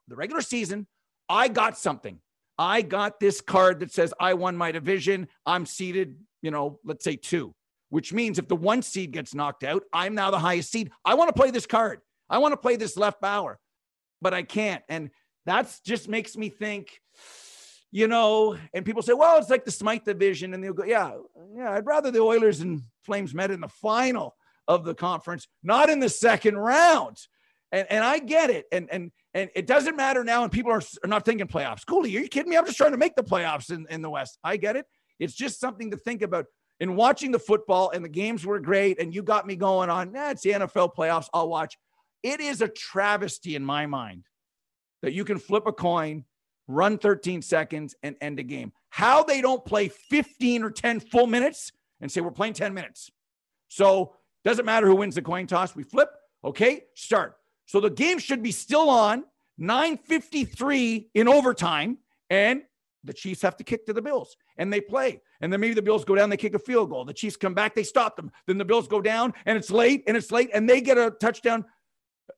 the 0.07 0.15
regular 0.15 0.41
season 0.41 0.87
i 1.27 1.47
got 1.47 1.77
something. 1.77 2.19
I 2.57 2.81
got 2.81 3.19
this 3.19 3.41
card 3.41 3.79
that 3.79 3.91
says 3.91 4.13
i 4.19 4.33
won 4.33 4.57
my 4.57 4.71
division. 4.71 5.27
I'm 5.45 5.65
seeded, 5.65 6.17
you 6.41 6.51
know 6.51 6.79
let's 6.83 7.03
say 7.03 7.15
two 7.15 7.53
which 7.89 8.11
means 8.11 8.39
if 8.39 8.47
the 8.47 8.55
one 8.55 8.81
seed 8.81 9.11
gets 9.11 9.35
knocked 9.35 9.63
out 9.63 9.83
i'm 9.93 10.15
now 10.15 10.31
the 10.31 10.39
highest 10.39 10.71
seed. 10.71 10.91
I 11.03 11.13
want 11.15 11.29
to 11.29 11.39
play 11.39 11.51
this 11.51 11.67
card. 11.67 11.99
I 12.29 12.39
want 12.39 12.53
to 12.53 12.57
play 12.57 12.75
this 12.75 12.97
left 12.97 13.21
bower 13.21 13.59
but 14.21 14.33
i 14.33 14.43
can't. 14.43 14.83
And 14.89 15.11
that's 15.45 15.79
just 15.81 16.09
makes 16.09 16.35
me 16.35 16.49
think 16.49 16.99
you 17.95 18.09
know, 18.09 18.57
and 18.73 18.83
people 18.85 19.01
say, 19.01 19.13
well, 19.13 19.37
it's 19.37 19.49
like 19.49 19.63
the 19.63 19.71
Smythe 19.71 20.03
division. 20.03 20.53
And 20.53 20.61
they'll 20.61 20.73
go, 20.73 20.83
yeah, 20.83 21.13
yeah, 21.55 21.71
I'd 21.71 21.85
rather 21.85 22.11
the 22.11 22.19
Oilers 22.19 22.59
and 22.59 22.81
Flames 23.03 23.33
met 23.33 23.51
in 23.51 23.61
the 23.61 23.69
final 23.69 24.35
of 24.67 24.83
the 24.83 24.93
conference, 24.93 25.47
not 25.63 25.89
in 25.89 26.01
the 26.01 26.09
second 26.09 26.57
round. 26.57 27.15
And, 27.71 27.87
and 27.89 28.03
I 28.03 28.19
get 28.19 28.49
it. 28.49 28.65
And, 28.69 28.89
and, 28.91 29.13
and 29.33 29.49
it 29.55 29.65
doesn't 29.65 29.95
matter 29.95 30.25
now. 30.25 30.43
And 30.43 30.51
people 30.51 30.73
are, 30.73 30.81
are 31.05 31.07
not 31.07 31.23
thinking 31.23 31.47
playoffs. 31.47 31.85
Cooley, 31.87 32.13
are 32.17 32.19
you 32.19 32.27
kidding 32.27 32.49
me? 32.49 32.57
I'm 32.57 32.65
just 32.65 32.75
trying 32.75 32.91
to 32.91 32.97
make 32.97 33.15
the 33.15 33.23
playoffs 33.23 33.71
in, 33.71 33.87
in 33.89 34.01
the 34.01 34.09
West. 34.09 34.39
I 34.43 34.57
get 34.57 34.75
it. 34.75 34.85
It's 35.17 35.33
just 35.33 35.61
something 35.61 35.89
to 35.91 35.97
think 35.97 36.21
about. 36.21 36.47
In 36.81 36.97
watching 36.97 37.31
the 37.31 37.39
football 37.39 37.91
and 37.91 38.03
the 38.03 38.09
games 38.09 38.45
were 38.45 38.59
great, 38.59 38.99
and 38.99 39.15
you 39.15 39.23
got 39.23 39.47
me 39.47 39.55
going 39.55 39.89
on, 39.89 40.11
nah, 40.11 40.31
it's 40.31 40.41
the 40.41 40.51
NFL 40.51 40.93
playoffs. 40.95 41.29
I'll 41.33 41.47
watch. 41.47 41.77
It 42.23 42.41
is 42.41 42.61
a 42.61 42.67
travesty 42.67 43.55
in 43.55 43.63
my 43.63 43.85
mind 43.85 44.25
that 45.01 45.13
you 45.13 45.23
can 45.23 45.39
flip 45.39 45.63
a 45.65 45.71
coin 45.71 46.25
run 46.67 46.97
13 46.97 47.41
seconds, 47.41 47.95
and 48.03 48.15
end 48.21 48.39
a 48.39 48.43
game. 48.43 48.71
How 48.89 49.23
they 49.23 49.41
don't 49.41 49.63
play 49.65 49.89
15 49.89 50.63
or 50.63 50.71
10 50.71 50.99
full 50.99 51.27
minutes 51.27 51.71
and 52.01 52.11
say, 52.11 52.21
we're 52.21 52.31
playing 52.31 52.53
10 52.53 52.73
minutes. 52.73 53.11
So 53.67 54.15
doesn't 54.43 54.65
matter 54.65 54.87
who 54.87 54.95
wins 54.95 55.15
the 55.15 55.21
coin 55.21 55.47
toss. 55.47 55.75
We 55.75 55.83
flip. 55.83 56.09
Okay, 56.43 56.83
start. 56.93 57.37
So 57.65 57.79
the 57.79 57.89
game 57.89 58.19
should 58.19 58.43
be 58.43 58.51
still 58.51 58.89
on 58.89 59.25
953 59.57 61.09
in 61.13 61.27
overtime. 61.27 61.97
And 62.29 62.63
the 63.05 63.13
Chiefs 63.13 63.41
have 63.41 63.55
to 63.57 63.63
kick 63.63 63.85
to 63.85 63.93
the 63.93 64.01
Bills 64.01 64.35
and 64.57 64.71
they 64.71 64.81
play. 64.81 65.21
And 65.41 65.51
then 65.51 65.59
maybe 65.59 65.73
the 65.73 65.81
Bills 65.81 66.03
go 66.03 66.15
down, 66.15 66.29
they 66.29 66.37
kick 66.37 66.55
a 66.55 66.59
field 66.59 66.89
goal. 66.89 67.05
The 67.05 67.13
Chiefs 67.13 67.37
come 67.37 67.53
back, 67.53 67.75
they 67.75 67.83
stop 67.83 68.15
them. 68.15 68.31
Then 68.47 68.57
the 68.57 68.65
Bills 68.65 68.87
go 68.87 69.01
down 69.01 69.33
and 69.45 69.57
it's 69.57 69.71
late 69.71 70.03
and 70.07 70.17
it's 70.17 70.31
late 70.31 70.49
and 70.53 70.67
they 70.69 70.81
get 70.81 70.97
a 70.97 71.11
touchdown. 71.11 71.65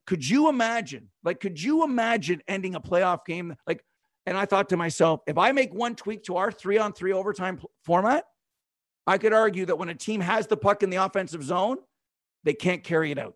Could 0.06 0.28
you 0.28 0.50
imagine? 0.50 1.10
Like, 1.24 1.40
could 1.40 1.62
you 1.62 1.84
imagine 1.84 2.42
ending 2.48 2.76
a 2.76 2.82
playoff 2.82 3.26
game? 3.26 3.56
Like, 3.66 3.84
and 4.28 4.38
I 4.38 4.46
thought 4.46 4.68
to 4.70 4.78
myself, 4.78 5.22
if 5.26 5.38
I 5.38 5.54
make 5.54 5.74
one 5.74 5.96
tweak 5.96 6.26
to 6.26 6.36
our 6.36 6.52
three 6.52 6.78
on 6.78 6.92
three 6.92 7.14
overtime 7.14 7.62
format, 7.86 8.26
I 9.08 9.18
could 9.18 9.32
argue 9.32 9.66
that 9.66 9.78
when 9.78 9.88
a 9.88 9.96
team 9.96 10.20
has 10.20 10.48
the 10.48 10.58
puck 10.58 10.84
in 10.84 10.90
the 10.90 10.98
offensive 10.98 11.42
zone, 11.42 11.78
they 12.44 12.54
can't 12.54 12.84
carry 12.84 13.12
it 13.12 13.18
out. 13.18 13.36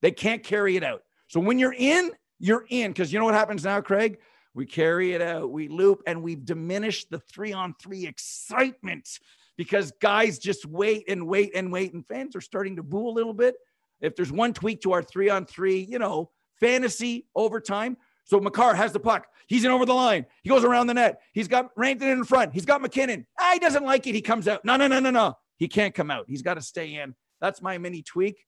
They 0.00 0.12
can't 0.12 0.44
carry 0.44 0.76
it 0.76 0.84
out. 0.84 1.02
So 1.26 1.40
when 1.40 1.58
you're 1.58 1.74
in, 1.76 2.12
you're 2.38 2.64
in. 2.70 2.92
Because 2.92 3.12
you 3.12 3.18
know 3.18 3.24
what 3.24 3.34
happens 3.34 3.64
now, 3.64 3.80
Craig? 3.80 4.18
We 4.54 4.64
carry 4.64 5.12
it 5.12 5.22
out, 5.22 5.50
we 5.50 5.66
loop, 5.66 6.02
and 6.06 6.22
we've 6.22 6.44
diminished 6.44 7.10
the 7.10 7.18
three 7.18 7.52
on 7.52 7.74
three 7.82 8.06
excitement 8.06 9.08
because 9.56 9.90
guys 10.00 10.38
just 10.38 10.64
wait 10.66 11.04
and 11.08 11.26
wait 11.26 11.50
and 11.56 11.72
wait. 11.72 11.94
And 11.94 12.06
fans 12.06 12.36
are 12.36 12.40
starting 12.40 12.76
to 12.76 12.84
boo 12.84 13.08
a 13.08 13.10
little 13.10 13.34
bit. 13.34 13.56
If 14.00 14.14
there's 14.14 14.30
one 14.30 14.52
tweak 14.52 14.82
to 14.82 14.92
our 14.92 15.02
three 15.02 15.30
on 15.30 15.46
three, 15.46 15.80
you 15.80 15.98
know, 15.98 16.30
fantasy 16.60 17.26
overtime, 17.34 17.96
so 18.24 18.40
Makar 18.40 18.74
has 18.74 18.92
the 18.92 19.00
puck. 19.00 19.26
He's 19.46 19.64
in 19.64 19.70
over 19.70 19.84
the 19.84 19.94
line. 19.94 20.26
He 20.42 20.48
goes 20.48 20.64
around 20.64 20.86
the 20.86 20.94
net. 20.94 21.20
He's 21.32 21.48
got 21.48 21.74
Rantanen 21.76 22.12
in 22.12 22.24
front. 22.24 22.54
He's 22.54 22.64
got 22.64 22.80
MacKinnon. 22.80 23.26
Ah, 23.38 23.50
he 23.54 23.58
doesn't 23.58 23.84
like 23.84 24.06
it. 24.06 24.14
He 24.14 24.22
comes 24.22 24.48
out. 24.48 24.64
No, 24.64 24.76
no, 24.76 24.86
no, 24.86 25.00
no, 25.00 25.10
no. 25.10 25.36
He 25.58 25.68
can't 25.68 25.94
come 25.94 26.10
out. 26.10 26.26
He's 26.28 26.42
got 26.42 26.54
to 26.54 26.62
stay 26.62 26.94
in. 26.94 27.14
That's 27.40 27.60
my 27.60 27.76
mini 27.78 28.02
tweak. 28.02 28.44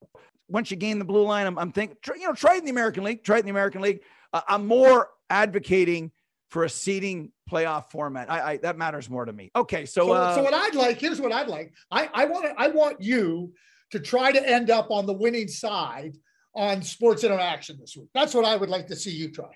Once 0.49 0.71
you 0.71 0.77
gain 0.77 0.99
the 0.99 1.05
blue 1.05 1.25
line, 1.25 1.47
I'm, 1.47 1.59
I'm 1.59 1.73
thinking, 1.73 1.97
you 2.17 2.27
know, 2.27 2.33
try 2.33 2.55
it 2.55 2.59
in 2.59 2.65
the 2.65 2.71
American 2.71 3.05
League. 3.05 3.25
Try 3.25 3.37
it 3.37 3.41
in 3.41 3.47
the 3.47 3.51
American 3.51 3.83
League. 3.83 4.01
Uh, 4.33 4.43
I'm 4.49 4.67
more 4.67 5.09
advocating 5.31 6.13
for 6.51 6.65
a 6.65 6.69
seeding 6.69 7.33
playoff 7.51 7.91
format. 7.91 8.31
I, 8.31 8.53
I 8.53 8.57
that 8.59 8.79
matters 8.79 9.11
more 9.11 9.25
to 9.25 9.33
me. 9.33 9.51
Okay, 9.57 9.87
so 9.87 10.07
so, 10.07 10.13
uh, 10.13 10.35
so 10.37 10.43
what 10.43 10.55
I'd 10.55 10.75
like 10.75 11.01
here's 11.01 11.21
what 11.21 11.33
I'd 11.33 11.49
like. 11.49 11.73
I 11.91 12.09
I 12.15 12.25
want 12.27 12.47
I 12.57 12.69
want 12.69 13.01
you 13.01 13.53
to 13.91 13.99
try 13.99 14.33
to 14.33 14.49
end 14.49 14.71
up 14.71 14.91
on 14.91 15.07
the 15.07 15.13
winning 15.13 15.49
side 15.49 16.17
on 16.55 16.83
Sports 16.83 17.25
Interaction 17.25 17.77
this 17.81 17.97
week. 17.97 18.09
That's 18.15 18.35
what 18.35 18.45
I 18.45 18.57
would 18.57 18.69
like 18.69 18.87
to 18.89 18.97
see 18.97 19.11
you 19.11 19.31
try. 19.31 19.51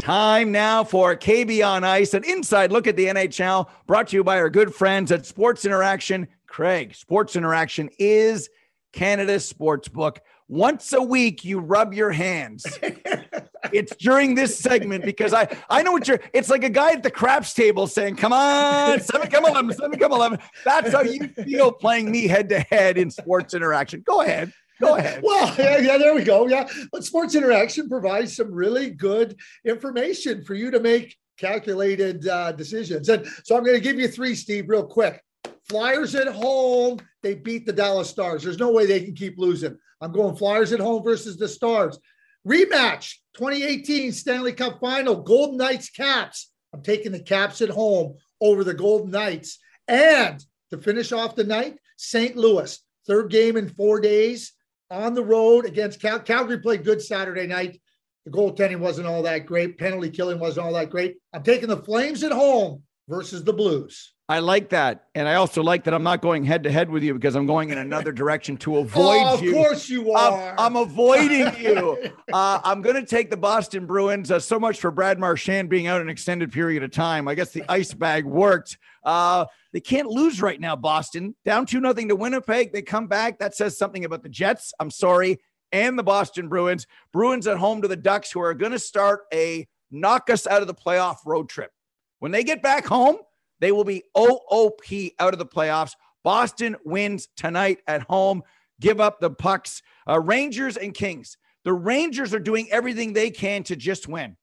Time 0.00 0.50
now 0.50 0.82
for 0.82 1.14
KB 1.14 1.64
on 1.64 1.84
Ice, 1.84 2.14
an 2.14 2.24
inside 2.24 2.72
look 2.72 2.86
at 2.86 2.96
the 2.96 3.04
NHL 3.04 3.68
brought 3.86 4.08
to 4.08 4.16
you 4.16 4.24
by 4.24 4.38
our 4.38 4.48
good 4.48 4.74
friends 4.74 5.12
at 5.12 5.26
Sports 5.26 5.66
Interaction. 5.66 6.26
Craig, 6.46 6.94
Sports 6.94 7.36
Interaction 7.36 7.90
is 7.98 8.48
Canada's 8.94 9.46
sports 9.46 9.88
book. 9.88 10.20
Once 10.48 10.94
a 10.94 11.02
week, 11.02 11.44
you 11.44 11.60
rub 11.60 11.92
your 11.92 12.10
hands. 12.10 12.64
it's 13.72 13.94
during 13.96 14.34
this 14.34 14.58
segment 14.58 15.04
because 15.04 15.34
I 15.34 15.54
I 15.68 15.82
know 15.82 15.92
what 15.92 16.08
you're. 16.08 16.20
It's 16.32 16.48
like 16.48 16.64
a 16.64 16.70
guy 16.70 16.92
at 16.92 17.02
the 17.02 17.10
craps 17.10 17.52
table 17.52 17.86
saying, 17.86 18.16
"Come 18.16 18.32
on, 18.32 19.00
seven, 19.00 19.28
come 19.28 19.44
eleven, 19.44 19.72
seven, 19.74 19.98
come 19.98 20.12
eleven. 20.12 20.38
That's 20.64 20.92
how 20.92 21.02
you 21.02 21.28
feel 21.28 21.72
playing 21.72 22.10
me 22.10 22.26
head 22.26 22.48
to 22.48 22.60
head 22.60 22.96
in 22.96 23.10
Sports 23.10 23.52
Interaction. 23.52 24.00
Go 24.00 24.22
ahead. 24.22 24.50
Go 24.80 24.96
ahead. 24.96 25.20
well, 25.24 25.54
yeah, 25.58 25.78
yeah, 25.78 25.98
there 25.98 26.14
we 26.14 26.24
go. 26.24 26.48
Yeah. 26.48 26.68
But 26.90 27.04
Sports 27.04 27.34
Interaction 27.34 27.88
provides 27.88 28.34
some 28.34 28.52
really 28.52 28.90
good 28.90 29.38
information 29.64 30.44
for 30.44 30.54
you 30.54 30.70
to 30.70 30.80
make 30.80 31.16
calculated 31.38 32.26
uh, 32.26 32.52
decisions. 32.52 33.08
And 33.08 33.26
so 33.44 33.56
I'm 33.56 33.64
going 33.64 33.76
to 33.76 33.82
give 33.82 33.98
you 33.98 34.08
three, 34.08 34.34
Steve, 34.34 34.68
real 34.68 34.86
quick. 34.86 35.22
Flyers 35.68 36.14
at 36.14 36.28
home, 36.28 36.98
they 37.22 37.34
beat 37.34 37.66
the 37.66 37.72
Dallas 37.72 38.10
Stars. 38.10 38.42
There's 38.42 38.58
no 38.58 38.72
way 38.72 38.86
they 38.86 39.02
can 39.02 39.14
keep 39.14 39.38
losing. 39.38 39.78
I'm 40.00 40.12
going 40.12 40.36
Flyers 40.36 40.72
at 40.72 40.80
home 40.80 41.02
versus 41.02 41.36
the 41.36 41.48
Stars. 41.48 41.98
Rematch 42.46 43.16
2018 43.36 44.12
Stanley 44.12 44.52
Cup 44.52 44.80
final, 44.80 45.22
Golden 45.22 45.58
Knights 45.58 45.90
Caps. 45.90 46.50
I'm 46.72 46.82
taking 46.82 47.12
the 47.12 47.20
Caps 47.20 47.60
at 47.60 47.68
home 47.68 48.16
over 48.40 48.64
the 48.64 48.74
Golden 48.74 49.10
Knights. 49.10 49.58
And 49.86 50.42
to 50.70 50.78
finish 50.78 51.12
off 51.12 51.36
the 51.36 51.44
night, 51.44 51.78
St. 51.96 52.36
Louis, 52.36 52.78
third 53.06 53.30
game 53.30 53.56
in 53.56 53.68
four 53.68 54.00
days 54.00 54.52
on 54.90 55.14
the 55.14 55.24
road 55.24 55.66
against 55.66 56.00
Cal- 56.00 56.20
Calgary 56.20 56.58
played 56.58 56.84
good 56.84 57.00
Saturday 57.00 57.46
night. 57.46 57.80
The 58.24 58.30
goaltending 58.30 58.80
wasn't 58.80 59.06
all 59.06 59.22
that 59.22 59.46
great. 59.46 59.78
Penalty 59.78 60.10
killing 60.10 60.38
wasn't 60.38 60.66
all 60.66 60.72
that 60.74 60.90
great. 60.90 61.16
I'm 61.32 61.42
taking 61.42 61.68
the 61.68 61.76
Flames 61.76 62.22
at 62.22 62.32
home 62.32 62.82
versus 63.08 63.44
the 63.44 63.52
Blues. 63.52 64.12
I 64.28 64.38
like 64.38 64.68
that. 64.68 65.06
And 65.16 65.26
I 65.26 65.34
also 65.34 65.60
like 65.60 65.82
that 65.84 65.94
I'm 65.94 66.04
not 66.04 66.22
going 66.22 66.44
head 66.44 66.62
to 66.62 66.70
head 66.70 66.88
with 66.88 67.02
you 67.02 67.14
because 67.14 67.34
I'm 67.34 67.46
going 67.46 67.70
in 67.70 67.78
another 67.78 68.12
direction 68.12 68.56
to 68.58 68.78
avoid 68.78 69.22
oh, 69.24 69.34
of 69.34 69.42
you. 69.42 69.50
Of 69.50 69.56
course 69.56 69.88
you 69.88 70.12
are. 70.12 70.54
I'm, 70.56 70.76
I'm 70.76 70.76
avoiding 70.76 71.52
you. 71.58 71.98
Uh, 72.32 72.60
I'm 72.62 72.80
going 72.80 72.94
to 72.94 73.04
take 73.04 73.30
the 73.30 73.36
Boston 73.36 73.86
Bruins. 73.86 74.30
Uh, 74.30 74.38
so 74.38 74.60
much 74.60 74.78
for 74.78 74.92
Brad 74.92 75.18
Marchand 75.18 75.68
being 75.68 75.88
out 75.88 76.00
an 76.00 76.08
extended 76.08 76.52
period 76.52 76.84
of 76.84 76.92
time. 76.92 77.26
I 77.26 77.34
guess 77.34 77.50
the 77.50 77.64
ice 77.68 77.92
bag 77.92 78.24
worked. 78.24 78.78
Uh, 79.02 79.46
they 79.72 79.80
can't 79.80 80.08
lose 80.08 80.42
right 80.42 80.60
now, 80.60 80.76
Boston. 80.76 81.34
Down 81.44 81.66
2 81.66 81.80
nothing 81.80 82.08
to 82.08 82.16
Winnipeg. 82.16 82.72
They 82.72 82.82
come 82.82 83.06
back. 83.06 83.38
That 83.38 83.54
says 83.54 83.78
something 83.78 84.04
about 84.04 84.22
the 84.22 84.28
Jets. 84.28 84.72
I'm 84.80 84.90
sorry. 84.90 85.38
And 85.72 85.98
the 85.98 86.02
Boston 86.02 86.48
Bruins. 86.48 86.86
Bruins 87.12 87.46
at 87.46 87.56
home 87.56 87.82
to 87.82 87.88
the 87.88 87.96
Ducks, 87.96 88.32
who 88.32 88.40
are 88.40 88.54
going 88.54 88.72
to 88.72 88.78
start 88.78 89.22
a 89.32 89.68
knock 89.90 90.28
us 90.30 90.46
out 90.46 90.62
of 90.62 90.66
the 90.66 90.74
playoff 90.74 91.18
road 91.24 91.48
trip. 91.48 91.70
When 92.18 92.32
they 92.32 92.44
get 92.44 92.62
back 92.62 92.86
home, 92.86 93.18
They 93.60 93.72
will 93.72 93.84
be 93.84 94.02
OOP 94.16 95.12
out 95.18 95.34
of 95.34 95.38
the 95.38 95.46
playoffs. 95.46 95.92
Boston 96.24 96.76
wins 96.84 97.28
tonight 97.36 97.78
at 97.86 98.02
home. 98.02 98.42
Give 98.80 99.00
up 99.00 99.20
the 99.20 99.30
pucks. 99.30 99.82
Uh, 100.08 100.18
Rangers 100.18 100.76
and 100.76 100.94
Kings. 100.94 101.36
The 101.64 101.72
Rangers 101.72 102.32
are 102.32 102.40
doing 102.40 102.68
everything 102.70 103.12
they 103.12 103.30
can 103.30 103.62
to 103.64 103.76
just 103.76 104.08
win. 104.08 104.36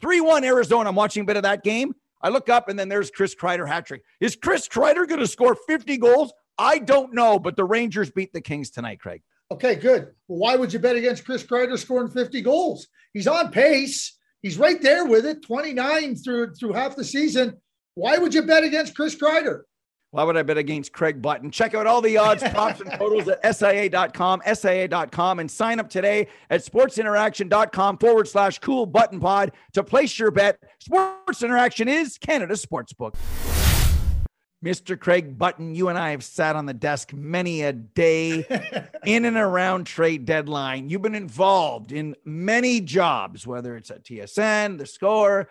3 0.00 0.20
1 0.20 0.44
Arizona. 0.44 0.88
I'm 0.88 0.94
watching 0.94 1.22
a 1.22 1.26
bit 1.26 1.36
of 1.36 1.42
that 1.42 1.64
game. 1.64 1.94
I 2.24 2.30
look 2.30 2.48
up 2.48 2.70
and 2.70 2.78
then 2.78 2.88
there's 2.88 3.10
Chris 3.10 3.34
Kreider 3.34 3.68
hat 3.68 3.84
trick. 3.84 4.02
Is 4.18 4.34
Chris 4.34 4.66
Kreider 4.66 5.06
going 5.06 5.20
to 5.20 5.26
score 5.26 5.54
50 5.54 5.98
goals? 5.98 6.32
I 6.56 6.78
don't 6.78 7.12
know, 7.12 7.38
but 7.38 7.54
the 7.54 7.64
Rangers 7.64 8.10
beat 8.10 8.32
the 8.32 8.40
Kings 8.40 8.70
tonight, 8.70 8.98
Craig. 8.98 9.20
Okay, 9.52 9.74
good. 9.74 10.08
Well, 10.26 10.38
why 10.38 10.56
would 10.56 10.72
you 10.72 10.78
bet 10.78 10.96
against 10.96 11.26
Chris 11.26 11.44
Kreider 11.44 11.78
scoring 11.78 12.10
50 12.10 12.40
goals? 12.40 12.88
He's 13.12 13.28
on 13.28 13.50
pace. 13.50 14.16
He's 14.40 14.56
right 14.56 14.80
there 14.80 15.04
with 15.04 15.26
it, 15.26 15.42
29 15.42 16.16
through 16.16 16.54
through 16.54 16.72
half 16.72 16.96
the 16.96 17.04
season. 17.04 17.58
Why 17.94 18.16
would 18.16 18.32
you 18.32 18.42
bet 18.42 18.64
against 18.64 18.96
Chris 18.96 19.14
Kreider? 19.14 19.62
Why 20.14 20.22
would 20.22 20.36
I 20.36 20.44
bet 20.44 20.58
against 20.58 20.92
Craig 20.92 21.20
Button? 21.20 21.50
Check 21.50 21.74
out 21.74 21.88
all 21.88 22.00
the 22.00 22.16
odds, 22.18 22.44
props, 22.50 22.80
and 22.80 22.88
totals 22.92 23.26
at 23.26 23.56
SIA.com, 23.56 24.42
SIA.com, 24.46 25.40
and 25.40 25.50
sign 25.50 25.80
up 25.80 25.90
today 25.90 26.28
at 26.50 26.64
sportsinteraction.com 26.64 27.98
forward 27.98 28.28
slash 28.28 28.60
cool 28.60 28.86
button 28.86 29.18
pod 29.18 29.50
to 29.72 29.82
place 29.82 30.16
your 30.16 30.30
bet. 30.30 30.60
Sports 30.78 31.42
Interaction 31.42 31.88
is 31.88 32.16
Canada's 32.16 32.64
sportsbook. 32.64 33.16
Mr. 34.64 34.96
Craig 34.96 35.36
Button, 35.36 35.74
you 35.74 35.88
and 35.88 35.98
I 35.98 36.12
have 36.12 36.22
sat 36.22 36.54
on 36.54 36.66
the 36.66 36.74
desk 36.74 37.12
many 37.12 37.62
a 37.62 37.72
day 37.72 38.46
in 39.04 39.24
and 39.24 39.36
around 39.36 39.82
trade 39.88 40.26
deadline. 40.26 40.90
You've 40.90 41.02
been 41.02 41.16
involved 41.16 41.90
in 41.90 42.14
many 42.24 42.80
jobs, 42.80 43.48
whether 43.48 43.76
it's 43.76 43.90
at 43.90 44.04
TSN, 44.04 44.78
the 44.78 44.86
score, 44.86 45.48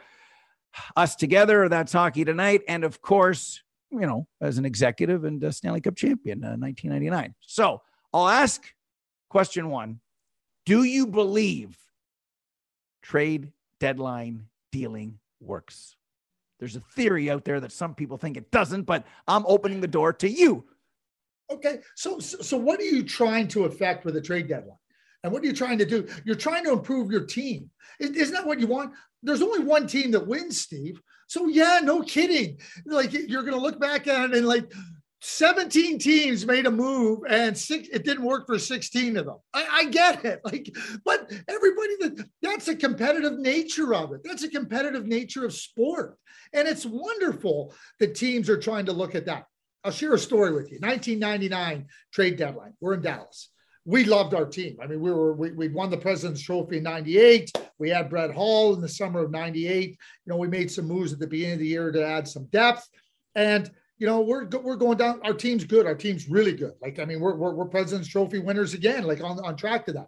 us 0.95 1.17
together, 1.17 1.67
that's 1.67 1.91
hockey 1.91 2.23
tonight, 2.23 2.62
and 2.69 2.86
of 2.86 3.02
course, 3.02 3.62
you 3.99 4.08
know, 4.08 4.27
as 4.41 4.58
an 4.58 4.65
executive 4.65 5.23
and 5.23 5.43
a 5.43 5.51
Stanley 5.51 5.82
Cup 5.82 5.95
champion, 5.95 6.43
uh, 6.43 6.56
1999. 6.58 7.36
So 7.41 7.82
I'll 8.13 8.27
ask 8.27 8.63
question 9.29 9.69
one 9.69 9.99
Do 10.65 10.84
you 10.84 11.08
believe 11.08 11.77
trade 13.01 13.51
deadline 13.79 14.45
dealing 14.71 15.19
works? 15.39 15.95
There's 16.60 16.75
a 16.75 16.82
theory 16.95 17.29
out 17.29 17.43
there 17.43 17.60
that 17.60 17.71
some 17.71 17.93
people 17.93 18.17
think 18.17 18.38
it 18.38 18.49
doesn't, 18.51 18.84
but 18.84 19.06
I'm 19.27 19.45
opening 19.47 19.82
the 19.82 19.88
door 19.88 20.13
to 20.13 20.29
you. 20.29 20.63
Okay. 21.51 21.79
So, 21.95 22.19
so 22.19 22.58
what 22.58 22.79
are 22.79 22.86
you 22.86 23.03
trying 23.03 23.47
to 23.49 23.65
affect 23.65 24.06
with 24.06 24.15
a 24.15 24.21
trade 24.21 24.47
deadline? 24.47 24.77
And 25.23 25.31
what 25.31 25.41
are 25.41 25.45
you 25.45 25.53
trying 25.53 25.77
to 25.77 25.86
do? 25.86 26.07
You're 26.25 26.36
trying 26.36 26.65
to 26.65 26.73
improve 26.73 27.12
your 27.12 27.25
team. 27.25 27.69
Isn't 27.99 28.33
that 28.33 28.45
what 28.45 28.59
you 28.59 28.67
want? 28.67 28.93
There's 29.21 29.41
only 29.41 29.63
one 29.63 29.88
team 29.88 30.12
that 30.12 30.27
wins, 30.27 30.59
Steve. 30.59 30.99
So 31.27 31.47
yeah, 31.47 31.79
no 31.81 32.01
kidding. 32.01 32.59
Like 32.86 33.13
you're 33.13 33.43
going 33.43 33.53
to 33.53 33.62
look 33.62 33.79
back 33.79 34.07
at 34.07 34.31
it 34.31 34.38
and 34.38 34.45
like 34.45 34.71
17 35.25 35.99
teams 35.99 36.45
made 36.45 36.65
a 36.65 36.71
move 36.71 37.21
and 37.29 37.57
six 37.57 37.88
it 37.93 38.03
didn't 38.03 38.25
work 38.25 38.45
for 38.45 38.59
16 38.59 39.15
of 39.15 39.25
them 39.25 39.38
I, 39.53 39.67
I, 39.71 39.86
get 39.86 40.25
it 40.25 40.41
like 40.43 40.69
but 41.05 41.31
everybody 41.47 41.95
that 42.01 42.29
that's 42.41 42.67
a 42.67 42.75
competitive 42.75 43.39
nature 43.39 43.95
of 43.95 44.12
it 44.12 44.19
that's 44.25 44.43
a 44.43 44.49
competitive 44.49 45.05
nature 45.05 45.45
of 45.45 45.53
sport 45.53 46.17
and 46.51 46.67
it's 46.67 46.86
wonderful 46.86 47.73
that 48.01 48.15
teams 48.15 48.49
are 48.49 48.59
trying 48.59 48.86
to 48.88 48.91
look 48.91 49.15
at 49.15 49.27
that 49.27 49.45
i'll 49.86 49.93
share 49.93 50.13
a 50.13 50.19
story 50.19 50.51
with 50.51 50.69
you 50.73 50.79
1999 50.81 51.86
trade 52.12 52.36
deadline 52.36 52.73
we're 52.81 52.95
in 52.95 53.01
dallas 53.01 53.47
we 53.86 54.06
loved 54.06 54.34
our 54.34 54.46
team. 54.46 54.78
I 54.82 54.88
mean, 54.88 55.02
we 55.02 55.12
were 55.12 55.34
we 55.34 55.52
we 55.52 55.67
won 55.67 55.89
the 55.89 55.98
President's 55.98 56.41
Trophy 56.41 56.78
in 56.78 56.84
'98. 56.84 57.52
We 57.80 57.89
had 57.89 58.10
Brett 58.10 58.34
Hull 58.34 58.74
in 58.76 58.82
the 58.82 58.88
summer 58.88 59.24
of 59.24 59.32
'98. 59.32 59.89
You 59.89 59.98
know, 60.26 60.38
we 60.38 60.48
made 60.48 60.72
some 60.72 60.86
moves 60.86 61.12
at 61.12 61.19
the 61.19 61.28
beginning 61.28 61.54
of 61.54 61.60
the 61.60 61.67
year 61.67 61.91
to 61.91 62.06
add 62.06 62.28
some 62.28 62.46
depth, 62.46 62.88
and 63.36 63.69
you 63.98 64.08
know, 64.08 64.22
we're 64.22 64.46
we're 64.46 64.78
going 64.78 64.98
down. 64.98 65.19
Our 65.24 65.34
team's 65.34 65.65
good. 65.65 65.86
Our 65.86 65.96
team's 65.96 66.30
really 66.30 66.54
good. 66.54 66.74
Like, 66.82 67.00
I 67.00 67.06
mean, 67.06 67.19
we're 67.19 67.36
we're, 67.36 67.54
we're 67.54 67.65
President's 67.65 68.08
Trophy 68.08 68.39
winners 68.39 68.74
again. 68.74 69.04
Like 69.04 69.22
on 69.22 69.39
on 69.39 69.58
track 69.58 69.86
to 69.88 69.93
that, 69.93 70.08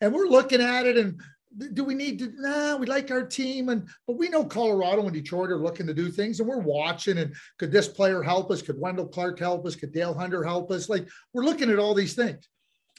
and 0.00 0.12
we're 0.12 0.28
looking 0.28 0.60
at 0.60 0.86
it 0.86 0.96
and 0.96 1.20
do 1.72 1.84
we 1.84 1.94
need 1.94 2.18
to 2.18 2.30
nah 2.36 2.76
we 2.76 2.84
like 2.86 3.10
our 3.10 3.24
team 3.24 3.70
and 3.70 3.88
but 4.06 4.18
we 4.18 4.28
know 4.28 4.44
colorado 4.44 5.02
and 5.02 5.14
detroit 5.14 5.50
are 5.50 5.56
looking 5.56 5.86
to 5.86 5.94
do 5.94 6.10
things 6.10 6.38
and 6.38 6.46
we're 6.46 6.58
watching 6.58 7.16
and 7.16 7.34
could 7.58 7.72
this 7.72 7.88
player 7.88 8.22
help 8.22 8.50
us 8.50 8.60
could 8.60 8.78
Wendel 8.78 9.06
Clark 9.06 9.38
help 9.38 9.64
us 9.64 9.74
could 9.74 9.92
dale 9.92 10.12
hunter 10.12 10.44
help 10.44 10.70
us 10.70 10.90
like 10.90 11.08
we're 11.32 11.44
looking 11.44 11.70
at 11.70 11.78
all 11.78 11.94
these 11.94 12.14
things 12.14 12.46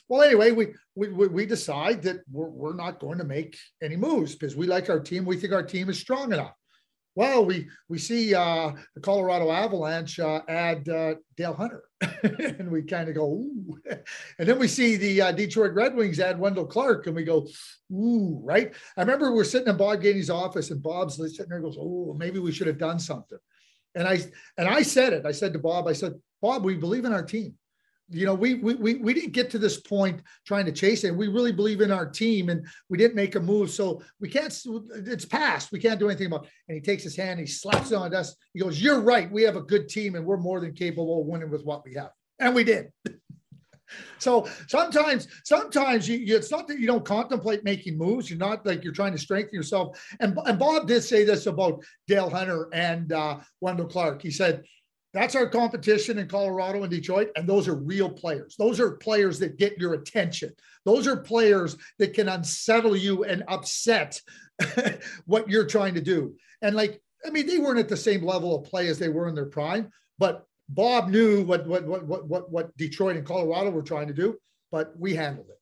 well, 0.10 0.22
anyway, 0.22 0.52
we 0.52 0.68
we 0.96 1.10
we 1.10 1.46
decide 1.46 2.02
that 2.04 2.22
we're, 2.32 2.50
we're 2.50 2.76
not 2.76 3.00
going 3.00 3.18
to 3.18 3.26
make 3.26 3.58
any 3.82 3.98
moves 3.98 4.36
because 4.36 4.56
we 4.56 4.66
like 4.66 4.90
our 4.90 5.00
team. 5.00 5.26
We 5.26 5.38
think 5.38 5.54
our 5.54 5.64
team 5.64 5.90
is 5.90 6.00
strong 6.00 6.32
enough. 6.32 6.54
Well, 7.16 7.46
we 7.46 7.68
we 7.90 7.98
see 7.98 8.34
uh, 8.34 8.72
the 8.96 9.02
Colorado 9.02 9.52
Avalanche 9.52 10.20
uh, 10.20 10.42
add 10.48 10.88
uh, 10.88 11.16
Dale 11.36 11.56
Hunter, 11.56 11.84
and 12.24 12.72
we 12.72 12.84
kind 12.84 13.10
of 13.10 13.16
go, 13.16 13.26
ooh. 13.26 13.80
And 14.40 14.48
then 14.48 14.60
we 14.60 14.68
see 14.68 14.96
the 14.96 15.22
uh, 15.22 15.32
Detroit 15.34 15.74
Red 15.74 15.96
Wings 15.96 16.20
add 16.20 16.40
Wendel 16.40 16.68
Clark, 16.68 17.08
and 17.08 17.16
we 17.16 17.24
go, 17.24 17.48
ooh, 17.92 18.40
right? 18.44 18.72
I 18.96 19.02
remember 19.02 19.34
we're 19.34 19.44
sitting 19.44 19.68
in 19.68 19.78
Bob 19.78 20.02
Gainey's 20.02 20.30
office, 20.30 20.72
and 20.72 20.82
Bob's 20.82 21.16
sitting 21.16 21.50
there, 21.50 21.60
goes, 21.60 21.78
oh, 21.80 22.16
maybe 22.18 22.40
we 22.40 22.52
should 22.52 22.68
have 22.68 22.78
done 22.78 23.00
something. 23.00 23.40
And 23.96 24.08
I 24.08 24.20
and 24.58 24.70
I 24.70 24.84
said 24.84 25.12
it. 25.12 25.26
I 25.26 25.32
said 25.32 25.54
to 25.54 25.60
Bob, 25.60 25.88
I 25.88 25.94
said, 25.94 26.14
Bob, 26.42 26.64
we 26.64 26.76
believe 26.76 27.04
in 27.04 27.14
our 27.14 27.24
team 27.24 27.56
you 28.10 28.26
know, 28.26 28.34
we, 28.34 28.56
we 28.56 28.76
we 28.76 28.96
we 28.96 29.14
didn't 29.14 29.34
get 29.34 29.50
to 29.50 29.60
this 29.60 29.80
point 29.80 30.22
trying 30.46 30.66
to 30.66 30.72
chase 30.72 31.04
it. 31.04 31.16
We 31.16 31.28
really 31.28 31.52
believe 31.52 31.82
in 31.82 31.92
our 31.92 32.06
team, 32.06 32.50
and 32.50 32.66
we 32.90 32.98
didn't 32.98 33.16
make 33.16 33.36
a 33.36 33.40
move, 33.40 33.70
so 33.70 34.02
we 34.20 34.30
can't. 34.30 34.58
It's 34.96 35.26
past. 35.26 35.72
We 35.72 35.80
can't 35.80 36.00
do 36.00 36.08
anything 36.08 36.28
about. 36.28 36.46
It. 36.46 36.52
And 36.70 36.76
he 36.76 36.82
takes 36.82 37.04
his 37.04 37.18
hand, 37.18 37.40
he 37.40 37.46
slaps 37.46 37.92
it 37.92 37.96
on 37.96 38.14
us. 38.16 38.36
He 38.54 38.60
goes, 38.60 38.82
"You're 38.82 39.02
right. 39.02 39.30
We 39.30 39.44
have 39.44 39.58
a 39.58 39.62
good 39.62 39.90
team, 39.90 40.16
and 40.16 40.26
we're 40.26 40.38
more 40.38 40.60
than 40.62 40.74
capable 40.74 41.22
of 41.22 41.28
winning 41.28 41.50
with 41.50 41.66
what 41.66 41.84
we 41.86 41.96
have." 41.96 42.12
And 42.40 42.56
we 42.56 42.64
did. 42.64 42.92
so 44.20 44.48
sometimes, 44.68 45.28
sometimes 45.44 46.08
you, 46.08 46.18
you, 46.18 46.36
it's 46.36 46.52
not 46.52 46.68
that 46.68 46.80
you 46.80 46.88
don't 46.88 47.06
contemplate 47.06 47.64
making 47.64 47.98
moves. 47.98 48.30
You're 48.30 48.40
not 48.40 48.66
like 48.66 48.84
you're 48.84 48.94
trying 48.94 49.14
to 49.14 49.18
strengthen 49.18 49.54
yourself. 49.54 50.02
And 50.22 50.38
and 50.46 50.58
Bob 50.58 50.88
did 50.88 51.04
say 51.04 51.26
this 51.26 51.46
about 51.46 51.84
Dale 52.08 52.30
Hunter 52.30 52.70
and 52.74 53.12
uh, 53.12 53.40
Wendel 53.60 53.88
Clark. 53.88 54.22
He 54.22 54.32
said 54.32 54.64
that's 55.18 55.36
our 55.36 55.50
competition 55.50 56.20
in 56.20 56.28
Colorado 56.28 56.84
and 56.84 56.92
Detroit. 56.92 57.32
And 57.36 57.50
those 57.50 57.68
are 57.68 57.74
real 57.74 58.08
players. 58.08 58.56
Those 58.56 58.80
are 58.80 58.92
players 58.92 59.40
that 59.40 59.58
get 59.58 59.80
your 59.80 59.96
attention. 59.96 60.54
Those 60.86 61.08
are 61.08 61.18
players 61.18 61.76
that 61.98 62.14
can 62.14 62.30
unsettle 62.30 62.96
you 62.96 63.24
and 63.24 63.44
upset 63.48 64.22
what 65.26 65.50
you're 65.50 65.66
trying 65.66 65.96
to 65.96 66.02
do. 66.02 66.36
And 66.62 66.76
like, 66.76 67.02
I 67.26 67.32
mean, 67.32 67.48
they 67.48 67.58
weren't 67.58 67.80
at 67.80 67.90
the 67.90 67.98
same 67.98 68.24
level 68.24 68.56
of 68.56 68.70
play 68.70 68.90
as 68.90 69.00
they 69.00 69.10
were 69.10 69.28
in 69.28 69.34
their 69.34 69.48
prime, 69.48 69.90
but 70.20 70.46
Bob 70.70 71.10
knew 71.10 71.44
what 71.44 71.66
what 71.66 71.86
what 71.86 72.06
what 72.06 72.52
what 72.52 72.78
Detroit 72.78 73.16
and 73.16 73.26
Colorado 73.26 73.72
were 73.72 73.82
trying 73.82 74.08
to 74.08 74.14
do, 74.14 74.38
but 74.72 74.94
we 75.00 75.16
handled 75.16 75.48
it. 75.50 75.60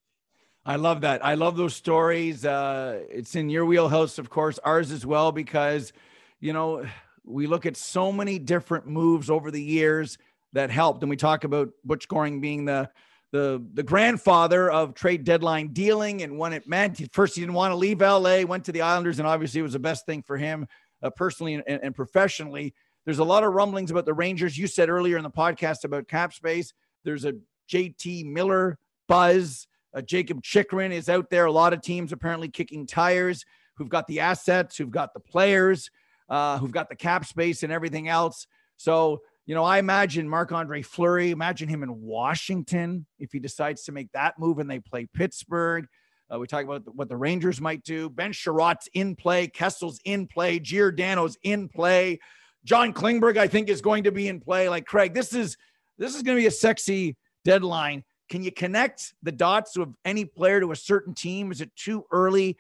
I 0.66 0.76
love 0.76 1.02
that. 1.02 1.24
I 1.24 1.36
love 1.36 1.56
those 1.56 1.76
stories. 1.76 2.44
Uh, 2.44 3.04
it's 3.10 3.36
in 3.36 3.50
your 3.50 3.66
wheelhouse, 3.66 4.18
of 4.18 4.30
course, 4.30 4.60
ours 4.60 4.92
as 4.92 5.06
well, 5.06 5.32
because 5.32 5.94
you 6.40 6.52
know 6.52 6.86
we 7.26 7.48
look 7.48 7.66
at 7.66 7.78
so 7.78 8.12
many 8.12 8.40
different 8.40 8.88
moves 8.88 9.30
over 9.30 9.52
the 9.52 9.62
years 9.62 10.18
that 10.54 10.70
helped. 10.70 11.04
And 11.04 11.10
we 11.10 11.18
talk 11.18 11.44
about 11.44 11.70
Butch 11.84 12.08
Goring 12.08 12.42
being 12.42 12.66
the 12.66 12.90
the 13.32 13.62
the 13.74 13.84
grandfather 13.84 14.72
of 14.72 14.94
trade 14.94 15.26
deadline 15.26 15.74
dealing 15.74 16.22
and 16.22 16.38
when 16.38 16.54
it 16.54 16.68
meant 16.68 17.02
first 17.12 17.36
he 17.36 17.42
didn't 17.42 17.56
want 17.56 17.72
to 17.72 17.76
leave 17.76 18.00
LA, 18.00 18.42
went 18.44 18.64
to 18.66 18.72
the 18.72 18.82
Islanders, 18.82 19.20
and 19.20 19.28
obviously 19.28 19.60
it 19.60 19.64
was 19.64 19.74
the 19.74 19.80
best 19.80 20.06
thing 20.06 20.22
for 20.22 20.38
him 20.38 20.68
uh, 21.04 21.10
personally 21.10 21.56
and, 21.56 21.64
and, 21.68 21.96
professionally. 21.96 22.74
There's 23.04 23.20
a 23.20 23.24
lot 23.24 23.44
of 23.44 23.54
rumblings 23.54 23.92
about 23.92 24.06
the 24.06 24.14
Rangers. 24.14 24.58
You 24.58 24.68
said 24.68 24.90
earlier 24.90 25.18
in 25.18 25.24
the 25.24 25.30
podcast 25.30 25.84
about 25.84 26.08
cap 26.08 26.34
space. 26.34 26.74
There's 27.04 27.26
a 27.26 27.34
JT 27.70 28.26
Miller 28.26 28.78
buzz. 29.08 29.68
Uh, 29.94 30.02
Jakob 30.02 30.42
Chychrun 30.42 30.92
is 30.92 31.10
out 31.10 31.30
there. 31.30 31.46
A 31.46 31.52
lot 31.52 31.74
of 31.74 31.82
teams 31.82 32.12
apparently 32.14 32.48
kicking 32.48 32.88
tires 32.88 33.46
who've 33.76 33.90
got 33.90 34.08
the 34.08 34.22
assets, 34.22 34.78
who've 34.78 34.90
got 34.90 35.14
the 35.14 35.20
players 35.20 35.90
uh, 36.30 36.58
who've 36.58 36.72
got 36.72 36.90
the 36.90 36.96
cap 36.96 37.26
space 37.26 37.64
and 37.64 37.72
everything 37.72 38.08
else. 38.08 38.48
So, 38.78 39.22
you 39.46 39.56
know, 39.56 39.64
I 39.64 39.78
imagine 39.78 40.28
Marc 40.28 40.52
Andre 40.52 40.82
Fleury, 40.82 41.32
imagine 41.32 41.70
him 41.70 41.84
in 41.84 42.02
Washington 42.02 43.06
if 43.20 43.32
he 43.32 43.40
decides 43.40 43.84
to 43.84 43.92
make 43.92 44.12
that 44.14 44.40
move 44.40 44.60
and 44.60 44.70
they 44.70 44.80
play 44.80 45.08
Pittsburgh. 45.14 45.88
Uh, 46.34 46.40
we 46.40 46.48
talk 46.48 46.64
about 46.64 46.84
what 46.96 47.08
the 47.08 47.18
Rangers 47.18 47.62
might 47.62 47.84
do. 47.84 48.10
Ben 48.10 48.32
Chiarot's 48.32 48.90
in 48.94 49.16
play. 49.16 49.48
Kessel's 49.48 50.00
in 50.06 50.26
play. 50.26 50.60
Giordano's 50.60 51.38
in 51.44 51.70
play. 51.70 52.20
John 52.64 52.94
Klingberg, 52.94 53.38
I 53.38 53.48
think, 53.48 53.70
is 53.70 53.82
going 53.82 54.06
to 54.06 54.12
be 54.12 54.28
in 54.28 54.40
play. 54.40 54.68
Like 54.68 54.86
Craig, 54.86 55.14
this 55.14 55.34
is 55.34 55.56
this 56.00 56.16
is 56.16 56.24
going 56.24 56.36
to 56.36 56.42
be 56.42 56.48
a 56.48 56.52
sexy 56.52 57.16
deadline. 57.44 58.04
Can 58.30 58.44
you 58.44 58.52
connect 58.52 59.14
the 59.22 59.32
dots 59.32 59.78
of 59.78 59.94
any 60.04 60.26
player 60.26 60.60
to 60.60 60.72
a 60.72 60.76
certain 60.76 61.14
team? 61.14 61.52
Is 61.52 61.62
it 61.62 61.74
too 61.76 62.06
early? 62.12 62.58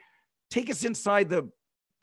Take 0.52 0.70
us 0.70 0.86
inside 0.86 1.28
the 1.28 1.50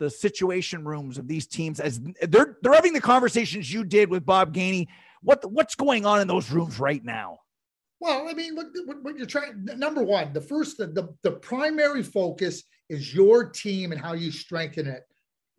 the 0.03 0.11
situation 0.11 0.85
rooms 0.85 1.17
of 1.17 1.29
these 1.29 1.47
teams 1.47 1.79
as 1.79 2.01
they're 2.23 2.59
they're 2.61 2.73
having 2.73 2.93
the 2.93 3.01
conversations 3.01 3.73
you 3.73 3.85
did 3.85 4.11
with 4.11 4.27
Bob 4.27 4.53
Gainey. 4.53 4.89
What 5.23 5.49
what's 5.51 5.77
going 5.77 6.05
on 6.05 6.21
in 6.21 6.27
those 6.27 6.51
rooms 6.51 6.81
right 6.81 7.05
now? 7.05 7.39
Well, 8.01 8.27
I 8.29 8.33
mean, 8.33 8.57
look, 8.57 8.67
what 9.03 9.17
you're 9.17 9.27
trying. 9.27 9.65
Number 9.77 10.03
one, 10.03 10.33
the 10.33 10.41
first, 10.41 10.77
the, 10.77 10.89
the, 10.89 11.15
the 11.23 11.31
primary 11.31 12.03
focus 12.03 12.65
is 12.89 13.15
your 13.15 13.49
team 13.49 13.93
and 13.93 14.01
how 14.01 14.15
you 14.15 14.33
strengthen 14.33 14.89
it 14.89 15.03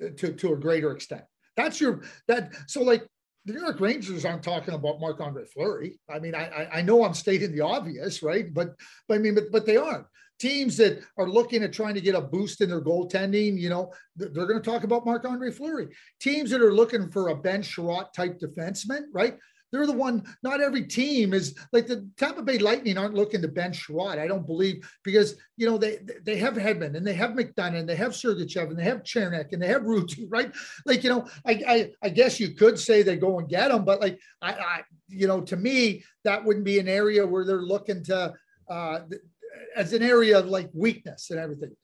uh, 0.03 0.09
to 0.17 0.33
to 0.33 0.51
a 0.51 0.57
greater 0.57 0.91
extent. 0.91 1.23
That's 1.55 1.79
your 1.79 2.01
that. 2.27 2.51
So 2.67 2.81
like 2.81 3.07
the 3.45 3.53
New 3.53 3.61
York 3.61 3.79
Rangers 3.79 4.25
aren't 4.25 4.43
talking 4.43 4.73
about 4.73 4.99
Marc 4.99 5.21
Andre 5.21 5.45
Fleury. 5.45 6.01
I 6.13 6.19
mean, 6.19 6.35
I, 6.35 6.67
I 6.73 6.81
know 6.81 7.05
I'm 7.05 7.13
stating 7.13 7.53
the 7.53 7.61
obvious, 7.61 8.21
right? 8.21 8.53
But, 8.53 8.75
but 9.07 9.15
I 9.15 9.17
mean, 9.19 9.35
but, 9.35 9.51
but 9.51 9.65
they 9.65 9.77
aren't. 9.77 10.05
Teams 10.43 10.75
that 10.75 10.99
are 11.17 11.29
looking 11.29 11.63
at 11.63 11.71
trying 11.71 11.95
to 11.95 12.01
get 12.01 12.15
a 12.15 12.21
boost 12.21 12.59
in 12.59 12.67
their 12.67 12.81
goaltending, 12.81 13.57
you 13.57 13.69
know, 13.69 13.93
they're 14.17 14.29
going 14.29 14.61
to 14.61 14.71
talk 14.71 14.83
about 14.83 15.05
Marc 15.05 15.23
Andre 15.23 15.49
Fleury. 15.51 15.87
Teams 16.19 16.49
that 16.49 16.61
are 16.61 16.73
looking 16.73 17.09
for 17.09 17.29
a 17.29 17.35
Ben 17.35 17.61
Chiarot 17.61 18.11
type 18.11 18.41
defenseman, 18.41 19.03
right? 19.13 19.37
They're 19.71 19.87
the 19.87 19.93
one, 19.93 20.23
not 20.43 20.59
every 20.59 20.83
team 20.83 21.33
is 21.33 21.55
like 21.71 21.87
the 21.87 22.05
Tampa 22.17 22.43
Bay 22.43 22.57
Lightning 22.57 22.97
aren't 22.97 23.15
looking 23.15 23.41
to 23.41 23.47
Ben 23.47 23.71
Chiarot. 23.71 24.19
I 24.19 24.27
don't 24.27 24.45
believe 24.45 24.85
because, 25.05 25.37
you 25.55 25.65
know, 25.65 25.77
they 25.77 25.99
they 26.23 26.35
have 26.35 26.55
Hedman 26.55 26.97
and 26.97 27.07
they 27.07 27.13
have 27.13 27.31
McDonagh 27.31 27.79
and 27.79 27.87
they 27.89 27.95
have 27.95 28.11
Sergachev 28.11 28.69
and 28.69 28.77
they 28.77 28.83
have 28.83 29.03
Cernak 29.03 29.53
and 29.53 29.61
they 29.61 29.67
have 29.67 29.83
Rutta, 29.83 30.25
right? 30.29 30.53
Like, 30.85 31.05
you 31.05 31.09
know, 31.09 31.25
I, 31.47 31.63
I, 31.65 31.91
I 32.03 32.09
guess 32.09 32.37
you 32.37 32.53
could 32.53 32.77
say 32.77 33.01
they 33.01 33.15
go 33.15 33.39
and 33.39 33.47
get 33.47 33.69
them, 33.69 33.85
but 33.85 34.01
like, 34.01 34.19
I, 34.41 34.51
I, 34.51 34.81
you 35.07 35.25
know, 35.25 35.39
to 35.39 35.55
me, 35.55 36.03
that 36.25 36.43
wouldn't 36.43 36.65
be 36.65 36.79
an 36.79 36.89
area 36.89 37.25
where 37.25 37.45
they're 37.45 37.61
looking 37.61 38.03
to, 38.03 38.33
uh, 38.69 38.99
as 39.75 39.93
an 39.93 40.03
area 40.03 40.39
of 40.39 40.47
like 40.47 40.69
weakness 40.73 41.29
and 41.29 41.39
everything. 41.39 41.75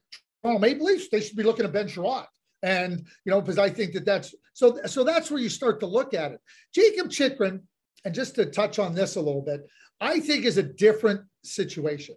Well, 0.43 0.59
Maple 0.59 0.85
Leafs, 0.85 1.09
they 1.09 1.21
should 1.21 1.37
be 1.37 1.43
looking 1.43 1.65
at 1.65 1.73
Ben 1.73 1.87
Chiarot. 1.87 2.25
And, 2.61 3.05
you 3.25 3.31
know, 3.31 3.41
because 3.41 3.57
I 3.57 3.69
think 3.69 3.93
that 3.93 4.05
that's 4.05 4.35
so, 4.53 4.79
so 4.85 5.03
that's 5.03 5.31
where 5.31 5.39
you 5.39 5.49
start 5.49 5.79
to 5.79 5.85
look 5.85 6.13
at 6.13 6.31
it. 6.31 6.39
Jakob 6.73 7.09
Chychrun, 7.09 7.61
and 8.05 8.13
just 8.13 8.35
to 8.35 8.45
touch 8.45 8.79
on 8.79 8.93
this 8.93 9.15
a 9.15 9.21
little 9.21 9.41
bit, 9.41 9.65
I 10.01 10.19
think 10.19 10.45
is 10.45 10.57
a 10.57 10.63
different 10.63 11.21
situation 11.43 12.15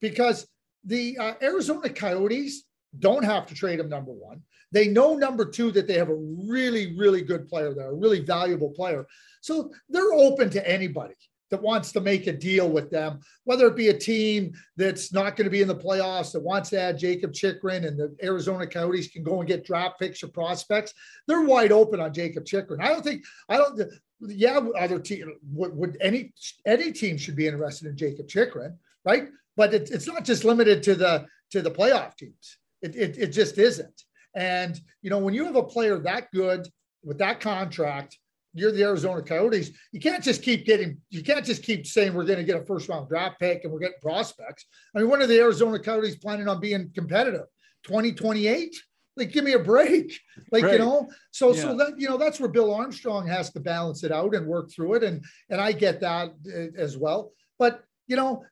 because 0.00 0.46
the 0.84 1.18
uh, 1.18 1.34
Arizona 1.42 1.88
Coyotes 1.88 2.64
don't 2.98 3.24
have 3.24 3.46
to 3.46 3.54
trade 3.54 3.80
him 3.80 3.88
number 3.88 4.12
one. 4.12 4.42
They 4.72 4.88
know 4.88 5.16
number 5.16 5.44
two 5.44 5.70
that 5.72 5.86
they 5.86 5.94
have 5.94 6.08
a 6.08 6.14
really, 6.14 6.96
really 6.96 7.22
good 7.22 7.48
player 7.48 7.74
there, 7.74 7.90
a 7.90 7.94
really 7.94 8.20
valuable 8.20 8.70
player. 8.70 9.06
So 9.42 9.70
they're 9.88 10.12
open 10.12 10.50
to 10.50 10.68
anybody 10.68 11.14
that 11.52 11.62
wants 11.62 11.92
to 11.92 12.00
make 12.00 12.26
a 12.26 12.32
deal 12.32 12.68
with 12.70 12.90
them, 12.90 13.20
whether 13.44 13.66
it 13.66 13.76
be 13.76 13.88
a 13.88 13.98
team 13.98 14.54
that's 14.78 15.12
not 15.12 15.36
going 15.36 15.44
to 15.44 15.50
be 15.50 15.60
in 15.60 15.68
the 15.68 15.76
playoffs 15.76 16.32
that 16.32 16.40
wants 16.40 16.70
to 16.70 16.80
add 16.80 16.98
Jakob 16.98 17.34
Chychrun 17.34 17.84
and 17.84 17.98
the 17.98 18.16
Arizona 18.22 18.66
Coyotes 18.66 19.08
can 19.08 19.22
go 19.22 19.38
and 19.38 19.46
get 19.46 19.62
draft 19.62 20.00
picks 20.00 20.22
or 20.22 20.28
prospects. 20.28 20.94
They're 21.28 21.42
wide 21.42 21.70
open 21.70 22.00
on 22.00 22.14
Jakob 22.14 22.46
Chychrun. 22.46 22.80
I 22.80 22.88
don't 22.88 23.04
think 23.04 23.22
I 23.50 23.58
don't 23.58 23.78
yeah, 24.20 24.60
other 24.78 24.98
team 24.98 25.34
would, 25.52 25.76
would, 25.76 25.98
any 26.00 26.32
any 26.64 26.90
team 26.90 27.18
should 27.18 27.36
be 27.36 27.46
interested 27.46 27.86
in 27.86 27.98
Jakob 27.98 28.28
Chychrun, 28.28 28.78
right? 29.04 29.28
But 29.54 29.74
it, 29.74 29.90
it's 29.90 30.06
not 30.06 30.24
just 30.24 30.44
limited 30.44 30.82
to 30.84 30.94
the 30.94 31.26
to 31.50 31.60
the 31.60 31.70
playoff 31.70 32.16
teams. 32.16 32.56
It, 32.80 32.96
it, 32.96 33.18
it 33.18 33.26
just 33.28 33.58
isn't. 33.58 34.04
And 34.34 34.80
you 35.02 35.10
know, 35.10 35.18
when 35.18 35.34
you 35.34 35.44
have 35.44 35.56
a 35.56 35.62
player 35.62 35.98
that 35.98 36.30
good 36.32 36.66
with 37.04 37.18
that 37.18 37.40
contract, 37.40 38.16
you're 38.54 38.72
the 38.72 38.82
Arizona 38.82 39.22
Coyotes. 39.22 39.70
You 39.92 40.00
can't 40.00 40.22
just 40.22 40.42
keep 40.42 40.66
getting. 40.66 40.98
You 41.10 41.22
can't 41.22 41.44
just 41.44 41.62
keep 41.62 41.86
saying 41.86 42.14
we're 42.14 42.24
going 42.24 42.38
to 42.38 42.44
get 42.44 42.60
a 42.60 42.64
first 42.64 42.88
round 42.88 43.08
draft 43.08 43.40
pick 43.40 43.64
and 43.64 43.72
we're 43.72 43.80
getting 43.80 44.00
prospects. 44.02 44.66
I 44.94 45.00
mean, 45.00 45.08
when 45.08 45.22
are 45.22 45.26
the 45.26 45.38
Arizona 45.38 45.78
Coyotes 45.78 46.16
planning 46.16 46.48
on 46.48 46.60
being 46.60 46.90
competitive? 46.94 47.46
2028? 47.84 48.74
like 49.16 49.32
give 49.32 49.44
me 49.44 49.52
a 49.52 49.58
break 49.58 50.18
like 50.52 50.64
right. 50.64 50.74
you 50.74 50.78
know 50.78 51.08
so 51.30 51.52
yeah. 51.52 51.60
so 51.60 51.76
that 51.76 51.98
you 51.98 52.08
know 52.08 52.16
that's 52.16 52.40
where 52.40 52.48
bill 52.48 52.74
armstrong 52.74 53.26
has 53.26 53.50
to 53.50 53.60
balance 53.60 54.04
it 54.04 54.12
out 54.12 54.34
and 54.34 54.46
work 54.46 54.70
through 54.70 54.94
it 54.94 55.04
and 55.04 55.22
and 55.50 55.60
i 55.60 55.72
get 55.72 56.00
that 56.00 56.30
uh, 56.48 56.80
as 56.80 56.96
well 56.96 57.32
but 57.58 57.84
you 58.06 58.16
know 58.16 58.44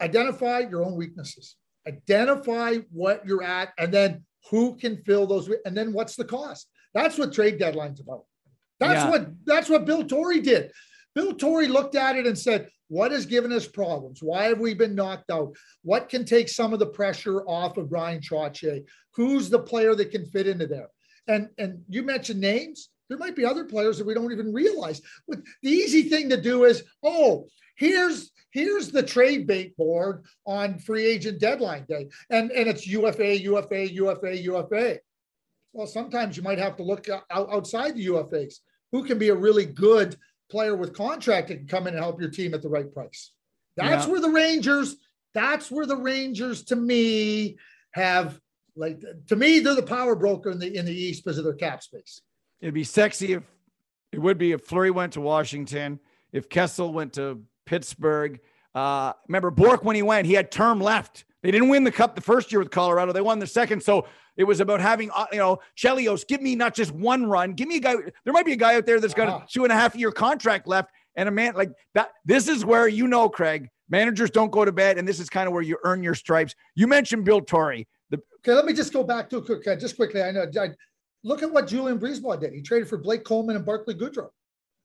identify 0.00 0.60
your 0.60 0.84
own 0.84 0.96
weaknesses 0.96 1.56
identify 1.86 2.76
what 2.90 3.24
you're 3.26 3.42
at 3.42 3.72
and 3.78 3.92
then 3.92 4.24
who 4.50 4.76
can 4.76 5.02
fill 5.04 5.26
those 5.26 5.50
and 5.64 5.76
then 5.76 5.92
what's 5.92 6.16
the 6.16 6.24
cost 6.24 6.68
that's 6.94 7.18
what 7.18 7.32
trade 7.32 7.60
deadlines 7.60 8.00
about 8.00 8.24
that's 8.80 9.04
yeah. 9.04 9.10
what 9.10 9.28
that's 9.44 9.68
what 9.68 9.84
bill 9.84 10.04
torrey 10.04 10.40
did 10.40 10.72
bill 11.14 11.34
torrey 11.34 11.68
looked 11.68 11.94
at 11.94 12.16
it 12.16 12.26
and 12.26 12.38
said 12.38 12.68
what 12.90 13.12
has 13.12 13.24
given 13.24 13.52
us 13.52 13.68
problems? 13.68 14.20
Why 14.20 14.46
have 14.46 14.58
we 14.58 14.74
been 14.74 14.96
knocked 14.96 15.30
out? 15.30 15.54
What 15.82 16.08
can 16.08 16.24
take 16.24 16.48
some 16.48 16.72
of 16.72 16.80
the 16.80 16.86
pressure 16.86 17.42
off 17.42 17.76
of 17.76 17.88
Bryan 17.88 18.20
Trottier? 18.20 18.84
Who's 19.14 19.48
the 19.48 19.60
player 19.60 19.94
that 19.94 20.10
can 20.10 20.26
fit 20.26 20.48
into 20.48 20.66
there? 20.66 20.88
And 21.28 21.48
and 21.56 21.84
you 21.88 22.02
mentioned 22.02 22.40
names. 22.40 22.88
There 23.08 23.16
might 23.16 23.36
be 23.36 23.44
other 23.44 23.64
players 23.64 23.96
that 23.98 24.06
we 24.06 24.14
don't 24.14 24.32
even 24.32 24.52
realize. 24.52 25.00
But 25.28 25.38
the 25.62 25.70
easy 25.70 26.08
thing 26.08 26.28
to 26.30 26.40
do 26.40 26.64
is, 26.64 26.82
oh, 27.04 27.46
here's 27.76 28.32
here's 28.50 28.90
the 28.90 29.04
trade 29.04 29.46
bait 29.46 29.76
board 29.76 30.24
on 30.44 30.80
free 30.80 31.06
agent 31.06 31.38
deadline 31.38 31.86
day, 31.88 32.08
and 32.30 32.50
and 32.50 32.68
it's 32.68 32.88
UFA, 32.88 33.40
UFA, 33.40 33.88
UFA, 33.92 34.36
UFA. 34.36 34.98
Well, 35.72 35.86
sometimes 35.86 36.36
you 36.36 36.42
might 36.42 36.58
have 36.58 36.76
to 36.78 36.82
look 36.82 37.06
outside 37.30 37.94
the 37.94 38.06
UFAs. 38.06 38.54
Who 38.92 39.04
can 39.04 39.18
be 39.18 39.28
a 39.28 39.34
really 39.34 39.64
good 39.66 40.16
player 40.50 40.74
with 40.74 40.94
contract 40.94 41.48
that 41.48 41.56
can 41.56 41.66
come 41.66 41.86
in 41.86 41.94
and 41.94 42.02
help 42.02 42.20
your 42.20 42.30
team 42.30 42.52
at 42.54 42.62
the 42.62 42.68
right 42.68 42.92
price. 42.92 43.30
That's 43.76 44.04
yeah. 44.04 44.12
where 44.12 44.20
the 44.20 44.30
Rangers, 44.30 44.96
that's 45.32 45.70
where 45.70 45.86
the 45.86 45.96
Rangers 45.96 46.64
to 46.64 46.76
me 46.76 47.56
have 47.92 48.38
like 48.76 49.02
to 49.28 49.36
me, 49.36 49.60
they're 49.60 49.74
the 49.74 49.82
power 49.82 50.14
broker 50.14 50.50
in 50.50 50.58
the 50.58 50.76
in 50.76 50.84
the 50.84 50.94
East 50.94 51.24
because 51.24 51.38
of 51.38 51.44
their 51.44 51.54
cap 51.54 51.82
space. 51.82 52.20
It'd 52.60 52.74
be 52.74 52.84
sexy 52.84 53.32
if 53.32 53.42
it 54.12 54.18
would 54.18 54.38
be 54.38 54.52
if 54.52 54.62
Fleury 54.62 54.90
went 54.90 55.12
to 55.14 55.20
Washington, 55.20 56.00
if 56.32 56.48
Kessel 56.48 56.92
went 56.92 57.14
to 57.14 57.42
Pittsburgh. 57.64 58.40
Uh, 58.74 59.12
remember 59.28 59.50
Bourque 59.50 59.84
when 59.84 59.96
he 59.96 60.02
went, 60.02 60.26
he 60.26 60.34
had 60.34 60.50
term 60.50 60.80
left. 60.80 61.24
They 61.42 61.50
didn't 61.50 61.68
win 61.68 61.84
the 61.84 61.92
cup 61.92 62.14
the 62.14 62.20
first 62.20 62.52
year 62.52 62.58
with 62.58 62.70
Colorado. 62.70 63.12
They 63.12 63.20
won 63.20 63.38
the 63.38 63.46
second. 63.46 63.82
So 63.82 64.06
it 64.36 64.44
was 64.44 64.60
about 64.60 64.80
having, 64.80 65.10
uh, 65.14 65.26
you 65.32 65.38
know, 65.38 65.58
Chelios, 65.76 66.26
give 66.26 66.42
me 66.42 66.54
not 66.54 66.74
just 66.74 66.92
one 66.92 67.26
run, 67.26 67.54
give 67.54 67.68
me 67.68 67.76
a 67.76 67.80
guy. 67.80 67.94
There 68.24 68.32
might 68.32 68.46
be 68.46 68.52
a 68.52 68.56
guy 68.56 68.76
out 68.76 68.86
there 68.86 69.00
that's 69.00 69.14
got 69.14 69.28
uh-huh. 69.28 69.44
a 69.44 69.48
two 69.50 69.64
and 69.64 69.72
a 69.72 69.76
half 69.76 69.96
year 69.96 70.12
contract 70.12 70.66
left. 70.66 70.90
And 71.16 71.28
a 71.28 71.32
man 71.32 71.54
like 71.54 71.72
that. 71.94 72.12
This 72.24 72.46
is 72.46 72.64
where, 72.64 72.86
you 72.86 73.08
know, 73.08 73.28
Craig, 73.28 73.68
managers 73.88 74.30
don't 74.30 74.52
go 74.52 74.64
to 74.64 74.70
bed. 74.70 74.96
And 74.96 75.06
this 75.06 75.18
is 75.18 75.28
kind 75.28 75.48
of 75.48 75.52
where 75.52 75.62
you 75.62 75.76
earn 75.82 76.02
your 76.02 76.14
stripes. 76.14 76.54
You 76.76 76.86
mentioned 76.86 77.24
Bill 77.24 77.40
Torrey. 77.40 77.88
The- 78.10 78.22
okay, 78.38 78.54
let 78.54 78.64
me 78.64 78.72
just 78.72 78.92
go 78.92 79.02
back 79.02 79.28
to 79.30 79.42
quick, 79.42 79.66
uh, 79.66 79.74
just 79.76 79.96
quickly. 79.96 80.22
I 80.22 80.30
know. 80.30 80.46
I, 80.58 80.68
look 81.24 81.42
at 81.42 81.50
what 81.50 81.66
Julien 81.66 81.98
BriseBois 81.98 82.40
did. 82.40 82.52
He 82.52 82.62
traded 82.62 82.88
for 82.88 82.96
Blake 82.96 83.24
Coleman 83.24 83.56
and 83.56 83.66
Barclay 83.66 83.94
Goodrow. 83.94 84.30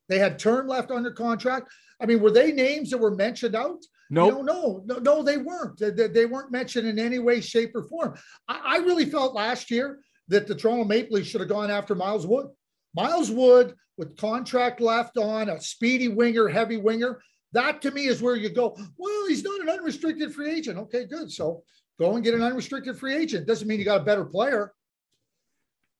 They 0.07 0.19
had 0.19 0.39
term 0.39 0.67
left 0.67 0.91
under 0.91 1.11
contract. 1.11 1.71
I 2.01 2.05
mean, 2.05 2.19
were 2.19 2.31
they 2.31 2.51
names 2.51 2.89
that 2.91 2.97
were 2.97 3.15
mentioned 3.15 3.55
out? 3.55 3.79
Nope. 4.09 4.33
No, 4.33 4.41
no, 4.41 4.83
no, 4.85 4.99
no, 4.99 5.23
they 5.23 5.37
weren't. 5.37 5.79
They, 5.79 5.89
they, 5.89 6.25
weren't 6.25 6.51
mentioned 6.51 6.87
in 6.87 6.99
any 6.99 7.17
way, 7.17 7.41
shape, 7.41 7.75
or 7.75 7.83
form. 7.83 8.15
I, 8.47 8.61
I 8.65 8.77
really 8.77 9.05
felt 9.05 9.33
last 9.33 9.71
year 9.71 9.99
that 10.27 10.45
the 10.45 10.53
Toronto 10.53 10.83
Maple 10.83 11.17
Leafs 11.17 11.29
should 11.29 11.41
have 11.41 11.49
gone 11.49 11.71
after 11.71 11.95
Miles 11.95 12.27
Wood. 12.27 12.47
Miles 12.95 13.31
Wood 13.31 13.73
with 13.97 14.15
contract 14.17 14.79
left 14.79 15.17
on, 15.17 15.49
a 15.49 15.59
speedy 15.59 16.07
winger, 16.07 16.47
heavy 16.47 16.77
winger. 16.77 17.19
That 17.53 17.81
to 17.83 17.91
me 17.91 18.05
is 18.05 18.21
where 18.21 18.35
you 18.35 18.49
go. 18.49 18.77
Well, 18.97 19.27
he's 19.27 19.43
not 19.43 19.61
an 19.61 19.69
unrestricted 19.69 20.33
free 20.33 20.51
agent. 20.51 20.77
Okay, 20.77 21.05
good. 21.05 21.31
So 21.31 21.63
go 21.97 22.15
and 22.15 22.23
get 22.23 22.33
an 22.33 22.43
unrestricted 22.43 22.97
free 22.97 23.15
agent. 23.15 23.47
Doesn't 23.47 23.67
mean 23.67 23.79
you 23.79 23.85
got 23.85 24.01
a 24.01 24.05
better 24.05 24.25
player. 24.25 24.73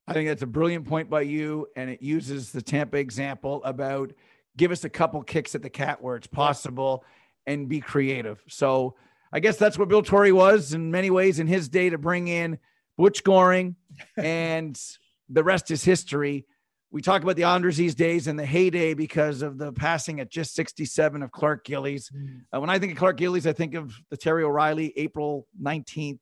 I 0.08 0.12
think 0.12 0.28
that's 0.28 0.42
a 0.42 0.46
brilliant 0.46 0.86
point 0.86 1.10
by 1.10 1.22
you. 1.22 1.66
And 1.76 1.90
it 1.90 2.00
uses 2.00 2.52
the 2.52 2.62
Tampa 2.62 2.96
example 2.98 3.62
about 3.64 4.12
give 4.56 4.70
us 4.70 4.84
a 4.84 4.88
couple 4.88 5.22
kicks 5.22 5.54
at 5.54 5.62
the 5.62 5.70
cat 5.70 6.02
where 6.02 6.16
it's 6.16 6.26
possible 6.26 7.04
and 7.46 7.68
be 7.68 7.80
creative. 7.80 8.42
So 8.48 8.94
I 9.32 9.40
guess 9.40 9.56
that's 9.56 9.78
what 9.78 9.88
Bill 9.88 10.02
Torrey 10.02 10.32
was 10.32 10.72
in 10.72 10.90
many 10.90 11.10
ways 11.10 11.38
in 11.38 11.46
his 11.46 11.68
day 11.68 11.90
to 11.90 11.98
bring 11.98 12.28
in 12.28 12.58
Butch 12.96 13.22
Goring 13.24 13.76
and 14.16 14.80
the 15.28 15.44
rest 15.44 15.70
is 15.70 15.84
history. 15.84 16.46
We 16.92 17.02
talk 17.02 17.22
about 17.22 17.36
the 17.36 17.44
Islanders 17.44 17.76
these 17.76 17.96
days 17.96 18.28
and 18.28 18.38
the 18.38 18.46
heyday 18.46 18.94
because 18.94 19.42
of 19.42 19.58
the 19.58 19.72
passing 19.72 20.20
at 20.20 20.30
just 20.30 20.54
67 20.54 21.22
of 21.22 21.32
Clark 21.32 21.64
Gillies. 21.64 22.10
Mm. 22.16 22.42
Uh, 22.54 22.60
when 22.60 22.70
I 22.70 22.78
think 22.78 22.92
of 22.92 22.98
Clark 22.98 23.16
Gillies, 23.16 23.46
I 23.46 23.52
think 23.52 23.74
of 23.74 23.92
the 24.10 24.16
Terry 24.16 24.44
O'Reilly, 24.44 24.92
April 24.96 25.46
19th. 25.60 26.20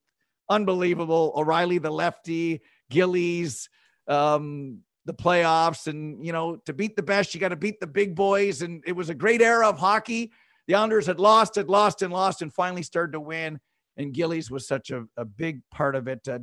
Unbelievable. 0.49 1.33
O'Reilly, 1.37 1.79
the 1.79 1.91
lefty, 1.91 2.63
Gillies, 2.95 3.69
um, 4.07 4.81
the 5.05 5.15
playoffs. 5.15 5.87
And, 5.87 6.25
you 6.25 6.33
know, 6.33 6.57
to 6.67 6.73
beat 6.73 6.97
the 6.97 7.03
best, 7.03 7.35
you 7.35 7.41
got 7.41 7.49
to 7.49 7.57
beat 7.57 7.81
the 7.81 7.87
big 7.87 8.15
boys. 8.15 8.63
And 8.63 8.83
it 8.87 8.93
was 8.97 9.11
a 9.11 9.15
great 9.15 9.43
era 9.43 9.69
of 9.69 9.79
hockey. 9.79 10.33
The 10.67 10.75
Islanders 10.75 11.07
had 11.07 11.21
lost, 11.21 11.57
had 11.57 11.69
lost, 11.69 12.03
and 12.03 12.13
lost, 12.13 12.43
and 12.43 12.53
finally 12.53 12.83
started 12.83 13.13
to 13.13 13.21
win. 13.21 13.61
And 13.97 14.15
Gillies 14.15 14.51
was 14.51 14.67
such 14.67 14.91
a, 14.91 15.05
a 15.17 15.25
big 15.25 15.61
part 15.71 15.95
of 15.95 16.09
it. 16.09 16.27
Uh, 16.27 16.39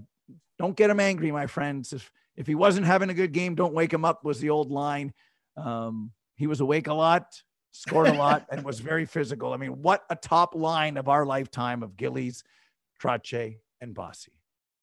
don't 0.60 0.78
get 0.78 0.90
him 0.90 1.00
angry, 1.00 1.32
my 1.32 1.48
friends. 1.48 1.94
If 1.94 2.12
if 2.38 2.48
he 2.48 2.56
wasn't 2.56 2.86
having 2.86 3.10
a 3.10 3.14
good 3.14 3.34
game, 3.34 3.56
don't 3.56 3.74
wake 3.74 3.94
him 3.94 4.06
up. 4.06 4.24
Was 4.24 4.40
the 4.40 4.52
old 4.52 4.72
line. 4.72 5.14
Um, 5.58 6.12
he 6.36 6.48
was 6.48 6.62
awake 6.62 6.88
a 6.88 6.94
lot, 6.94 7.26
scored 7.72 8.08
a 8.08 8.14
lot, 8.14 8.46
and 8.50 8.64
was 8.64 8.80
very 8.80 9.06
physical. 9.06 9.54
I 9.54 9.58
mean, 9.58 9.82
what 9.82 10.04
a 10.10 10.16
top 10.16 10.56
line 10.56 10.98
of 10.98 11.10
our 11.10 11.26
lifetime 11.26 11.84
of 11.84 11.98
Gillies, 11.98 12.44
Trottier, 13.02 13.58
and 13.82 13.94
Bossy. 13.94 14.32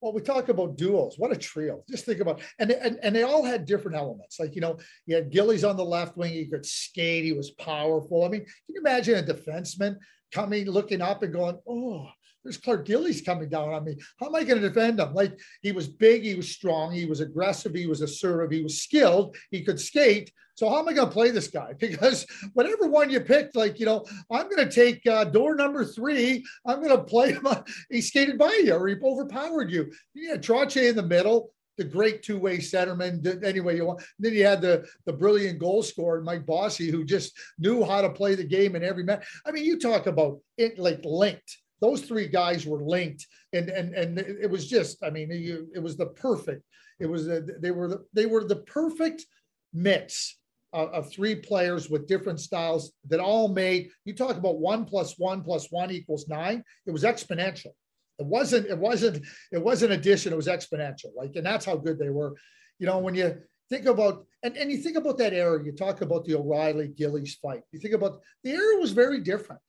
Well, 0.01 0.13
we 0.13 0.21
talk 0.21 0.49
about 0.49 0.77
duos. 0.77 1.15
What 1.19 1.33
a 1.33 1.37
trio! 1.37 1.83
Just 1.89 2.05
think 2.05 2.21
about 2.21 2.41
and, 2.59 2.71
and 2.71 2.99
and 3.03 3.15
they 3.15 3.25
all 3.25 3.45
had 3.45 3.65
different 3.65 3.97
elements. 3.97 4.39
Like 4.39 4.55
you 4.55 4.61
know, 4.61 4.79
you 5.07 5.17
had 5.17 5.31
Gillies 5.31 5.65
on 5.65 5.77
the 5.77 5.85
left 5.85 6.17
wing. 6.17 6.33
He 6.33 6.47
could 6.47 6.65
skate. 6.65 7.25
He 7.25 7.33
was 7.33 7.51
powerful. 7.53 8.25
I 8.25 8.29
mean, 8.29 8.43
can 8.43 8.51
you 8.69 8.81
imagine 8.81 9.17
a 9.17 9.23
defenseman 9.23 9.97
coming, 10.33 10.67
looking 10.67 11.01
up 11.01 11.23
and 11.23 11.33
going, 11.33 11.59
oh, 11.69 12.07
there's 12.49 12.57
Clark 12.57 12.87
Gillies 12.87 13.21
coming 13.21 13.51
down 13.51 13.69
on 13.69 13.85
me. 13.85 13.95
How 14.19 14.27
am 14.27 14.35
I 14.35 14.43
going 14.43 14.61
to 14.61 14.69
defend 14.69 14.99
him? 14.99 15.13
Like 15.13 15.39
he 15.61 15.73
was 15.73 15.87
big, 15.87 16.23
he 16.23 16.35
was 16.35 16.51
strong, 16.51 16.93
he 16.93 17.05
was 17.05 17.21
aggressive, 17.21 17.75
he 17.75 17.87
was 17.87 18.01
assertive, 18.01 18.51
he 18.51 18.63
was 18.63 18.81
skilled, 18.81 19.37
he 19.51 19.63
could 19.63 19.79
skate. 19.79 20.33
So 20.55 20.69
how 20.69 20.79
am 20.79 20.89
I 20.89 20.95
going 20.95 21.09
to 21.09 21.13
play 21.13 21.31
this 21.31 21.49
guy? 21.49 21.75
Because 21.79 22.27
whatever 22.55 22.87
one 22.87 23.11
you 23.11 23.21
picked, 23.21 23.55
like 23.55 23.79
you 23.79 23.85
know, 23.85 24.07
I'm 24.33 24.49
going 24.49 24.67
to 24.67 24.75
take 24.75 25.07
uh, 25.07 25.25
door 25.25 25.57
number 25.57 25.85
three. 25.85 26.43
I'm 26.67 26.83
going 26.83 26.97
to 26.97 27.05
play 27.05 27.33
him. 27.33 27.47
He 27.91 28.01
skated 28.01 28.39
by 28.39 28.63
you, 28.65 28.73
or 28.73 28.89
he 28.89 28.97
overpowered 29.03 29.71
you. 29.71 29.93
You 30.15 30.31
had 30.31 30.43
Trottier 30.43 30.89
in 30.89 30.97
the 30.97 31.03
middle 31.03 31.53
the 31.77 31.85
great 31.85 32.25
two-way 32.25 32.59
centerman 32.59 33.45
anyway 33.45 33.77
you 33.77 33.87
want. 33.87 34.03
then 34.19 34.35
you 34.35 34.45
had 34.45 34.61
the 34.61 34.85
the 35.07 35.13
brilliant 35.13 35.61
goal 35.61 35.81
scorer 35.83 36.23
Mike 36.23 36.45
Bossy, 36.45 36.91
who 36.91 37.05
just 37.05 37.39
knew 37.59 37.85
how 37.85 38.01
to 38.01 38.11
play 38.11 38.35
the 38.35 38.43
game 38.43 38.75
in 38.75 38.83
every 38.83 39.05
match. 39.05 39.25
I 39.47 39.53
mean, 39.53 39.65
you 39.65 39.79
talk 39.79 40.07
about 40.07 40.41
it 40.57 40.79
like 40.79 41.03
linked. 41.05 41.59
Those 41.81 42.03
three 42.03 42.27
guys 42.27 42.67
were 42.67 42.83
linked, 42.83 43.27
and 43.53 43.69
and 43.69 43.95
and 43.95 44.19
it 44.19 44.51
was 44.51 44.67
just. 44.69 45.03
I 45.03 45.11
mean, 45.11 45.29
it 45.31 45.83
was 45.83 45.97
the 45.97 46.07
perfect. 46.07 46.63
It 47.01 47.07
was 47.07 47.29
uh, 47.29 47.41
they 47.61 47.71
were 47.71 47.89
the, 47.89 48.05
they 48.13 48.27
were 48.27 48.45
the 48.45 48.57
perfect 48.57 49.25
mix 49.73 50.39
of, 50.73 50.89
of 50.91 51.13
three 51.13 51.37
players 51.37 51.89
with 51.89 52.09
different 52.09 52.41
styles 52.41 52.93
that 53.09 53.21
all 53.21 53.49
made. 53.49 53.91
You 54.05 54.15
talk 54.15 54.37
about 54.37 54.59
one 54.59 54.85
plus 54.85 55.15
one 55.19 55.43
plus 55.43 55.69
one 55.71 55.91
equals 55.91 56.29
nine. 56.29 56.65
It 56.87 56.91
was 56.91 57.05
exponential. 57.05 57.73
It 58.19 58.27
wasn't, 58.27 58.67
it 58.67 58.79
wasn't, 58.79 59.25
it 59.53 59.63
wasn't 59.63 59.93
addition, 59.93 60.33
it 60.33 60.37
was 60.37 60.49
exponential. 60.49 61.15
Like, 61.17 61.37
and 61.37 61.47
that's 61.47 61.65
how 61.65 61.77
good 61.77 61.99
they 61.99 62.11
were. 62.11 62.35
You 62.81 62.87
know, 62.87 62.99
when 62.99 63.15
you 63.15 63.39
think 63.71 63.87
about 63.87 64.27
and, 64.43 64.57
and 64.57 64.71
you 64.71 64.79
think 64.79 64.97
about 64.97 65.19
that 65.19 65.33
era, 65.33 65.65
you 65.65 65.73
talk 65.73 66.01
about 66.01 66.25
the 66.25 66.35
O'Reilly 66.35 66.89
Gillies 66.89 67.37
fight. 67.37 67.63
You 67.73 67.79
think 67.79 67.95
about 67.95 68.21
the 68.43 68.51
era 68.51 68.81
was 68.81 68.93
very 68.93 69.21
different. 69.21 69.63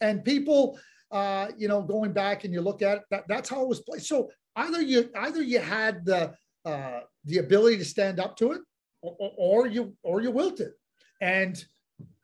And 0.00 0.24
people 0.24 0.78
uh, 1.10 1.48
you 1.56 1.68
know, 1.68 1.82
going 1.82 2.12
back 2.12 2.44
and 2.44 2.52
you 2.52 2.60
look 2.60 2.82
at 2.82 2.98
it, 2.98 3.02
that, 3.10 3.24
that's 3.28 3.48
how 3.48 3.62
it 3.62 3.68
was 3.68 3.80
played. 3.80 4.02
So 4.02 4.30
either 4.56 4.80
you 4.82 5.10
either 5.14 5.42
you 5.42 5.60
had 5.60 6.04
the 6.04 6.32
uh, 6.64 7.00
the 7.24 7.38
ability 7.38 7.78
to 7.78 7.84
stand 7.84 8.20
up 8.20 8.36
to 8.36 8.52
it, 8.52 8.60
or, 9.02 9.32
or 9.36 9.66
you 9.66 9.94
or 10.02 10.20
you 10.20 10.30
wilted. 10.30 10.72
And 11.20 11.62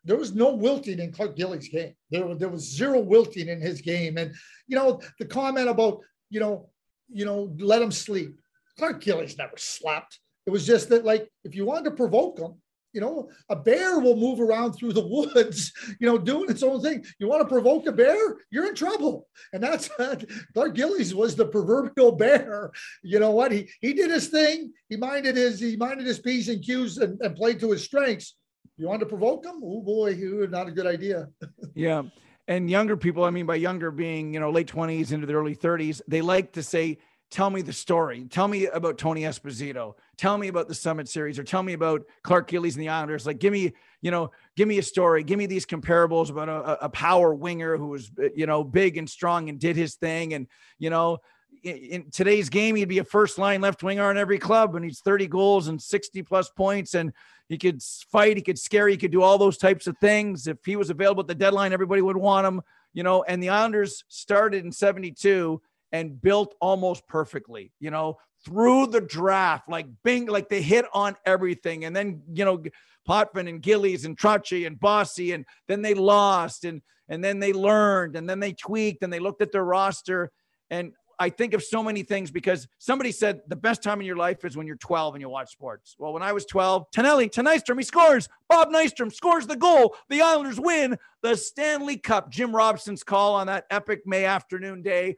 there 0.04 0.16
was 0.16 0.34
no 0.34 0.54
wilting 0.54 0.98
in 0.98 1.12
Clark 1.12 1.36
Gillies' 1.36 1.68
game. 1.68 1.94
There, 2.10 2.34
there 2.34 2.48
was 2.48 2.62
zero 2.62 3.00
wilting 3.00 3.48
in 3.48 3.60
his 3.60 3.80
game. 3.80 4.16
And 4.16 4.34
you 4.66 4.76
know, 4.76 5.00
the 5.18 5.26
comment 5.26 5.68
about, 5.68 6.00
you 6.30 6.40
know, 6.40 6.70
you 7.08 7.24
know, 7.24 7.54
let 7.58 7.82
him 7.82 7.92
sleep. 7.92 8.40
Clark 8.78 9.02
Gillies 9.02 9.36
never 9.36 9.56
slept. 9.56 10.18
It 10.46 10.50
was 10.50 10.66
just 10.66 10.88
that, 10.88 11.04
like, 11.04 11.28
if 11.44 11.54
you 11.54 11.66
wanted 11.66 11.84
to 11.90 11.96
provoke 11.96 12.38
him, 12.38 12.54
you 12.92 13.00
know, 13.00 13.28
a 13.48 13.56
bear 13.56 13.98
will 14.00 14.16
move 14.16 14.40
around 14.40 14.72
through 14.72 14.92
the 14.92 15.06
woods, 15.06 15.72
you 16.00 16.06
know, 16.06 16.18
doing 16.18 16.50
its 16.50 16.62
own 16.62 16.80
thing. 16.80 17.04
You 17.18 17.28
want 17.28 17.42
to 17.42 17.48
provoke 17.48 17.86
a 17.86 17.92
bear, 17.92 18.36
you're 18.50 18.66
in 18.66 18.74
trouble. 18.74 19.28
And 19.52 19.62
that's 19.62 19.88
Clark 20.54 20.74
Gillies 20.74 21.14
was 21.14 21.36
the 21.36 21.46
proverbial 21.46 22.12
bear. 22.16 22.70
You 23.02 23.20
know 23.20 23.30
what? 23.32 23.52
He 23.52 23.68
he 23.80 23.92
did 23.92 24.10
his 24.10 24.28
thing. 24.28 24.72
He 24.88 24.96
minded 24.96 25.36
his 25.36 25.60
he 25.60 25.76
minded 25.76 26.06
his 26.06 26.18
p's 26.18 26.48
and 26.48 26.62
q's 26.62 26.98
and, 26.98 27.20
and 27.20 27.36
played 27.36 27.60
to 27.60 27.70
his 27.70 27.84
strengths. 27.84 28.36
You 28.76 28.88
want 28.88 29.00
to 29.00 29.06
provoke 29.06 29.44
him? 29.44 29.60
Oh 29.62 29.82
boy, 29.82 30.14
not 30.50 30.68
a 30.68 30.72
good 30.72 30.86
idea. 30.86 31.28
yeah. 31.74 32.02
And 32.48 32.68
younger 32.68 32.96
people, 32.96 33.22
I 33.22 33.30
mean, 33.30 33.46
by 33.46 33.54
younger 33.56 33.92
being, 33.92 34.34
you 34.34 34.40
know, 34.40 34.50
late 34.50 34.66
20s 34.66 35.12
into 35.12 35.24
the 35.24 35.34
early 35.34 35.54
30s, 35.54 36.00
they 36.08 36.20
like 36.20 36.52
to 36.54 36.64
say, 36.64 36.98
tell 37.30 37.48
me 37.48 37.62
the 37.62 37.72
story. 37.72 38.24
Tell 38.24 38.48
me 38.48 38.66
about 38.66 38.98
Tony 38.98 39.22
Esposito. 39.22 39.94
Tell 40.16 40.36
me 40.36 40.48
about 40.48 40.68
the 40.68 40.74
Summit 40.74 41.08
Series 41.08 41.38
or 41.38 41.44
tell 41.44 41.62
me 41.62 41.74
about 41.74 42.02
Clark 42.22 42.48
Gillies 42.48 42.74
and 42.74 42.82
the 42.82 42.88
Islanders. 42.88 43.24
Like, 43.24 43.38
give 43.38 43.52
me, 43.52 43.72
you 44.02 44.10
know, 44.10 44.32
give 44.56 44.66
me 44.66 44.78
a 44.78 44.82
story. 44.82 45.22
Give 45.22 45.38
me 45.38 45.46
these 45.46 45.64
comparables 45.64 46.30
about 46.30 46.48
a, 46.48 46.84
a 46.84 46.88
power 46.88 47.32
winger 47.32 47.76
who 47.76 47.88
was, 47.88 48.10
uh, 48.18 48.28
you 48.34 48.46
know, 48.46 48.64
big 48.64 48.96
and 48.96 49.08
strong 49.08 49.48
and 49.48 49.60
did 49.60 49.76
his 49.76 49.94
thing. 49.94 50.34
And, 50.34 50.48
you 50.78 50.90
know, 50.90 51.18
in, 51.62 51.76
in 51.76 52.10
today's 52.10 52.48
game, 52.48 52.74
he'd 52.74 52.86
be 52.86 52.98
a 52.98 53.04
first 53.04 53.38
line 53.38 53.60
left 53.60 53.82
winger 53.82 54.04
on 54.04 54.18
every 54.18 54.38
club 54.38 54.74
and 54.74 54.84
he's 54.84 55.00
30 55.00 55.28
goals 55.28 55.68
and 55.68 55.80
60 55.80 56.22
plus 56.24 56.50
points. 56.50 56.94
And 56.94 57.12
he 57.48 57.58
could 57.58 57.80
fight, 57.82 58.36
he 58.36 58.42
could 58.42 58.58
scare, 58.58 58.88
he 58.88 58.96
could 58.96 59.12
do 59.12 59.22
all 59.22 59.38
those 59.38 59.56
types 59.56 59.86
of 59.86 59.96
things. 59.98 60.48
If 60.48 60.58
he 60.64 60.74
was 60.74 60.90
available 60.90 61.20
at 61.22 61.28
the 61.28 61.34
deadline, 61.34 61.72
everybody 61.72 62.02
would 62.02 62.16
want 62.16 62.46
him, 62.46 62.62
you 62.92 63.02
know. 63.02 63.22
And 63.24 63.42
the 63.42 63.48
Islanders 63.48 64.04
started 64.08 64.64
in 64.64 64.70
72 64.70 65.60
and 65.92 66.20
built 66.20 66.54
almost 66.60 67.06
perfectly, 67.08 67.72
you 67.80 67.90
know, 67.90 68.16
through 68.44 68.86
the 68.86 69.00
draft, 69.00 69.68
like 69.68 69.86
bing, 70.02 70.26
like 70.26 70.48
they 70.48 70.62
hit 70.62 70.86
on 70.94 71.16
everything. 71.26 71.84
And 71.84 71.94
then, 71.94 72.22
you 72.32 72.44
know, 72.44 72.62
Potvin 73.06 73.48
and 73.48 73.62
Gillies 73.62 74.04
and 74.04 74.16
Trottier 74.16 74.66
and 74.66 74.78
Bossy, 74.78 75.32
and 75.32 75.44
then 75.68 75.82
they 75.82 75.94
lost 75.94 76.64
and 76.64 76.82
and 77.08 77.24
then 77.24 77.40
they 77.40 77.52
learned 77.52 78.14
and 78.14 78.30
then 78.30 78.38
they 78.38 78.52
tweaked 78.52 79.02
and 79.02 79.12
they 79.12 79.18
looked 79.18 79.42
at 79.42 79.50
their 79.50 79.64
roster. 79.64 80.30
And 80.70 80.92
I 81.18 81.28
think 81.28 81.52
of 81.52 81.62
so 81.62 81.82
many 81.82 82.02
things 82.02 82.30
because 82.30 82.66
somebody 82.78 83.12
said 83.12 83.40
the 83.48 83.56
best 83.56 83.82
time 83.82 84.00
in 84.00 84.06
your 84.06 84.16
life 84.16 84.44
is 84.44 84.56
when 84.56 84.66
you're 84.66 84.76
12 84.76 85.16
and 85.16 85.20
you 85.20 85.28
watch 85.28 85.50
sports. 85.50 85.96
Well, 85.98 86.14
when 86.14 86.22
I 86.22 86.32
was 86.32 86.46
12, 86.46 86.90
Tonelli, 86.92 87.28
Nystrom, 87.28 87.78
he 87.78 87.82
scores. 87.82 88.28
Bob 88.48 88.70
Nystrom 88.70 89.12
scores 89.12 89.46
the 89.46 89.56
goal. 89.56 89.96
The 90.08 90.22
Islanders 90.22 90.58
win 90.58 90.96
the 91.22 91.36
Stanley 91.36 91.98
Cup. 91.98 92.30
Jim 92.30 92.56
Robson's 92.56 93.02
call 93.02 93.34
on 93.34 93.48
that 93.48 93.66
epic 93.70 94.06
May 94.06 94.24
afternoon 94.24 94.80
day 94.80 95.16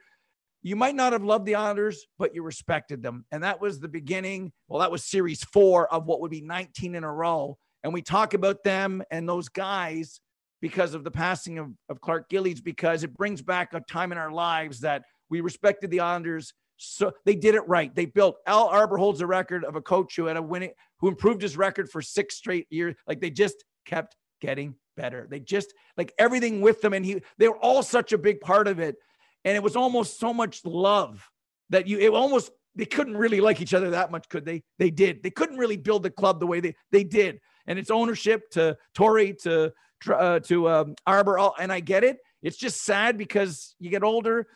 you 0.62 0.76
might 0.76 0.94
not 0.94 1.12
have 1.12 1.24
loved 1.24 1.44
the 1.44 1.56
Islanders, 1.56 2.06
but 2.18 2.34
you 2.34 2.42
respected 2.42 3.02
them. 3.02 3.24
And 3.32 3.42
that 3.42 3.60
was 3.60 3.80
the 3.80 3.88
beginning. 3.88 4.52
Well, 4.68 4.80
that 4.80 4.92
was 4.92 5.04
series 5.04 5.42
four 5.42 5.92
of 5.92 6.06
what 6.06 6.20
would 6.20 6.30
be 6.30 6.40
19 6.40 6.94
in 6.94 7.04
a 7.04 7.12
row. 7.12 7.58
And 7.82 7.92
we 7.92 8.02
talk 8.02 8.34
about 8.34 8.62
them 8.62 9.02
and 9.10 9.28
those 9.28 9.48
guys 9.48 10.20
because 10.60 10.94
of 10.94 11.02
the 11.02 11.10
passing 11.10 11.58
of, 11.58 11.72
of 11.88 12.00
Clark 12.00 12.28
Gillies, 12.28 12.60
because 12.60 13.02
it 13.02 13.14
brings 13.14 13.42
back 13.42 13.74
a 13.74 13.80
time 13.80 14.12
in 14.12 14.18
our 14.18 14.30
lives 14.30 14.80
that 14.80 15.02
we 15.28 15.40
respected 15.40 15.90
the 15.90 15.98
Islanders. 16.00 16.54
So 16.76 17.12
they 17.24 17.34
did 17.34 17.56
it 17.56 17.66
right. 17.66 17.92
They 17.92 18.06
built 18.06 18.36
Al 18.46 18.68
Arbour 18.68 18.96
holds 18.96 19.20
a 19.20 19.26
record 19.26 19.64
of 19.64 19.74
a 19.74 19.82
coach 19.82 20.14
who 20.14 20.26
had 20.26 20.36
a 20.36 20.42
winning, 20.42 20.70
who 21.00 21.08
improved 21.08 21.42
his 21.42 21.56
record 21.56 21.90
for 21.90 22.00
six 22.00 22.36
straight 22.36 22.66
years. 22.70 22.94
Like 23.08 23.20
they 23.20 23.30
just 23.30 23.64
kept 23.84 24.16
getting 24.40 24.76
better. 24.96 25.26
They 25.28 25.40
just 25.40 25.74
like 25.96 26.12
everything 26.18 26.60
with 26.60 26.80
them. 26.80 26.92
And 26.92 27.04
he, 27.04 27.22
they 27.38 27.48
were 27.48 27.58
all 27.58 27.82
such 27.82 28.12
a 28.12 28.18
big 28.18 28.40
part 28.40 28.68
of 28.68 28.78
it 28.78 28.96
and 29.44 29.56
it 29.56 29.62
was 29.62 29.76
almost 29.76 30.18
so 30.18 30.32
much 30.32 30.64
love 30.64 31.28
that 31.70 31.86
you 31.86 31.98
it 31.98 32.10
almost 32.10 32.50
they 32.74 32.84
couldn't 32.86 33.16
really 33.16 33.40
like 33.40 33.60
each 33.60 33.74
other 33.74 33.90
that 33.90 34.10
much, 34.10 34.28
could 34.28 34.44
they? 34.44 34.62
They 34.78 34.90
did. 34.90 35.22
They 35.22 35.30
couldn't 35.30 35.58
really 35.58 35.76
build 35.76 36.02
the 36.02 36.10
club 36.10 36.40
the 36.40 36.46
way 36.46 36.60
they 36.60 36.74
they 36.90 37.04
did, 37.04 37.40
and 37.66 37.78
it's 37.78 37.90
ownership 37.90 38.50
to 38.52 38.76
Torrey 38.94 39.34
to 39.42 39.72
uh, 40.10 40.40
to 40.40 40.68
um, 40.68 40.94
Arbour, 41.06 41.38
and 41.58 41.72
I 41.72 41.80
get 41.80 42.04
it. 42.04 42.18
It's 42.42 42.56
just 42.56 42.84
sad 42.84 43.18
because 43.18 43.74
you 43.78 43.90
get 43.90 44.02
older, 44.02 44.46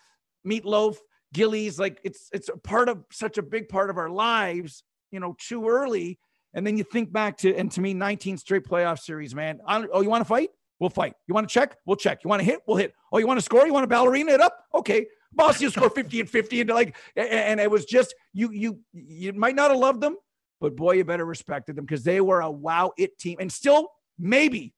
Meatloaf, 0.47 0.97
Gillies, 1.33 1.79
like 1.79 2.01
it's 2.05 2.29
it's 2.33 2.49
a 2.49 2.57
part 2.57 2.89
of 2.89 3.05
such 3.13 3.39
a 3.39 3.43
big 3.43 3.69
part 3.69 3.91
of 3.91 3.99
our 3.99 4.11
lives, 4.11 4.83
you 5.11 5.21
know, 5.21 5.37
too 5.39 5.69
early. 5.69 6.19
And 6.55 6.67
then 6.67 6.79
you 6.79 6.85
think 6.85 7.13
back 7.13 7.37
to, 7.39 7.55
and 7.55 7.71
to 7.73 7.83
me, 7.83 7.93
19 7.93 8.39
straight 8.39 8.65
playoff 8.65 8.99
series, 9.01 9.35
man. 9.35 9.61
oh, 9.69 10.01
you 10.01 10.09
want 10.09 10.23
to 10.23 10.29
fight? 10.29 10.49
We'll 10.79 10.91
fight. 10.91 11.15
You 11.27 11.35
want 11.35 11.49
to 11.49 11.53
check? 11.53 11.77
We'll 11.87 11.97
check. 11.97 12.23
You 12.23 12.29
want 12.29 12.41
to 12.41 12.45
hit? 12.45 12.61
We'll 12.67 12.77
hit. 12.77 12.93
Oh, 13.13 13.19
you 13.19 13.27
want 13.27 13.39
to 13.39 13.45
score? 13.45 13.67
You 13.67 13.73
want 13.73 13.85
to 13.85 13.89
ballerina 13.89 14.33
it 14.33 14.41
up? 14.41 14.65
Okay. 14.75 15.07
Boss, 15.33 15.61
you 15.61 15.71
score 15.71 15.91
50 15.91 16.21
and 16.21 16.31
50 16.31 16.61
and 16.63 16.71
like, 16.71 16.97
and 17.17 17.61
it 17.61 17.71
was 17.71 17.85
just, 17.85 18.15
you, 18.33 18.51
you, 18.53 18.81
you 18.93 19.33
might 19.33 19.55
not 19.55 19.71
have 19.71 19.79
loved 19.79 20.01
them, 20.01 20.17
but 20.61 20.77
boy, 20.77 20.93
you 20.93 21.05
better 21.05 21.25
respected 21.25 21.77
them 21.77 21.85
because 21.85 22.05
they 22.05 22.21
were 22.21 22.41
a 22.41 22.51
wow 22.51 22.93
it 22.97 23.19
team 23.19 23.37
and 23.41 23.51
still 23.51 23.91
maybe 24.19 24.75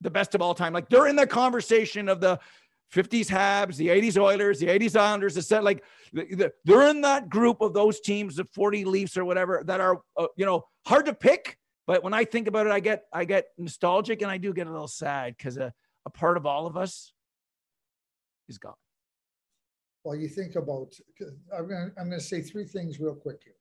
the 0.00 0.10
best 0.10 0.34
of 0.34 0.42
all 0.42 0.54
time. 0.54 0.72
Like 0.72 0.88
they're 0.88 1.06
in 1.06 1.16
the 1.16 1.26
conversation 1.26 2.08
of 2.08 2.20
the 2.20 2.38
50s 2.92 3.26
Habs, 3.26 3.76
the 3.76 3.88
80s 3.88 4.16
Oilers, 4.18 4.58
the 4.58 4.66
80s 4.66 4.96
Islanders, 4.96 5.34
the 5.34 5.42
set 5.42 5.62
like 5.62 5.84
they're 6.12 6.90
in 6.90 7.02
that 7.02 7.28
group 7.28 7.60
of 7.60 7.72
those 7.72 8.00
teams, 8.00 8.36
the 8.36 8.44
40 8.44 8.84
Leafs 8.84 9.16
or 9.16 9.24
whatever 9.24 9.62
that 9.66 9.80
are, 9.80 10.00
uh, 10.16 10.26
you 10.36 10.44
know, 10.44 10.64
hard 10.86 11.06
to 11.06 11.14
pick, 11.14 11.56
but 11.90 12.04
when 12.04 12.14
I 12.14 12.24
think 12.24 12.46
about 12.46 12.66
it, 12.66 12.72
I 12.72 12.78
get 12.78 13.06
I 13.12 13.24
get 13.24 13.46
nostalgic 13.58 14.22
and 14.22 14.30
I 14.30 14.38
do 14.38 14.52
get 14.52 14.68
a 14.68 14.70
little 14.70 14.86
sad 14.86 15.36
because 15.36 15.56
a, 15.56 15.72
a 16.06 16.10
part 16.10 16.36
of 16.36 16.46
all 16.46 16.68
of 16.68 16.76
us 16.76 17.12
is 18.48 18.58
gone. 18.58 18.74
Well, 20.04 20.14
you 20.14 20.28
think 20.28 20.54
about 20.54 20.94
I'm 21.52 21.66
going 21.66 21.90
I'm 21.98 22.08
to 22.12 22.20
say 22.20 22.42
three 22.42 22.64
things 22.64 23.00
real 23.00 23.16
quick 23.16 23.40
here. 23.42 23.54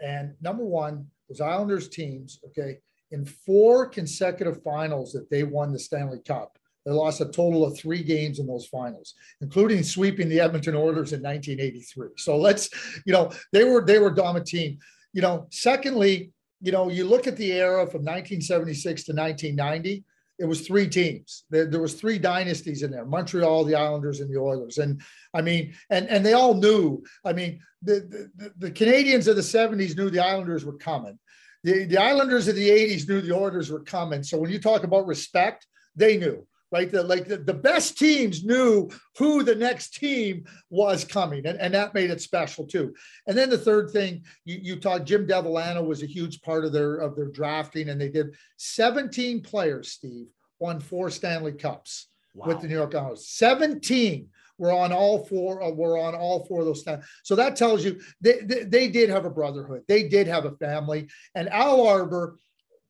And 0.00 0.34
number 0.40 0.64
one, 0.64 1.08
was 1.28 1.40
Islanders 1.40 1.88
teams, 1.88 2.38
okay, 2.46 2.78
in 3.10 3.24
four 3.24 3.88
consecutive 3.88 4.62
finals 4.62 5.10
that 5.14 5.28
they 5.28 5.42
won 5.42 5.72
the 5.72 5.80
Stanley 5.80 6.20
Cup. 6.24 6.56
They 6.86 6.92
lost 6.92 7.20
a 7.20 7.24
total 7.24 7.66
of 7.66 7.76
three 7.76 8.04
games 8.04 8.38
in 8.38 8.46
those 8.46 8.66
finals, 8.66 9.14
including 9.40 9.82
sweeping 9.82 10.28
the 10.28 10.38
Edmonton 10.38 10.76
Oilers 10.76 11.12
in 11.12 11.22
1983. 11.22 12.10
So 12.18 12.36
let's, 12.36 12.70
you 13.04 13.12
know, 13.12 13.32
they 13.52 13.64
were 13.64 13.84
they 13.84 13.98
were 13.98 14.12
dominant 14.12 14.46
team. 14.46 14.78
You 15.12 15.22
know, 15.22 15.48
secondly, 15.50 16.30
you 16.60 16.72
know, 16.72 16.88
you 16.88 17.04
look 17.04 17.26
at 17.26 17.36
the 17.36 17.52
era 17.52 17.86
from 17.86 18.02
1976 18.02 19.04
to 19.04 19.12
1990, 19.12 20.04
it 20.38 20.44
was 20.44 20.66
three 20.66 20.88
teams. 20.88 21.44
There, 21.50 21.66
there, 21.66 21.80
was 21.80 21.94
three 21.94 22.18
dynasties 22.18 22.82
in 22.82 22.90
there: 22.90 23.04
Montreal, 23.04 23.64
the 23.64 23.74
Islanders, 23.74 24.20
and 24.20 24.32
the 24.32 24.38
Oilers. 24.38 24.78
And 24.78 25.02
I 25.34 25.42
mean, 25.42 25.74
and 25.90 26.08
and 26.08 26.24
they 26.24 26.32
all 26.32 26.54
knew. 26.54 27.02
I 27.24 27.32
mean, 27.32 27.60
the 27.82 28.30
the, 28.36 28.52
the 28.58 28.70
Canadiens 28.70 29.26
of 29.26 29.36
the 29.36 29.42
70s 29.42 29.96
knew 29.96 30.10
the 30.10 30.24
Islanders 30.24 30.64
were 30.64 30.78
coming. 30.78 31.18
The, 31.64 31.86
the 31.86 31.98
Islanders 31.98 32.46
of 32.46 32.54
the 32.54 32.68
80s 32.68 33.08
knew 33.08 33.20
the 33.20 33.34
Oilers 33.34 33.70
were 33.70 33.82
coming. 33.82 34.22
So 34.22 34.38
when 34.38 34.50
you 34.50 34.60
talk 34.60 34.84
about 34.84 35.08
respect, 35.08 35.66
they 35.96 36.16
knew. 36.16 36.46
Right? 36.70 36.90
The, 36.90 37.02
like 37.02 37.26
the, 37.26 37.38
the 37.38 37.54
best 37.54 37.98
teams 37.98 38.44
knew 38.44 38.90
who 39.16 39.42
the 39.42 39.54
next 39.54 39.94
team 39.94 40.44
was 40.70 41.04
coming, 41.04 41.46
and, 41.46 41.58
and 41.58 41.74
that 41.74 41.94
made 41.94 42.10
it 42.10 42.20
special 42.20 42.66
too. 42.66 42.94
And 43.26 43.36
then 43.36 43.50
the 43.50 43.58
third 43.58 43.90
thing, 43.90 44.24
you, 44.44 44.58
you 44.62 44.76
talked 44.76 45.06
Jim 45.06 45.26
Devellano 45.26 45.86
was 45.86 46.02
a 46.02 46.06
huge 46.06 46.42
part 46.42 46.64
of 46.64 46.72
their 46.72 46.96
of 46.96 47.16
their 47.16 47.28
drafting, 47.28 47.88
and 47.88 48.00
they 48.00 48.08
did 48.08 48.34
17 48.56 49.42
players, 49.42 49.92
Steve, 49.92 50.26
won 50.58 50.80
four 50.80 51.10
Stanley 51.10 51.52
Cups 51.52 52.08
wow. 52.34 52.46
with 52.46 52.60
the 52.60 52.68
New 52.68 52.74
York 52.74 52.94
Islanders. 52.94 53.28
17 53.28 54.28
were 54.58 54.72
on 54.72 54.92
all 54.92 55.24
four 55.24 55.62
uh, 55.62 55.70
were 55.70 55.98
on 55.98 56.14
all 56.14 56.44
four 56.46 56.60
of 56.60 56.66
those 56.66 56.82
times. 56.82 57.04
So 57.22 57.36
that 57.36 57.56
tells 57.56 57.84
you 57.84 58.00
they, 58.20 58.40
they, 58.40 58.64
they 58.64 58.88
did 58.88 59.08
have 59.08 59.24
a 59.24 59.30
brotherhood. 59.30 59.82
They 59.88 60.08
did 60.08 60.26
have 60.26 60.44
a 60.44 60.56
family. 60.56 61.08
And 61.34 61.48
Al 61.48 61.86
Arbour, 61.86 62.38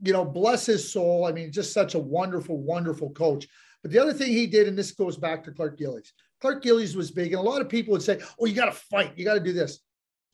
you 0.03 0.13
know, 0.13 0.25
bless 0.25 0.67
his 0.67 0.91
soul. 0.91 1.27
I 1.27 1.33
mean, 1.33 1.53
just 1.53 1.73
such 1.73 1.95
a 1.95 1.99
wonderful, 1.99 2.59
wonderful 2.59 3.11
coach. 3.11 3.47
But 3.83 3.93
the 3.93 3.99
other 3.99 4.13
thing 4.13 4.33
he 4.33 4.47
did, 4.47 4.69
and 4.69 4.77
this 4.77 4.93
goes 4.93 5.17
back 5.17 5.45
to 5.45 5.53
Clark 5.53 5.79
Gillies. 5.79 6.13
Clark 6.41 6.63
Gillies 6.63 6.97
was 6.97 7.11
big, 7.11 7.33
and 7.33 7.41
a 7.41 7.49
lot 7.49 7.61
of 7.61 7.69
people 7.69 7.93
would 7.93 8.03
say, 8.03 8.21
"Oh, 8.39 8.47
you 8.47 8.55
got 8.55 8.67
to 8.67 8.73
fight. 8.73 9.13
You 9.17 9.25
got 9.25 9.35
to 9.35 9.41
do 9.41 9.53
this." 9.53 9.81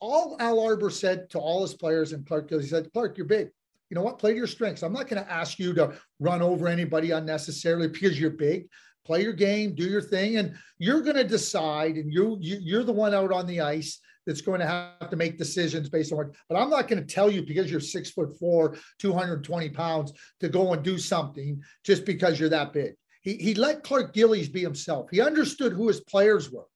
All 0.01 0.37
Al 0.41 0.61
Arbour 0.61 0.91
said 0.91 1.31
to 1.31 1.39
all 1.39 1.63
his 1.63 1.75
players, 1.75 2.13
and 2.13 2.27
Clark 2.27 2.49
Gillies 2.49 2.71
said, 2.71 2.93
"Clark, 2.93 3.17
you're 3.17 3.27
big. 3.27 3.51
You 3.91 3.95
know 3.97 4.03
what? 4.03 4.19
Play 4.19 4.33
to 4.33 4.37
your 4.37 4.47
strengths. 4.47 4.83
I'm 4.83 4.93
not 4.93 5.09
going 5.09 5.23
to 5.23 5.31
ask 5.31 5.59
you 5.59 5.73
to 5.75 5.95
run 6.19 6.43
over 6.43 6.69
anybody 6.69 7.11
unnecessarily 7.11 7.89
because 7.89 8.19
you're 8.19 8.31
big. 8.31 8.67
Play 9.05 9.23
your 9.23 9.35
game, 9.35 9.75
do 9.75 9.85
your 9.85 10.01
thing, 10.01 10.39
and 10.39 10.55
you're 10.79 11.03
going 11.03 11.17
to 11.17 11.25
decide. 11.25 11.97
And 11.97 12.13
you, 12.13 12.39
you 12.41 12.59
you're 12.61 12.85
the 12.85 12.93
one 12.93 13.15
out 13.15 13.33
on 13.33 13.47
the 13.47 13.61
ice 13.61 14.01
that's 14.27 14.41
going 14.41 14.61
to 14.61 14.67
have 14.67 15.11
to 15.11 15.17
make 15.17 15.37
decisions 15.37 15.91
based 15.91 16.11
on 16.13 16.19
what, 16.19 16.35
but 16.49 16.57
I'm 16.57 16.71
not 16.71 16.89
going 16.89 17.05
to 17.05 17.15
tell 17.15 17.31
you 17.31 17.45
because 17.45 17.71
you're 17.71 17.81
six 17.81 18.11
foot 18.11 18.39
four, 18.39 18.77
220 18.99 19.69
pounds 19.69 20.13
to 20.41 20.49
go 20.49 20.73
and 20.73 20.83
do 20.83 20.97
something 20.97 21.63
just 21.85 22.07
because 22.07 22.41
you're 22.41 22.49
that 22.49 22.73
big 22.73 22.95
he, 23.25 23.37
he 23.37 23.55
let 23.55 23.83
Clark 23.83 24.13
Gillies 24.13 24.51
be 24.51 24.61
himself. 24.61 25.09
He 25.11 25.21
understood 25.21 25.73
who 25.73 25.89
his 25.89 26.01
players 26.01 26.51
were. 26.51 26.67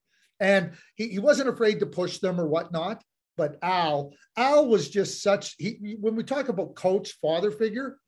And 0.40 0.72
he, 0.96 1.08
he 1.08 1.18
wasn't 1.18 1.50
afraid 1.50 1.80
to 1.80 1.86
push 1.86 2.18
them 2.18 2.40
or 2.40 2.48
whatnot. 2.48 3.04
But 3.36 3.58
Al, 3.62 4.14
Al 4.36 4.66
was 4.66 4.88
just 4.88 5.22
such 5.22 5.54
he 5.58 5.96
when 6.00 6.16
we 6.16 6.24
talk 6.24 6.48
about 6.48 6.74
coach, 6.74 7.12
father 7.22 7.52
figure, 7.52 7.98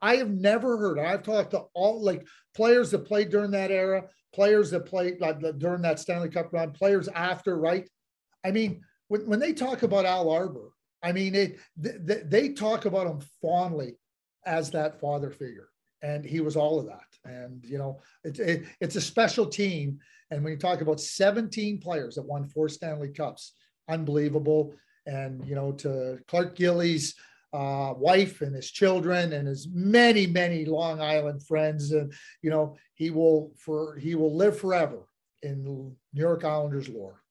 I 0.00 0.16
have 0.16 0.30
never 0.30 0.78
heard. 0.78 0.98
I've 0.98 1.22
talked 1.22 1.50
to 1.50 1.64
all 1.74 2.02
like 2.02 2.26
players 2.54 2.90
that 2.92 3.04
played 3.04 3.28
during 3.28 3.50
that 3.50 3.70
era, 3.70 4.04
players 4.32 4.70
that 4.70 4.86
played 4.86 5.22
uh, 5.22 5.34
like, 5.40 5.58
during 5.58 5.82
that 5.82 5.98
Stanley 5.98 6.30
Cup 6.30 6.50
run, 6.52 6.72
players 6.72 7.08
after, 7.08 7.58
right? 7.58 7.86
I 8.42 8.52
mean, 8.52 8.82
when, 9.08 9.26
when 9.26 9.40
they 9.40 9.52
talk 9.52 9.82
about 9.82 10.06
Al 10.06 10.30
Arbour, 10.30 10.70
I 11.02 11.12
mean, 11.12 11.34
it, 11.34 11.58
they, 11.76 12.22
they 12.24 12.48
talk 12.50 12.86
about 12.86 13.06
him 13.06 13.20
fondly 13.42 13.96
as 14.46 14.70
that 14.70 15.00
father 15.00 15.30
figure 15.30 15.69
and 16.02 16.24
he 16.24 16.40
was 16.40 16.56
all 16.56 16.78
of 16.78 16.86
that. 16.86 17.06
And 17.24 17.64
you 17.64 17.78
know, 17.78 18.00
it's 18.24 18.38
it, 18.38 18.64
it's 18.80 18.96
a 18.96 19.00
special 19.00 19.46
team. 19.46 19.98
And 20.30 20.44
when 20.44 20.52
you 20.52 20.58
talk 20.58 20.80
about 20.80 21.00
17 21.00 21.80
players 21.80 22.14
that 22.14 22.26
won 22.26 22.46
four 22.46 22.68
Stanley 22.68 23.08
Cups, 23.08 23.52
unbelievable. 23.88 24.74
And 25.06 25.44
you 25.46 25.54
know, 25.54 25.72
to 25.72 26.18
Clark 26.28 26.56
Gillies' 26.56 27.14
uh, 27.52 27.94
wife 27.96 28.42
and 28.42 28.54
his 28.54 28.70
children 28.70 29.32
and 29.32 29.48
his 29.48 29.68
many, 29.72 30.26
many 30.26 30.64
Long 30.64 31.00
Island 31.00 31.44
friends, 31.46 31.92
and 31.92 32.12
you 32.42 32.50
know, 32.50 32.76
he 32.94 33.10
will 33.10 33.52
for 33.56 33.96
he 33.96 34.14
will 34.14 34.34
live 34.34 34.58
forever 34.58 35.06
in 35.42 35.64
New 35.64 35.96
York 36.12 36.44
Islanders 36.44 36.88
lore. 36.88 37.22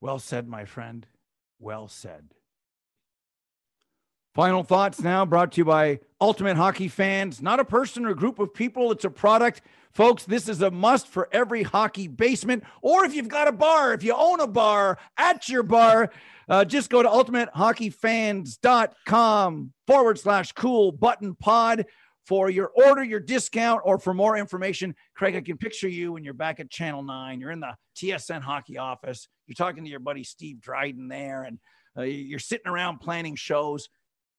Well 0.00 0.18
said, 0.18 0.48
my 0.48 0.64
friend. 0.64 1.06
Well 1.58 1.88
said. 1.88 2.34
Final 4.34 4.62
thoughts 4.62 5.02
now 5.02 5.26
brought 5.26 5.52
to 5.52 5.58
you 5.58 5.64
by 5.66 6.00
Ultimate 6.18 6.56
Hockey 6.56 6.88
Fans. 6.88 7.42
Not 7.42 7.60
a 7.60 7.66
person 7.66 8.06
or 8.06 8.14
group 8.14 8.38
of 8.38 8.54
people, 8.54 8.90
it's 8.90 9.04
a 9.04 9.10
product. 9.10 9.60
Folks, 9.92 10.24
this 10.24 10.48
is 10.48 10.62
a 10.62 10.70
must 10.70 11.06
for 11.06 11.28
every 11.32 11.62
hockey 11.62 12.08
basement. 12.08 12.64
Or 12.80 13.04
if 13.04 13.14
you've 13.14 13.28
got 13.28 13.46
a 13.46 13.52
bar, 13.52 13.92
if 13.92 14.02
you 14.02 14.14
own 14.16 14.40
a 14.40 14.46
bar 14.46 14.96
at 15.18 15.50
your 15.50 15.62
bar, 15.62 16.10
uh, 16.48 16.64
just 16.64 16.88
go 16.88 17.02
to 17.02 17.08
ultimatehockeyfans.com 17.10 19.72
forward 19.86 20.18
slash 20.18 20.52
cool 20.52 20.92
button 20.92 21.34
pod 21.34 21.84
for 22.24 22.48
your 22.48 22.72
order, 22.74 23.04
your 23.04 23.20
discount, 23.20 23.82
or 23.84 23.98
for 23.98 24.14
more 24.14 24.38
information. 24.38 24.94
Craig, 25.14 25.36
I 25.36 25.42
can 25.42 25.58
picture 25.58 25.88
you 25.88 26.14
when 26.14 26.24
you're 26.24 26.32
back 26.32 26.58
at 26.58 26.70
Channel 26.70 27.02
9. 27.02 27.38
You're 27.38 27.50
in 27.50 27.60
the 27.60 27.76
TSN 27.98 28.40
hockey 28.40 28.78
office. 28.78 29.28
You're 29.46 29.56
talking 29.56 29.84
to 29.84 29.90
your 29.90 30.00
buddy 30.00 30.24
Steve 30.24 30.58
Dryden 30.58 31.08
there, 31.08 31.42
and 31.42 31.58
uh, 31.98 32.04
you're 32.04 32.38
sitting 32.38 32.68
around 32.68 33.00
planning 33.00 33.36
shows 33.36 33.90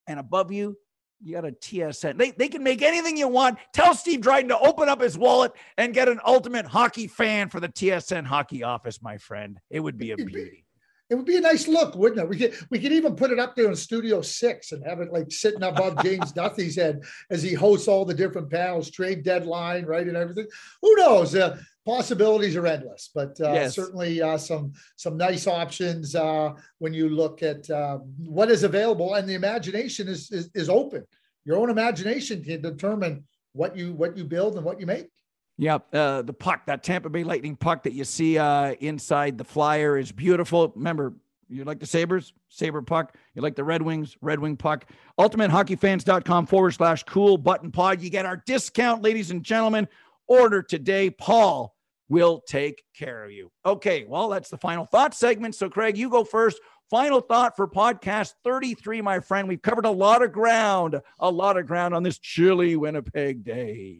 and 0.08 0.20
above 0.20 0.51
you, 0.51 0.78
you 1.24 1.36
got 1.36 1.45
a 1.45 1.51
TSN. 1.51 2.18
They, 2.18 2.32
they 2.32 2.49
can 2.49 2.64
make 2.64 2.82
anything 2.82 3.16
you 3.16 3.28
want. 3.28 3.58
Tell 3.74 3.95
Steve 3.95 4.22
Dryden 4.22 4.49
to 4.49 4.60
open 4.60 4.89
up 4.89 5.01
his 5.01 5.18
wallet 5.18 5.54
and 5.78 5.93
get 5.93 6.10
an 6.10 6.20
ultimate 6.26 6.66
hockey 6.66 7.08
fan 7.08 7.49
for 7.49 7.60
the 7.60 7.70
TSN 7.70 8.26
hockey 8.26 8.64
office, 8.64 9.01
my 9.01 9.18
friend. 9.18 9.60
It 9.70 9.80
would 9.80 9.97
be 9.97 10.12
a 10.12 10.18
beauty. 10.18 10.66
It 11.10 11.16
would 11.16 11.26
be 11.26 11.38
a 11.38 11.41
nice 11.41 11.68
look, 11.68 11.95
wouldn't 11.95 12.22
it? 12.22 12.28
We 12.28 12.38
could 12.38 12.56
we 12.72 12.80
could 12.80 12.91
even 12.91 13.16
put 13.16 13.32
it 13.32 13.38
up 13.38 13.56
there 13.56 13.70
in 13.70 13.76
Studio 13.76 14.22
Six 14.22 14.72
and 14.72 14.84
have 14.86 14.99
it 14.99 15.12
like 15.12 15.32
sitting 15.32 15.62
above 15.62 16.01
James 16.01 16.32
Duthie's 16.36 16.76
head 16.76 17.04
as 17.30 17.43
he 17.43 17.54
hosts 17.54 17.88
all 17.88 18.04
the 18.04 18.14
different 18.14 18.49
panels, 18.49 18.89
trade 18.89 19.24
deadline, 19.24 19.86
right, 19.86 20.08
and 20.08 20.18
everything. 20.18 20.47
Who 20.82 20.95
knows? 20.95 21.36
Uh, 21.36 21.58
possibilities 21.86 22.55
are 22.55 22.65
endless, 22.65 23.09
but 23.13 23.39
uh, 23.41 23.53
yes. 23.53 23.75
certainly 23.75 24.21
uh, 24.21 24.38
some 24.38 24.73
some 24.95 25.17
nice 25.17 25.47
options 25.47 26.15
uh, 26.15 26.51
when 26.79 26.93
you 26.93 27.09
look 27.09 27.43
at 27.43 27.69
uh, 27.69 27.99
what 28.17 28.49
is 28.49 28.63
available, 28.63 29.15
and 29.15 29.27
the 29.27 29.34
imagination 29.34 30.07
is, 30.07 30.31
is, 30.31 30.49
is 30.53 30.69
open. 30.69 31.03
Your 31.45 31.57
own 31.57 31.69
imagination 31.69 32.43
can 32.43 32.61
determine 32.61 33.25
what 33.53 33.75
you 33.75 33.93
what 33.93 34.17
you 34.17 34.23
build 34.23 34.55
and 34.55 34.65
what 34.65 34.79
you 34.79 34.86
make. 34.86 35.09
Yeah, 35.57 35.79
uh, 35.91 36.23
the 36.23 36.34
puck, 36.34 36.65
that 36.65 36.84
Tampa 36.84 37.09
Bay 37.09 37.23
Lightning 37.23 37.55
puck 37.55 37.84
that 37.84 37.93
you 37.93 38.03
see 38.05 38.38
uh, 38.38 38.73
inside 38.79 39.38
the 39.38 39.43
flyer 39.43 39.97
is 39.97 40.11
beautiful. 40.11 40.73
Remember, 40.75 41.13
you 41.47 41.63
like 41.63 41.79
the 41.79 41.86
Sabres? 41.86 42.34
Sabre 42.49 42.81
puck. 42.81 43.15
You 43.36 43.43
like 43.43 43.55
the 43.55 43.63
Red 43.63 43.81
Wings? 43.81 44.17
Red 44.21 44.39
Wing 44.39 44.57
puck. 44.57 44.86
UltimateHockeyFans.com 45.19 46.47
forward 46.47 46.71
slash 46.71 47.03
cool 47.03 47.38
button 47.38 47.71
pod. 47.71 48.01
You 48.01 48.09
get 48.09 48.25
our 48.25 48.38
discount, 48.38 49.03
ladies 49.03 49.29
and 49.29 49.43
gentlemen. 49.43 49.88
Order 50.28 50.61
today. 50.61 51.09
Paul 51.09 51.76
will 52.09 52.41
take 52.47 52.84
care 52.95 53.24
of 53.24 53.32
you. 53.32 53.51
Okay, 53.65 54.05
well, 54.07 54.30
that's 54.30 54.49
the 54.49 54.57
final 54.57 54.86
thought 54.86 55.13
segment. 55.13 55.55
So, 55.55 55.69
Craig, 55.69 55.97
you 55.97 56.09
go 56.09 56.24
first. 56.24 56.59
Final 56.89 57.21
thought 57.21 57.55
for 57.55 57.67
podcast 57.67 58.34
33, 58.43 59.01
my 59.01 59.19
friend. 59.19 59.47
We've 59.47 59.61
covered 59.61 59.86
a 59.86 59.91
lot 59.91 60.21
of 60.21 60.32
ground, 60.32 61.01
a 61.19 61.32
lot 61.32 61.57
of 61.57 61.65
ground 61.65 61.95
on 61.95 62.03
this 62.03 62.19
chilly 62.19 62.76
Winnipeg 62.76 63.43
day. 63.43 63.99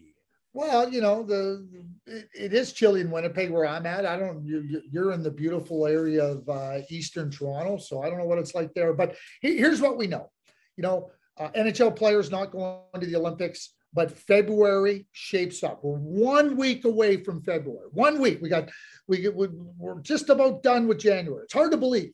Well, 0.54 0.88
you 0.90 1.02
know, 1.02 1.24
the 1.24 1.68
it, 2.06 2.30
it 2.36 2.54
is 2.54 2.74
chilly 2.74 3.02
in 3.02 3.10
Winnipeg 3.10 3.50
where 3.50 3.66
I'm 3.66 3.88
at. 3.88 4.06
I 4.06 4.18
don't. 4.18 4.46
You, 4.46 4.84
you're 4.92 5.12
in 5.12 5.24
the 5.24 5.32
beautiful 5.32 5.88
area 5.88 6.24
of 6.24 6.48
uh, 6.48 6.82
Eastern 6.90 7.32
Toronto, 7.32 7.78
so 7.78 8.04
I 8.04 8.10
don't 8.10 8.20
know 8.20 8.26
what 8.26 8.38
it's 8.38 8.54
like 8.54 8.72
there. 8.76 8.94
But 8.94 9.16
here's 9.42 9.82
what 9.82 9.98
we 9.98 10.06
know. 10.06 10.30
You 10.78 10.84
know, 10.84 11.10
uh, 11.40 11.50
NHL 11.56 11.96
players 11.96 12.30
not 12.30 12.52
going 12.52 12.82
to 13.00 13.08
the 13.08 13.16
Olympics 13.16 13.74
but 13.94 14.18
February 14.18 15.06
shapes 15.12 15.64
up. 15.64 15.84
We're 15.84 15.98
one 15.98 16.58
week 16.58 16.86
away 16.86 17.18
from 17.18 17.42
February. 17.42 17.88
One 17.92 18.20
week. 18.20 18.42
We 18.42 18.50
got 18.50 18.70
we 19.08 19.20
get 19.20 19.36
we're 19.36 20.00
just 20.02 20.30
about 20.30 20.64
done 20.64 20.88
with 20.88 21.00
January. 21.00 21.44
It's 21.44 21.54
hard 21.54 21.72
to 21.72 21.78
believe. 21.78 22.14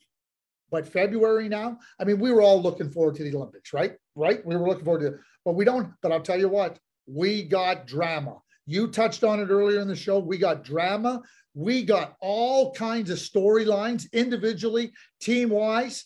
But 0.72 0.88
February 0.88 1.50
now, 1.50 1.80
I 2.00 2.04
mean, 2.04 2.20
we 2.20 2.32
were 2.32 2.42
all 2.42 2.62
looking 2.62 2.92
forward 2.92 3.16
to 3.16 3.24
the 3.24 3.36
Olympics, 3.36 3.74
right? 3.74 3.94
Right? 4.16 4.46
We 4.46 4.56
were 4.56 4.68
looking 4.68 4.86
forward 4.86 5.02
to 5.02 5.08
it. 5.08 5.20
But 5.44 5.56
we 5.56 5.66
don't, 5.66 5.94
but 6.02 6.12
I'll 6.12 6.22
tell 6.22 6.40
you 6.40 6.50
what, 6.50 6.78
we 7.08 7.44
got 7.44 7.88
drama. 7.88 8.38
You 8.68 8.88
touched 8.88 9.24
on 9.24 9.40
it 9.40 9.50
earlier 9.50 9.80
in 9.80 9.88
the 9.88 9.96
show. 9.96 10.20
We 10.20 10.38
got 10.38 10.64
drama. 10.64 11.24
We 11.56 11.84
got 11.84 12.16
all 12.22 12.72
kinds 12.74 13.10
of 13.10 13.18
storylines 13.18 14.12
individually, 14.14 14.92
team 15.20 15.50
wise. 15.50 16.06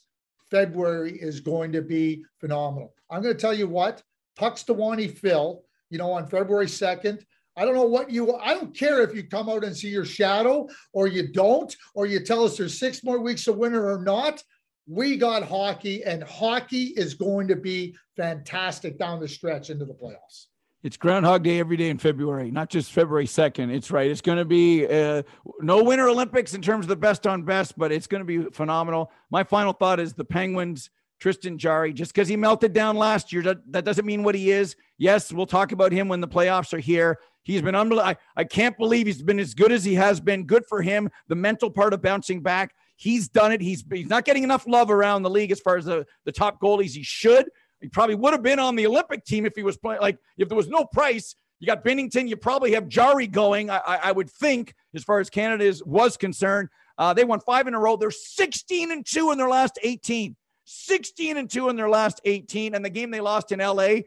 February 0.50 1.18
is 1.20 1.42
going 1.42 1.74
to 1.74 1.82
be 1.82 2.24
phenomenal. 2.40 2.94
I'm 3.10 3.22
going 3.22 3.36
to 3.36 3.42
tell 3.42 3.54
you 3.54 3.68
what, 3.68 4.02
Punxsutawney 4.40 5.18
Phil, 5.18 5.64
you 5.90 5.98
know, 5.98 6.12
on 6.12 6.28
February 6.28 6.66
2nd. 6.66 7.24
I 7.56 7.66
don't 7.66 7.76
know 7.76 7.86
what 7.86 8.10
you, 8.10 8.36
I 8.36 8.54
don't 8.56 8.76
care 8.76 9.02
if 9.02 9.16
you 9.16 9.24
come 9.24 9.48
out 9.48 9.64
and 9.64 9.76
see 9.76 9.90
your 9.90 10.06
shadow 10.06 10.68
or 10.92 11.08
you 11.08 11.32
don't, 11.32 11.76
or 11.94 12.08
you 12.08 12.20
tell 12.20 12.44
us 12.44 12.58
there's 12.58 12.80
six 12.80 13.04
more 13.04 13.20
weeks 13.20 13.48
of 13.48 13.58
winter 13.58 13.92
or 13.92 14.02
not. 14.02 14.44
We 14.88 15.16
got 15.16 15.44
hockey, 15.44 16.04
and 16.04 16.24
hockey 16.24 16.94
is 16.98 17.14
going 17.14 17.48
to 17.48 17.56
be 17.56 17.96
fantastic 18.18 18.98
down 18.98 19.22
the 19.22 19.28
stretch 19.28 19.70
into 19.70 19.86
the 19.86 19.94
playoffs. 19.94 20.48
It's 20.84 20.98
Groundhog 20.98 21.44
Day 21.44 21.60
every 21.60 21.78
day 21.78 21.90
in 21.90 21.98
February, 21.98 22.52
not 22.52 22.70
just 22.70 22.92
February 22.92 23.26
2nd. 23.26 23.74
It's 23.74 23.90
right. 23.90 24.12
It's 24.12 24.20
going 24.20 24.40
to 24.40 24.46
be 24.46 24.86
uh, 24.86 25.24
no 25.62 25.82
Winter 25.82 26.10
Olympics 26.10 26.54
in 26.54 26.62
terms 26.62 26.84
of 26.84 26.90
the 26.90 26.98
best 26.98 27.26
on 27.26 27.44
best, 27.44 27.78
but 27.78 27.94
it's 27.94 28.08
going 28.08 28.20
to 28.20 28.26
be 28.26 28.50
phenomenal. 28.52 29.10
My 29.32 29.46
final 29.46 29.72
thought 29.72 30.02
is 30.02 30.14
the 30.14 30.26
Penguins 30.26 30.90
Tristan 31.24 31.58
Jarry, 31.58 31.94
just 31.94 32.14
because 32.14 32.28
he 32.28 32.36
melted 32.36 32.74
down 32.74 32.98
last 32.98 33.32
year, 33.32 33.42
that, 33.44 33.86
doesn't 33.86 34.06
mean 34.06 34.24
what 34.24 34.36
he 34.36 34.52
is. 34.52 34.76
Yes, 34.98 35.32
we'll 35.32 35.46
talk 35.46 35.72
about 35.72 35.94
him 35.94 36.10
when 36.10 36.20
the 36.20 36.28
playoffs 36.28 36.74
are 36.74 36.80
here. 36.80 37.18
He's 37.44 37.62
been 37.62 37.76
unbelievable. 37.76 38.10
I, 38.10 38.42
I 38.42 38.44
can't 38.44 38.78
believe 38.78 39.06
he's 39.06 39.22
been 39.22 39.40
as 39.40 39.54
good 39.54 39.72
as 39.72 39.86
he 39.86 39.94
has 39.94 40.20
been. 40.20 40.44
Good 40.44 40.66
for 40.68 40.82
him. 40.82 41.10
The 41.30 41.36
mental 41.36 41.70
part 41.70 41.94
of 41.94 42.02
bouncing 42.02 42.42
back. 42.42 42.76
He's 42.98 43.30
done 43.30 43.54
it. 43.54 43.62
He's, 43.62 43.86
he's 43.90 44.10
not 44.10 44.26
getting 44.26 44.44
enough 44.44 44.68
love 44.68 44.92
around 44.92 45.24
the 45.24 45.30
league 45.30 45.54
as 45.54 45.62
far 45.62 45.78
as 45.78 45.86
the, 45.86 46.06
the 46.26 46.32
top 46.34 46.60
goalies 46.60 46.92
he 46.92 47.04
should. 47.04 47.50
He 47.80 47.88
probably 47.88 48.16
would 48.16 48.34
have 48.34 48.44
been 48.44 48.60
on 48.60 48.76
the 48.76 48.86
Olympic 48.86 49.24
team 49.24 49.46
if 49.46 49.56
he 49.56 49.64
was 49.64 49.78
playing. 49.78 50.02
Like 50.02 50.18
if 50.38 50.50
there 50.50 50.58
was 50.58 50.68
no 50.68 50.84
price, 50.84 51.38
You 51.62 51.68
got 51.68 51.86
Binnington. 51.86 52.28
You 52.28 52.36
probably 52.36 52.74
have 52.74 52.90
Jarry 52.90 53.28
going. 53.28 53.70
I, 53.70 53.78
I, 53.78 53.96
I 53.96 54.12
would 54.12 54.30
think, 54.30 54.74
as 54.94 55.06
far 55.06 55.22
as 55.22 55.30
Canada 55.30 55.64
is, 55.64 55.82
was 55.86 56.18
concerned. 56.18 56.68
Uh, 56.98 57.14
they 57.14 57.24
won 57.24 57.40
five 57.40 57.66
in 57.68 57.74
a 57.74 57.80
row. 57.80 57.96
They're 57.96 58.12
16 58.12 58.92
and 58.92 59.06
two 59.06 59.32
in 59.32 59.38
their 59.38 59.48
last 59.48 59.80
18. 59.82 60.36
16 60.66 61.38
and 61.38 61.50
two 61.50 61.70
in 61.70 61.76
their 61.76 61.90
last 61.90 62.22
18. 62.26 62.76
And 62.76 62.84
the 62.84 62.90
game 62.90 63.12
they 63.12 63.22
lost 63.22 63.52
in 63.52 63.60
LA, 63.60 64.02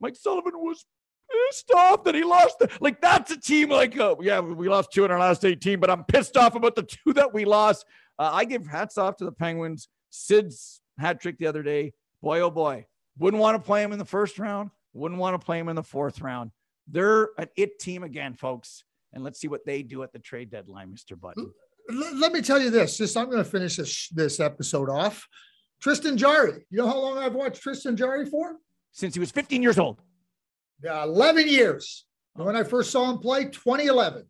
Mike 0.00 0.16
Sullivan 0.16 0.54
was 0.56 0.84
pissed 1.30 1.70
off 1.72 2.04
that 2.04 2.14
he 2.14 2.24
lost. 2.24 2.58
The, 2.58 2.68
like 2.80 3.00
that's 3.00 3.30
a 3.30 3.40
team 3.40 3.70
like, 3.70 3.98
oh, 3.98 4.18
yeah, 4.20 4.40
we 4.40 4.68
lost 4.68 4.92
two 4.92 5.04
in 5.04 5.10
our 5.10 5.18
last 5.18 5.44
18, 5.44 5.80
but 5.80 5.90
I'm 5.90 6.04
pissed 6.04 6.36
off 6.36 6.54
about 6.54 6.74
the 6.74 6.82
two 6.82 7.12
that 7.14 7.32
we 7.32 7.44
lost. 7.44 7.84
Uh, 8.18 8.30
I 8.32 8.44
give 8.44 8.66
hats 8.66 8.98
off 8.98 9.16
to 9.16 9.24
the 9.24 9.32
Penguins. 9.32 9.88
Sid's 10.10 10.80
hat 10.98 11.20
trick 11.20 11.38
the 11.38 11.46
other 11.46 11.62
day. 11.62 11.92
Boy, 12.22 12.40
oh 12.40 12.50
boy. 12.50 12.86
Wouldn't 13.18 13.40
want 13.40 13.56
to 13.56 13.62
play 13.62 13.82
him 13.82 13.92
in 13.92 13.98
the 13.98 14.04
first 14.04 14.38
round. 14.38 14.70
Wouldn't 14.92 15.20
want 15.20 15.40
to 15.40 15.44
play 15.44 15.58
him 15.58 15.68
in 15.68 15.76
the 15.76 15.82
fourth 15.82 16.20
round. 16.20 16.50
They're 16.88 17.30
an 17.38 17.48
it 17.56 17.78
team 17.78 18.02
again, 18.02 18.34
folks. 18.34 18.84
And 19.12 19.24
let's 19.24 19.40
see 19.40 19.48
what 19.48 19.66
they 19.66 19.82
do 19.82 20.02
at 20.02 20.12
the 20.12 20.18
trade 20.18 20.50
deadline, 20.50 20.92
Mr. 20.92 21.18
Button. 21.18 21.52
Let 21.88 22.32
me 22.32 22.40
tell 22.40 22.60
you 22.60 22.70
this. 22.70 22.98
Just 22.98 23.16
I'm 23.16 23.26
going 23.26 23.42
to 23.42 23.44
finish 23.44 23.76
this 23.76 24.08
this 24.08 24.40
episode 24.40 24.88
off. 24.88 25.26
Tristan 25.80 26.16
Jarry. 26.16 26.66
You 26.70 26.78
know 26.78 26.86
how 26.86 26.98
long 26.98 27.18
I've 27.18 27.34
watched 27.34 27.62
Tristan 27.62 27.96
Jarry 27.96 28.26
for? 28.26 28.56
Since 28.92 29.14
he 29.14 29.20
was 29.20 29.30
15 29.30 29.62
years 29.62 29.78
old. 29.78 30.00
Yeah, 30.82 31.02
11 31.04 31.48
years. 31.48 32.06
When 32.34 32.56
I 32.56 32.62
first 32.62 32.90
saw 32.90 33.10
him 33.10 33.18
play, 33.18 33.44
2011, 33.44 34.24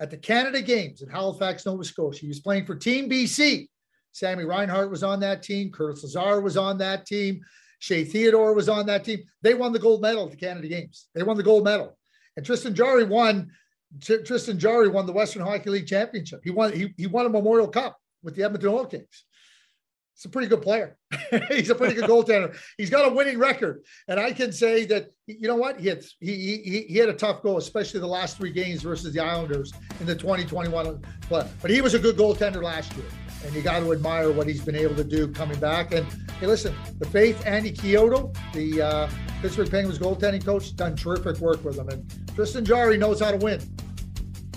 at 0.00 0.10
the 0.10 0.16
Canada 0.16 0.60
Games 0.60 1.02
in 1.02 1.08
Halifax, 1.08 1.64
Nova 1.64 1.84
Scotia. 1.84 2.20
He 2.20 2.28
was 2.28 2.40
playing 2.40 2.66
for 2.66 2.74
Team 2.74 3.08
BC. 3.08 3.68
Sammy 4.12 4.44
Reinhart 4.44 4.90
was 4.90 5.02
on 5.02 5.20
that 5.20 5.42
team. 5.42 5.70
Curtis 5.70 6.02
Lazar 6.02 6.40
was 6.40 6.56
on 6.56 6.78
that 6.78 7.06
team. 7.06 7.40
Shea 7.78 8.04
Theodore 8.04 8.54
was 8.54 8.68
on 8.68 8.86
that 8.86 9.04
team. 9.04 9.20
They 9.42 9.54
won 9.54 9.72
the 9.72 9.78
gold 9.78 10.00
medal 10.00 10.24
at 10.24 10.30
the 10.30 10.36
Canada 10.36 10.68
Games. 10.68 11.08
They 11.14 11.22
won 11.22 11.36
the 11.36 11.42
gold 11.42 11.64
medal. 11.64 11.96
And 12.36 12.44
Tristan 12.44 12.74
Jarry 12.74 13.04
won. 13.04 13.50
Tristan 14.02 14.58
Jarry 14.58 14.88
won 14.88 15.06
the 15.06 15.12
Western 15.12 15.42
Hockey 15.42 15.70
League 15.70 15.86
championship. 15.86 16.40
He 16.42 16.50
won. 16.50 16.72
He, 16.72 16.94
he 16.96 17.06
won 17.06 17.26
a 17.26 17.28
Memorial 17.28 17.68
Cup 17.68 17.96
with 18.22 18.34
the 18.34 18.42
Edmonton 18.42 18.70
Oil 18.70 18.86
Kings. 18.86 19.25
He's 20.16 20.24
a 20.24 20.28
pretty 20.30 20.48
good 20.48 20.62
player. 20.62 20.96
He's 21.48 21.68
a 21.68 21.74
pretty 21.74 21.94
good 21.94 22.08
goaltender. 22.08 22.56
He's 22.78 22.88
got 22.88 23.06
a 23.06 23.14
winning 23.14 23.38
record, 23.38 23.84
and 24.08 24.18
I 24.18 24.32
can 24.32 24.50
say 24.50 24.86
that 24.86 25.10
you 25.26 25.46
know 25.46 25.56
what 25.56 25.78
he 25.78 25.88
had. 25.88 26.04
He, 26.20 26.62
he 26.64 26.86
he 26.88 26.96
had 26.96 27.10
a 27.10 27.14
tough 27.14 27.42
goal, 27.42 27.58
especially 27.58 28.00
the 28.00 28.06
last 28.06 28.38
three 28.38 28.50
games 28.50 28.82
versus 28.82 29.12
the 29.12 29.20
Islanders 29.20 29.72
in 30.00 30.06
the 30.06 30.14
2021 30.14 31.02
play. 31.22 31.46
But 31.60 31.70
he 31.70 31.82
was 31.82 31.92
a 31.92 31.98
good 31.98 32.16
goaltender 32.16 32.62
last 32.62 32.96
year 32.96 33.04
and 33.44 33.54
you 33.54 33.62
got 33.62 33.80
to 33.80 33.92
admire 33.92 34.32
what 34.32 34.46
he's 34.46 34.64
been 34.64 34.74
able 34.74 34.96
to 34.96 35.04
do 35.04 35.28
coming 35.28 35.58
back. 35.60 35.92
And 35.92 36.06
hey, 36.40 36.46
listen, 36.46 36.74
the 36.98 37.06
Faith 37.06 37.46
Andy 37.46 37.72
Chiodo, 37.72 38.36
the 38.52 38.82
uh, 38.82 39.10
Pittsburgh 39.40 39.70
Penguins 39.70 39.98
goaltending 39.98 40.44
coach, 40.44 40.74
done 40.74 40.96
terrific 40.96 41.38
work 41.38 41.64
with 41.64 41.78
him. 41.78 41.88
And 41.88 42.10
Tristan 42.34 42.64
Jarry 42.64 42.96
knows 42.96 43.20
how 43.20 43.30
to 43.30 43.36
win. 43.36 43.60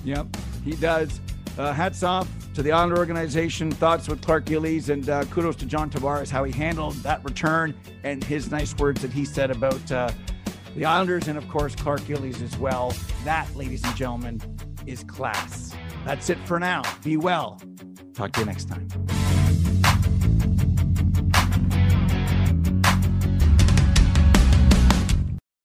Yep, 0.03 0.35
he 0.63 0.71
does. 0.71 1.19
Uh, 1.57 1.73
hats 1.73 2.03
off 2.03 2.27
to 2.59 2.63
the 2.63 2.73
Islander 2.73 2.97
organization. 2.97 3.71
Thoughts 3.71 4.09
with 4.09 4.21
Clark 4.21 4.43
Gillies, 4.43 4.89
and 4.89 5.09
uh, 5.09 5.23
kudos 5.25 5.55
to 5.57 5.65
John 5.65 5.89
Tavares 5.89 6.29
how 6.29 6.43
he 6.43 6.51
handled 6.51 6.93
that 6.95 7.23
return 7.23 7.73
and 8.03 8.21
his 8.21 8.51
nice 8.51 8.75
words 8.75 9.01
that 9.01 9.13
he 9.13 9.23
said 9.23 9.49
about 9.49 9.89
uh, 9.93 10.11
the 10.75 10.83
Islanders, 10.83 11.29
and 11.29 11.37
of 11.37 11.47
course 11.47 11.73
Clark 11.73 12.05
Gillies 12.05 12.41
as 12.41 12.57
well. 12.57 12.93
That, 13.23 13.47
ladies 13.55 13.81
and 13.85 13.95
gentlemen, 13.95 14.41
is 14.85 15.05
class. 15.05 15.73
That's 16.03 16.29
it 16.29 16.37
for 16.39 16.59
now. 16.59 16.81
Be 17.01 17.15
well. 17.15 17.61
Talk 18.13 18.33
to 18.33 18.41
you 18.41 18.47
next 18.47 18.65
time. 18.67 18.89